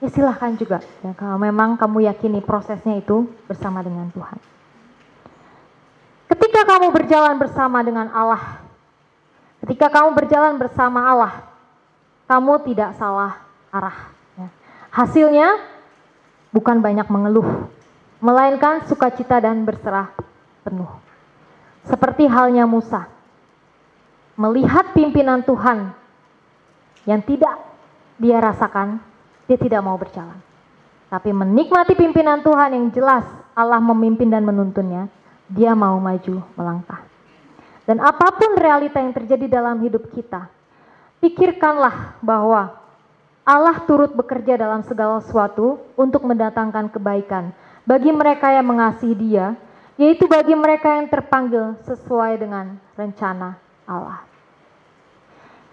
ya 0.04 0.08
silahkan 0.12 0.52
juga 0.60 0.84
ya 1.00 1.16
kalau 1.16 1.40
memang 1.40 1.80
kamu 1.80 2.04
yakini 2.04 2.44
prosesnya 2.44 3.00
itu 3.00 3.24
bersama 3.48 3.80
dengan 3.80 4.12
Tuhan. 4.12 4.36
Ketika 6.28 6.68
kamu 6.68 6.92
berjalan 6.92 7.40
bersama 7.40 7.80
dengan 7.80 8.12
Allah, 8.12 8.60
ketika 9.64 9.88
kamu 9.88 10.12
berjalan 10.12 10.60
bersama 10.60 11.00
Allah, 11.00 11.32
kamu 12.28 12.60
tidak 12.68 12.92
salah 13.00 13.40
arah. 13.74 13.98
Hasilnya 14.94 15.58
bukan 16.54 16.78
banyak 16.78 17.10
mengeluh, 17.10 17.66
melainkan 18.22 18.86
sukacita 18.86 19.42
dan 19.42 19.66
berserah 19.66 20.14
penuh. 20.62 20.86
Seperti 21.82 22.30
halnya 22.30 22.62
Musa, 22.70 23.10
melihat 24.38 24.94
pimpinan 24.94 25.42
Tuhan 25.42 25.90
yang 27.10 27.20
tidak 27.26 27.58
dia 28.22 28.38
rasakan, 28.38 29.02
dia 29.50 29.58
tidak 29.58 29.82
mau 29.82 29.98
berjalan. 29.98 30.38
Tapi 31.10 31.34
menikmati 31.34 31.98
pimpinan 31.98 32.46
Tuhan 32.46 32.78
yang 32.78 32.86
jelas 32.94 33.26
Allah 33.58 33.82
memimpin 33.82 34.30
dan 34.30 34.46
menuntunnya, 34.46 35.10
dia 35.50 35.74
mau 35.74 35.98
maju 35.98 36.38
melangkah. 36.54 37.02
Dan 37.84 38.00
apa 38.00 38.32
pun 38.32 38.54
realita 38.56 39.02
yang 39.02 39.12
terjadi 39.12 39.60
dalam 39.60 39.82
hidup 39.84 40.08
kita, 40.14 40.48
pikirkanlah 41.20 42.16
bahwa 42.24 42.83
Allah 43.44 43.76
turut 43.84 44.08
bekerja 44.16 44.56
dalam 44.56 44.80
segala 44.88 45.20
sesuatu 45.20 45.76
untuk 46.00 46.24
mendatangkan 46.24 46.88
kebaikan 46.88 47.52
bagi 47.84 48.08
mereka 48.08 48.48
yang 48.48 48.64
mengasihi 48.64 49.12
Dia, 49.12 49.52
yaitu 50.00 50.24
bagi 50.24 50.56
mereka 50.56 50.96
yang 50.96 51.12
terpanggil 51.12 51.76
sesuai 51.84 52.40
dengan 52.40 52.80
rencana 52.96 53.60
Allah. 53.84 54.24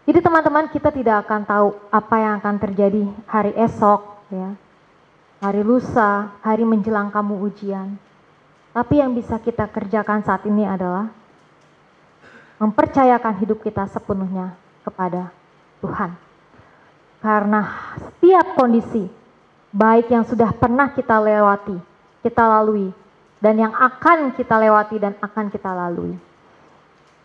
Jadi 0.03 0.19
teman-teman 0.19 0.67
kita 0.67 0.91
tidak 0.91 1.24
akan 1.24 1.47
tahu 1.47 1.67
apa 1.88 2.15
yang 2.19 2.34
akan 2.43 2.55
terjadi 2.59 3.07
hari 3.24 3.55
esok, 3.55 4.19
ya, 4.28 4.51
hari 5.39 5.63
lusa, 5.63 6.36
hari 6.43 6.67
menjelang 6.67 7.07
kamu 7.07 7.39
ujian. 7.39 7.95
Tapi 8.76 8.99
yang 8.99 9.15
bisa 9.15 9.39
kita 9.39 9.72
kerjakan 9.72 10.28
saat 10.28 10.43
ini 10.43 10.67
adalah 10.67 11.07
mempercayakan 12.59 13.39
hidup 13.39 13.63
kita 13.63 13.88
sepenuhnya 13.88 14.59
kepada 14.84 15.32
Tuhan. 15.80 16.30
Karena 17.22 17.93
setiap 18.01 18.57
kondisi, 18.57 19.05
baik 19.69 20.09
yang 20.09 20.26
sudah 20.26 20.49
pernah 20.57 20.89
kita 20.89 21.22
lewati, 21.22 21.78
kita 22.26 22.41
lalui, 22.49 22.89
dan 23.38 23.61
yang 23.61 23.74
akan 23.78 24.34
kita 24.34 24.57
lewati 24.57 24.97
dan 24.97 25.13
akan 25.22 25.53
kita 25.53 25.69
lalui, 25.69 26.17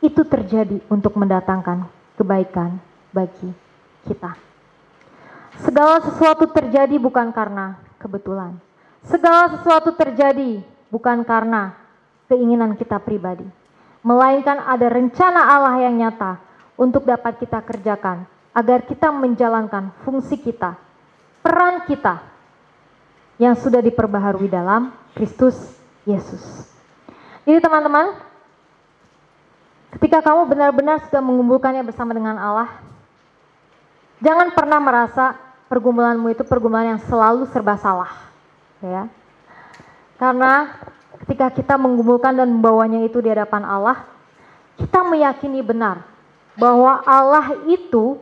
itu 0.04 0.20
terjadi 0.20 0.84
untuk 0.92 1.16
mendatangkan 1.16 1.88
kebaikan 2.20 2.76
bagi 3.08 3.48
kita. 4.04 4.36
Segala 5.64 6.04
sesuatu 6.04 6.44
terjadi 6.52 7.00
bukan 7.00 7.32
karena 7.32 7.80
kebetulan. 7.96 8.52
Segala 9.00 9.48
sesuatu 9.56 9.96
terjadi 9.96 10.60
bukan 10.92 11.24
karena 11.24 11.72
keinginan 12.28 12.76
kita 12.76 13.00
pribadi, 13.00 13.48
melainkan 14.04 14.60
ada 14.60 14.92
rencana 14.92 15.56
Allah 15.56 15.88
yang 15.88 15.96
nyata 15.96 16.36
untuk 16.76 17.08
dapat 17.08 17.40
kita 17.40 17.64
kerjakan 17.64 18.35
agar 18.56 18.88
kita 18.88 19.12
menjalankan 19.12 19.92
fungsi 20.00 20.40
kita, 20.40 20.80
peran 21.44 21.84
kita 21.84 22.24
yang 23.36 23.52
sudah 23.52 23.84
diperbaharui 23.84 24.48
dalam 24.48 24.96
Kristus 25.12 25.76
Yesus. 26.08 26.40
Jadi 27.44 27.60
teman-teman, 27.60 28.16
ketika 29.92 30.24
kamu 30.24 30.48
benar-benar 30.48 31.04
sudah 31.04 31.20
mengumpulkannya 31.20 31.84
bersama 31.84 32.16
dengan 32.16 32.40
Allah, 32.40 32.80
jangan 34.24 34.48
pernah 34.56 34.80
merasa 34.80 35.36
pergumulanmu 35.68 36.32
itu 36.32 36.40
pergumulan 36.48 36.96
yang 36.96 37.02
selalu 37.04 37.44
serba 37.52 37.76
salah. 37.76 38.32
Ya. 38.80 39.12
Karena 40.16 40.80
ketika 41.20 41.52
kita 41.52 41.74
mengumpulkan 41.76 42.32
dan 42.32 42.48
membawanya 42.48 43.04
itu 43.04 43.20
di 43.20 43.28
hadapan 43.28 43.68
Allah, 43.68 44.08
kita 44.80 45.04
meyakini 45.04 45.60
benar 45.60 46.08
bahwa 46.56 47.04
Allah 47.04 47.52
itu 47.68 48.16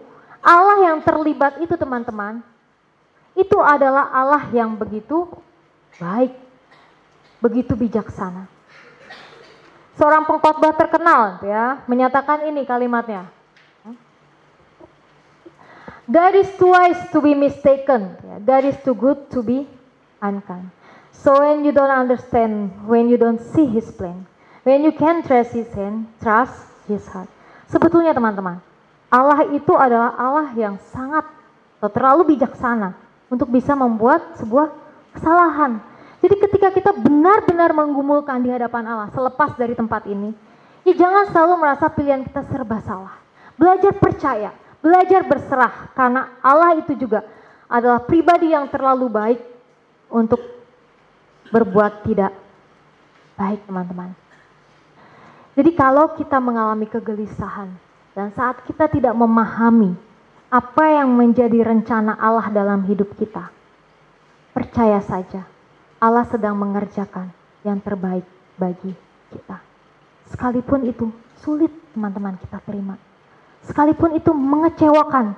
Allah 0.44 0.92
yang 0.92 1.00
terlibat 1.00 1.56
itu 1.64 1.72
teman-teman, 1.72 2.44
itu 3.32 3.56
adalah 3.64 4.12
Allah 4.12 4.44
yang 4.52 4.76
begitu 4.76 5.24
baik, 5.96 6.36
begitu 7.40 7.72
bijaksana. 7.72 8.44
Seorang 9.96 10.28
pengkhotbah 10.28 10.76
terkenal 10.76 11.40
ya 11.40 11.80
menyatakan 11.88 12.44
ini 12.44 12.68
kalimatnya. 12.68 13.30
That 16.04 16.36
is 16.36 16.52
too 16.60 16.76
wise 16.76 17.08
to 17.16 17.24
be 17.24 17.32
mistaken. 17.32 18.20
That 18.44 18.68
is 18.68 18.76
too 18.84 18.92
good 18.92 19.32
to 19.32 19.40
be 19.40 19.64
unkind. 20.20 20.68
So 21.16 21.40
when 21.40 21.64
you 21.64 21.72
don't 21.72 21.94
understand, 21.94 22.68
when 22.84 23.08
you 23.08 23.16
don't 23.16 23.40
see 23.40 23.64
His 23.64 23.88
plan, 23.88 24.28
when 24.68 24.84
you 24.84 24.92
can 24.92 25.24
trust 25.24 25.56
His 25.56 25.72
hand, 25.72 26.04
trust 26.20 26.52
His 26.84 27.08
heart. 27.08 27.32
Sebetulnya 27.72 28.12
teman-teman, 28.12 28.60
Allah 29.14 29.46
itu 29.54 29.70
adalah 29.78 30.18
Allah 30.18 30.50
yang 30.58 30.74
sangat 30.90 31.22
terlalu 31.94 32.34
bijaksana 32.34 32.98
untuk 33.30 33.46
bisa 33.46 33.78
membuat 33.78 34.34
sebuah 34.42 34.74
kesalahan. 35.14 35.78
Jadi 36.18 36.34
ketika 36.42 36.74
kita 36.74 36.90
benar-benar 36.98 37.70
menggumulkan 37.70 38.42
di 38.42 38.50
hadapan 38.50 38.82
Allah 38.90 39.08
selepas 39.14 39.54
dari 39.54 39.78
tempat 39.78 40.10
ini, 40.10 40.34
ya 40.82 40.98
jangan 40.98 41.30
selalu 41.30 41.54
merasa 41.62 41.86
pilihan 41.94 42.26
kita 42.26 42.42
serba 42.50 42.82
salah. 42.82 43.14
Belajar 43.54 43.94
percaya, 43.94 44.50
belajar 44.82 45.22
berserah 45.22 45.94
karena 45.94 46.34
Allah 46.42 46.82
itu 46.82 46.98
juga 46.98 47.22
adalah 47.70 48.02
pribadi 48.02 48.50
yang 48.50 48.66
terlalu 48.66 49.06
baik 49.06 49.40
untuk 50.10 50.42
berbuat 51.54 52.02
tidak 52.02 52.34
baik 53.38 53.62
teman-teman. 53.62 54.10
Jadi 55.54 55.70
kalau 55.78 56.10
kita 56.18 56.42
mengalami 56.42 56.90
kegelisahan, 56.90 57.83
dan 58.14 58.30
saat 58.30 58.62
kita 58.62 58.86
tidak 58.86 59.14
memahami 59.18 59.98
apa 60.54 60.84
yang 60.86 61.10
menjadi 61.18 61.66
rencana 61.66 62.14
Allah 62.14 62.46
dalam 62.54 62.86
hidup 62.86 63.10
kita, 63.18 63.50
percaya 64.54 65.02
saja 65.02 65.42
Allah 65.98 66.22
sedang 66.30 66.54
mengerjakan 66.54 67.34
yang 67.66 67.82
terbaik 67.82 68.22
bagi 68.54 68.94
kita. 69.34 69.58
Sekalipun 70.30 70.86
itu 70.86 71.10
sulit 71.42 71.74
teman-teman 71.90 72.38
kita 72.38 72.62
terima. 72.62 72.94
Sekalipun 73.66 74.14
itu 74.14 74.30
mengecewakan. 74.30 75.34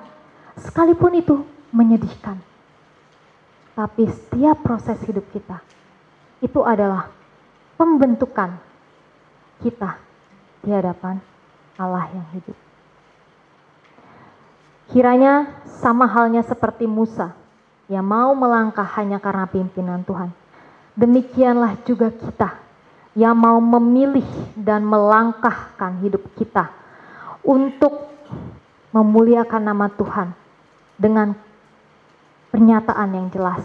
Sekalipun 0.59 1.17
itu 1.17 1.35
menyedihkan. 1.73 2.37
Tapi 3.73 4.09
setiap 4.09 4.61
proses 4.61 4.97
hidup 5.05 5.25
kita 5.33 5.61
itu 6.41 6.61
adalah 6.61 7.09
pembentukan 7.77 8.57
kita 9.61 9.97
di 10.61 10.69
hadapan 10.73 11.21
Allah 11.77 12.09
yang 12.11 12.27
hidup. 12.33 12.66
Kiranya 14.87 15.63
sama 15.83 16.07
halnya 16.07 16.41
seperti 16.47 16.87
Musa 16.87 17.35
yang 17.91 18.07
mau 18.07 18.31
melangkah 18.35 18.87
hanya 18.99 19.19
karena 19.19 19.47
pimpinan 19.47 20.03
Tuhan. 20.07 20.31
Demikianlah 20.95 21.75
juga 21.83 22.11
kita 22.11 22.55
yang 23.17 23.35
mau 23.35 23.59
memilih 23.59 24.25
dan 24.55 24.85
melangkahkan 24.85 25.99
hidup 26.05 26.23
kita 26.37 26.71
untuk 27.43 28.07
memuliakan 28.93 29.61
nama 29.61 29.87
Tuhan 29.91 30.31
dengan 30.97 31.37
pernyataan 32.49 33.09
yang 33.13 33.27
jelas 33.29 33.63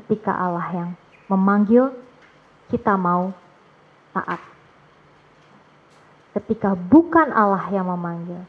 ketika 0.00 0.32
Allah 0.32 0.68
yang 0.72 0.90
memanggil 1.28 1.92
kita 2.72 2.96
mau 2.96 3.34
taat. 4.16 4.40
Ketika 6.32 6.72
bukan 6.72 7.28
Allah 7.28 7.68
yang 7.68 7.92
memanggil, 7.92 8.40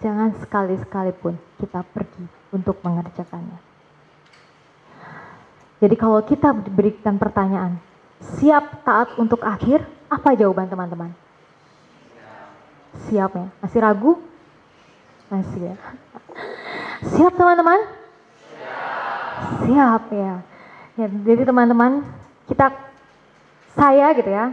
jangan 0.00 0.32
sekali-sekali 0.40 1.12
pun 1.16 1.36
kita 1.60 1.84
pergi 1.84 2.24
untuk 2.50 2.80
mengerjakannya. 2.80 3.70
Jadi 5.80 5.94
kalau 5.96 6.20
kita 6.20 6.52
diberikan 6.60 7.16
pertanyaan, 7.16 7.80
siap 8.36 8.84
taat 8.84 9.16
untuk 9.16 9.40
akhir, 9.40 9.80
apa 10.12 10.36
jawaban 10.36 10.68
teman-teman? 10.68 11.10
Siap 13.08 13.30
ya? 13.32 13.46
Masih 13.64 13.80
ragu? 13.80 14.12
Masih 15.32 15.72
ya? 15.72 15.76
Siap 17.16 17.32
teman-teman? 17.32 17.80
Siap 19.64 20.02
ya. 20.12 20.34
ya. 21.00 21.06
Jadi 21.08 21.42
teman-teman, 21.48 22.04
kita 22.44 22.76
saya 23.72 24.12
gitu 24.12 24.28
ya, 24.28 24.52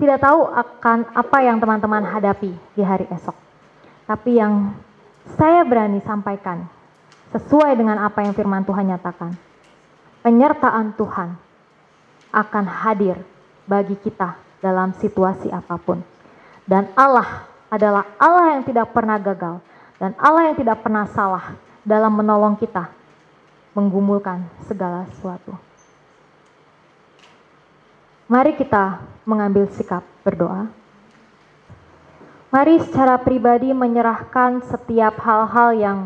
tidak 0.00 0.18
tahu 0.18 0.42
akan 0.48 1.06
apa 1.14 1.38
yang 1.44 1.62
teman-teman 1.62 2.02
hadapi 2.02 2.50
di 2.74 2.82
hari 2.82 3.06
esok. 3.14 3.43
Tapi 4.04 4.36
yang 4.36 4.76
saya 5.40 5.64
berani 5.64 6.04
sampaikan 6.04 6.68
sesuai 7.32 7.74
dengan 7.74 8.04
apa 8.04 8.20
yang 8.20 8.36
firman 8.36 8.62
Tuhan 8.62 8.92
nyatakan 8.92 9.32
penyertaan 10.20 10.92
Tuhan 10.96 11.36
akan 12.32 12.64
hadir 12.68 13.20
bagi 13.64 13.96
kita 13.96 14.36
dalam 14.60 14.92
situasi 14.96 15.48
apa 15.48 15.76
pun. 15.80 16.00
Dan 16.64 16.88
Allah 16.96 17.44
adalah 17.68 18.08
Allah 18.16 18.56
yang 18.56 18.62
tidak 18.64 18.92
pernah 18.92 19.20
gagal 19.20 19.60
dan 20.00 20.16
Allah 20.20 20.52
yang 20.52 20.56
tidak 20.56 20.80
pernah 20.80 21.04
salah 21.12 21.56
dalam 21.84 22.12
menolong 22.12 22.56
kita 22.56 22.88
menggumulkan 23.76 24.44
segala 24.64 25.04
sesuatu. 25.12 25.52
Mari 28.24 28.56
kita 28.56 29.04
mengambil 29.28 29.68
sikap 29.68 30.00
berdoa. 30.24 30.72
Mari 32.54 32.78
secara 32.86 33.18
pribadi 33.18 33.74
menyerahkan 33.74 34.62
setiap 34.62 35.18
hal-hal 35.26 35.74
yang 35.74 35.98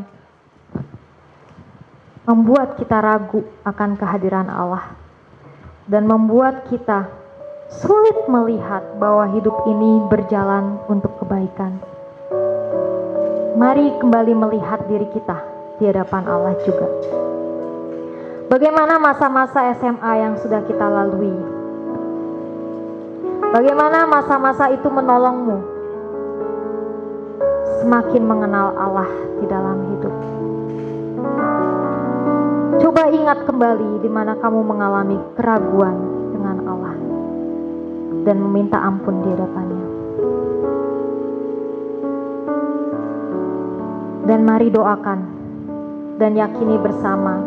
membuat 2.25 2.81
kita 2.81 3.05
ragu 3.05 3.45
akan 3.69 4.01
kehadiran 4.01 4.49
Allah 4.49 4.97
dan 5.85 6.09
membuat 6.09 6.65
kita 6.73 7.05
sulit 7.69 8.25
melihat 8.33 8.81
bahwa 8.97 9.29
hidup 9.29 9.61
ini 9.69 10.01
berjalan 10.09 10.81
untuk 10.89 11.21
kebaikan. 11.21 11.85
Mari 13.61 14.01
kembali 14.01 14.33
melihat 14.33 14.89
diri 14.89 15.05
kita 15.13 15.45
di 15.77 15.85
hadapan 15.85 16.25
Allah 16.33 16.57
juga. 16.65 16.89
Bagaimana 18.49 18.97
masa-masa 18.97 19.69
SMA 19.77 20.13
yang 20.17 20.41
sudah 20.41 20.65
kita 20.65 20.89
lalui? 20.89 21.37
Bagaimana 23.53 24.09
masa-masa 24.09 24.73
itu 24.73 24.89
menolongmu 24.89 25.78
semakin 27.83 28.23
mengenal 28.27 28.75
Allah 28.75 29.11
di 29.39 29.47
dalam 29.47 29.79
hidup? 29.95 30.15
Coba 32.79 33.11
ingat 33.11 33.43
kembali 33.47 34.03
di 34.03 34.11
mana 34.11 34.39
kamu 34.39 34.61
mengalami 34.63 35.19
keraguan 35.35 35.97
dengan 36.31 36.57
Allah 36.67 36.97
dan 38.23 38.37
meminta 38.39 38.79
ampun 38.79 39.23
di 39.23 39.29
hadapannya. 39.35 39.87
Dan 44.29 44.41
mari 44.45 44.69
doakan 44.69 45.21
dan 46.21 46.37
yakini 46.37 46.77
bersama 46.77 47.41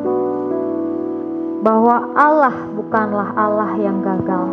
bahwa 1.61 2.09
Allah 2.17 2.55
bukanlah 2.73 3.29
Allah 3.37 3.71
yang 3.77 4.01
gagal. 4.01 4.49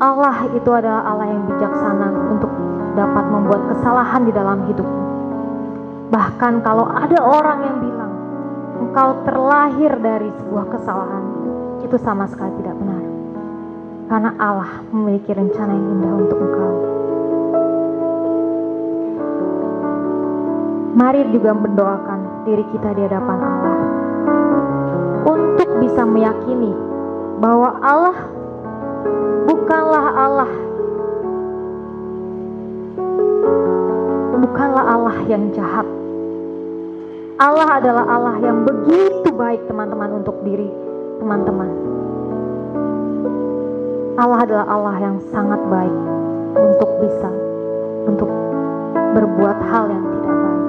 Allah 0.00 0.48
itu 0.52 0.70
adalah 0.72 1.02
Allah 1.08 1.28
yang 1.32 1.44
bijaksana 1.48 2.08
untuk 2.32 2.52
dapat 2.94 3.24
membuat 3.30 3.62
kesalahan 3.70 4.22
di 4.26 4.32
dalam 4.34 4.66
hidupmu. 4.66 5.04
Bahkan 6.10 6.52
kalau 6.66 6.90
ada 6.90 7.18
orang 7.22 7.58
yang 7.62 7.76
bilang 7.78 8.12
engkau 8.82 9.22
terlahir 9.22 9.92
dari 10.02 10.30
sebuah 10.42 10.66
kesalahan, 10.74 11.24
itu 11.86 11.96
sama 12.02 12.26
sekali 12.26 12.50
tidak 12.58 12.74
benar. 12.78 13.04
Karena 14.10 14.30
Allah 14.42 14.82
memiliki 14.90 15.30
rencana 15.30 15.70
yang 15.70 15.86
indah 15.98 16.12
untuk 16.18 16.38
engkau. 16.42 16.74
Mari 20.90 21.22
juga 21.30 21.54
mendoakan 21.54 22.20
diri 22.42 22.66
kita 22.74 22.90
di 22.98 23.06
hadapan 23.06 23.38
Allah 23.38 23.78
untuk 25.30 25.68
bisa 25.78 26.02
meyakini 26.02 26.74
bahwa 27.38 27.78
Allah 27.78 28.18
bukanlah 29.46 30.04
Allah 30.18 30.50
bukanlah 34.50 34.82
Allah 34.82 35.16
yang 35.30 35.54
jahat 35.54 35.86
Allah 37.40 37.80
adalah 37.80 38.04
Allah 38.04 38.36
yang 38.42 38.66
begitu 38.66 39.32
baik 39.32 39.64
teman-teman 39.64 40.20
untuk 40.20 40.44
diri 40.44 40.68
teman-teman. 41.16 41.72
Allah 44.20 44.44
adalah 44.44 44.66
Allah 44.68 44.96
yang 45.00 45.16
sangat 45.32 45.56
baik 45.72 45.96
untuk 46.52 46.90
bisa 47.00 47.32
untuk 48.04 48.28
berbuat 48.92 49.58
hal 49.72 49.88
yang 49.88 50.04
tidak 50.04 50.36
baik. 50.36 50.64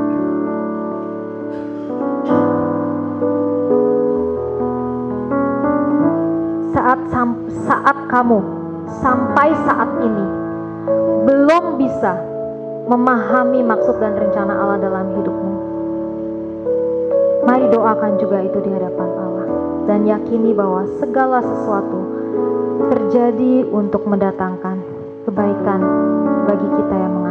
Saat 6.71 6.99
saat 7.67 7.97
kamu 8.07 8.39
sampai 9.03 9.51
saat 9.67 9.91
ini 9.99 10.25
belum 11.27 11.75
bisa 11.75 12.30
memahami 12.85 13.61
maksud 13.61 13.97
dan 14.01 14.17
rencana 14.17 14.53
Allah 14.57 14.79
dalam 14.81 15.05
hidupmu. 15.17 15.53
Mari 17.45 17.65
doakan 17.73 18.21
juga 18.21 18.45
itu 18.45 18.57
di 18.61 18.69
hadapan 18.69 19.09
Allah 19.17 19.47
dan 19.89 20.05
yakini 20.05 20.53
bahwa 20.53 20.85
segala 21.01 21.41
sesuatu 21.41 21.99
terjadi 22.93 23.65
untuk 23.69 24.05
mendatangkan 24.05 24.77
kebaikan 25.25 25.81
bagi 26.45 26.67
kita 26.69 26.95
yang 26.95 27.13
mengasihi 27.13 27.30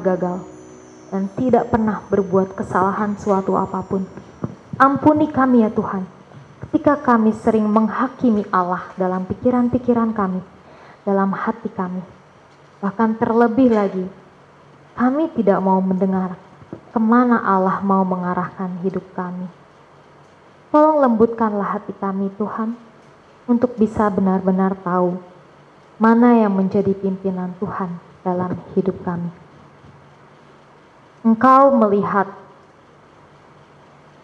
pernah 0.00 0.16
gagal 0.16 0.38
dan 1.12 1.22
tidak 1.36 1.64
pernah 1.68 2.00
berbuat 2.08 2.56
kesalahan 2.56 3.20
suatu 3.20 3.52
apa 3.60 3.84
pun. 3.84 4.08
Ampuni 4.80 5.28
kami 5.28 5.60
ya 5.60 5.68
Tuhan, 5.68 6.08
ketika 6.64 6.96
kami 6.96 7.36
sering 7.36 7.68
menghakimi 7.68 8.48
Allah 8.48 8.88
dalam 8.96 9.28
pikiran-pikiran 9.28 10.16
kami, 10.16 10.40
dalam 11.04 11.36
hati 11.36 11.68
kami. 11.68 12.00
Bahkan 12.80 13.20
terlebih 13.20 13.68
lagi, 13.76 14.08
kami 14.96 15.28
tidak 15.36 15.60
mau 15.60 15.84
mendengar 15.84 16.40
ke 16.72 16.96
mana 16.96 17.44
Allah 17.44 17.84
mau 17.84 18.00
mengarahkan 18.00 18.80
hidup 18.80 19.04
kami. 19.12 19.44
Tolong 20.72 21.04
lembutkanlah 21.04 21.76
hati 21.76 21.92
kami 22.00 22.32
Tuhan, 22.40 22.72
untuk 23.44 23.76
bisa 23.76 24.08
benar-benar 24.08 24.80
tahu 24.80 25.20
mana 26.00 26.40
yang 26.40 26.56
menjadi 26.56 26.96
pimpinan 26.96 27.52
Tuhan 27.60 28.00
dalam 28.24 28.56
hidup 28.72 28.96
kami. 29.04 29.49
Engkau 31.20 31.76
melihat 31.76 32.32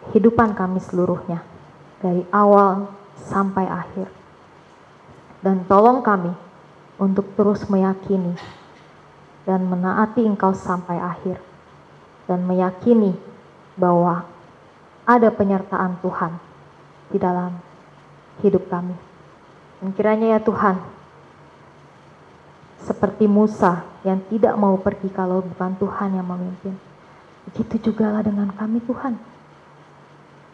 kehidupan 0.09 0.57
kami 0.57 0.81
seluruhnya, 0.81 1.45
dari 2.01 2.25
awal 2.33 2.89
sampai 3.21 3.69
akhir. 3.69 4.09
Dan 5.45 5.69
tolong 5.69 6.01
kami 6.01 6.33
untuk 6.97 7.37
terus 7.37 7.69
meyakini 7.69 8.33
dan 9.45 9.69
menaati 9.69 10.25
Engkau 10.25 10.57
sampai 10.57 10.97
akhir. 10.97 11.37
Dan 12.25 12.49
meyakini 12.49 13.13
bahwa 13.77 14.25
ada 15.05 15.29
penyertaan 15.29 16.01
Tuhan 16.01 16.33
di 17.13 17.21
dalam 17.21 17.61
hidup 18.41 18.67
kami. 18.73 18.97
Dan 19.85 19.93
kiranya 19.93 20.35
ya 20.35 20.41
Tuhan, 20.41 20.81
seperti 22.83 23.29
Musa 23.29 23.85
yang 24.03 24.23
tidak 24.33 24.57
mau 24.57 24.81
pergi 24.81 25.13
kalau 25.13 25.45
bukan 25.45 25.77
Tuhan 25.77 26.17
yang 26.17 26.27
memimpin. 26.27 26.86
Begitu 27.51 27.91
juga 27.93 28.11
lah 28.11 28.23
dengan 28.27 28.51
kami 28.51 28.83
Tuhan. 28.83 29.15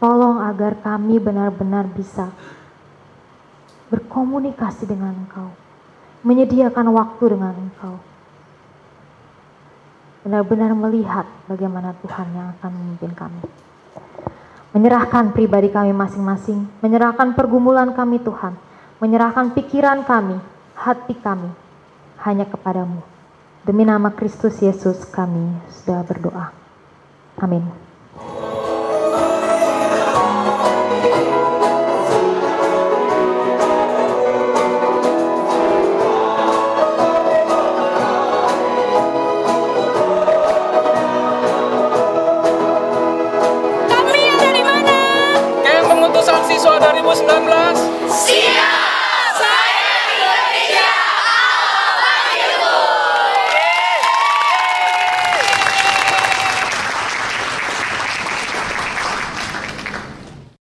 Tolong 0.03 0.43
agar 0.43 0.82
kami 0.82 1.22
benar-benar 1.22 1.86
bisa 1.88 2.34
berkomunikasi 3.93 4.88
dengan 4.88 5.12
Engkau, 5.12 5.53
menyediakan 6.24 6.88
waktu 6.97 7.24
dengan 7.36 7.55
Engkau. 7.55 8.01
Benar-benar 10.24 10.72
melihat 10.72 11.26
bagaimana 11.45 11.93
Tuhan 12.01 12.28
yang 12.32 12.57
akan 12.57 12.70
memimpin 12.72 13.12
kami. 13.12 13.43
Menyerahkan 14.72 15.36
pribadi 15.36 15.68
kami 15.68 15.93
masing-masing, 15.93 16.64
menyerahkan 16.80 17.36
pergumulan 17.36 17.93
kami 17.93 18.16
Tuhan, 18.24 18.57
menyerahkan 19.03 19.53
pikiran 19.53 20.09
kami, 20.09 20.40
hati 20.72 21.12
kami, 21.20 21.53
hanya 22.24 22.49
kepadamu. 22.49 23.05
Demi 23.62 23.84
nama 23.84 24.11
Kristus 24.11 24.59
Yesus 24.59 25.05
kami 25.07 25.53
sudah 25.68 26.01
berdoa. 26.03 26.61
Amin. 27.41 27.72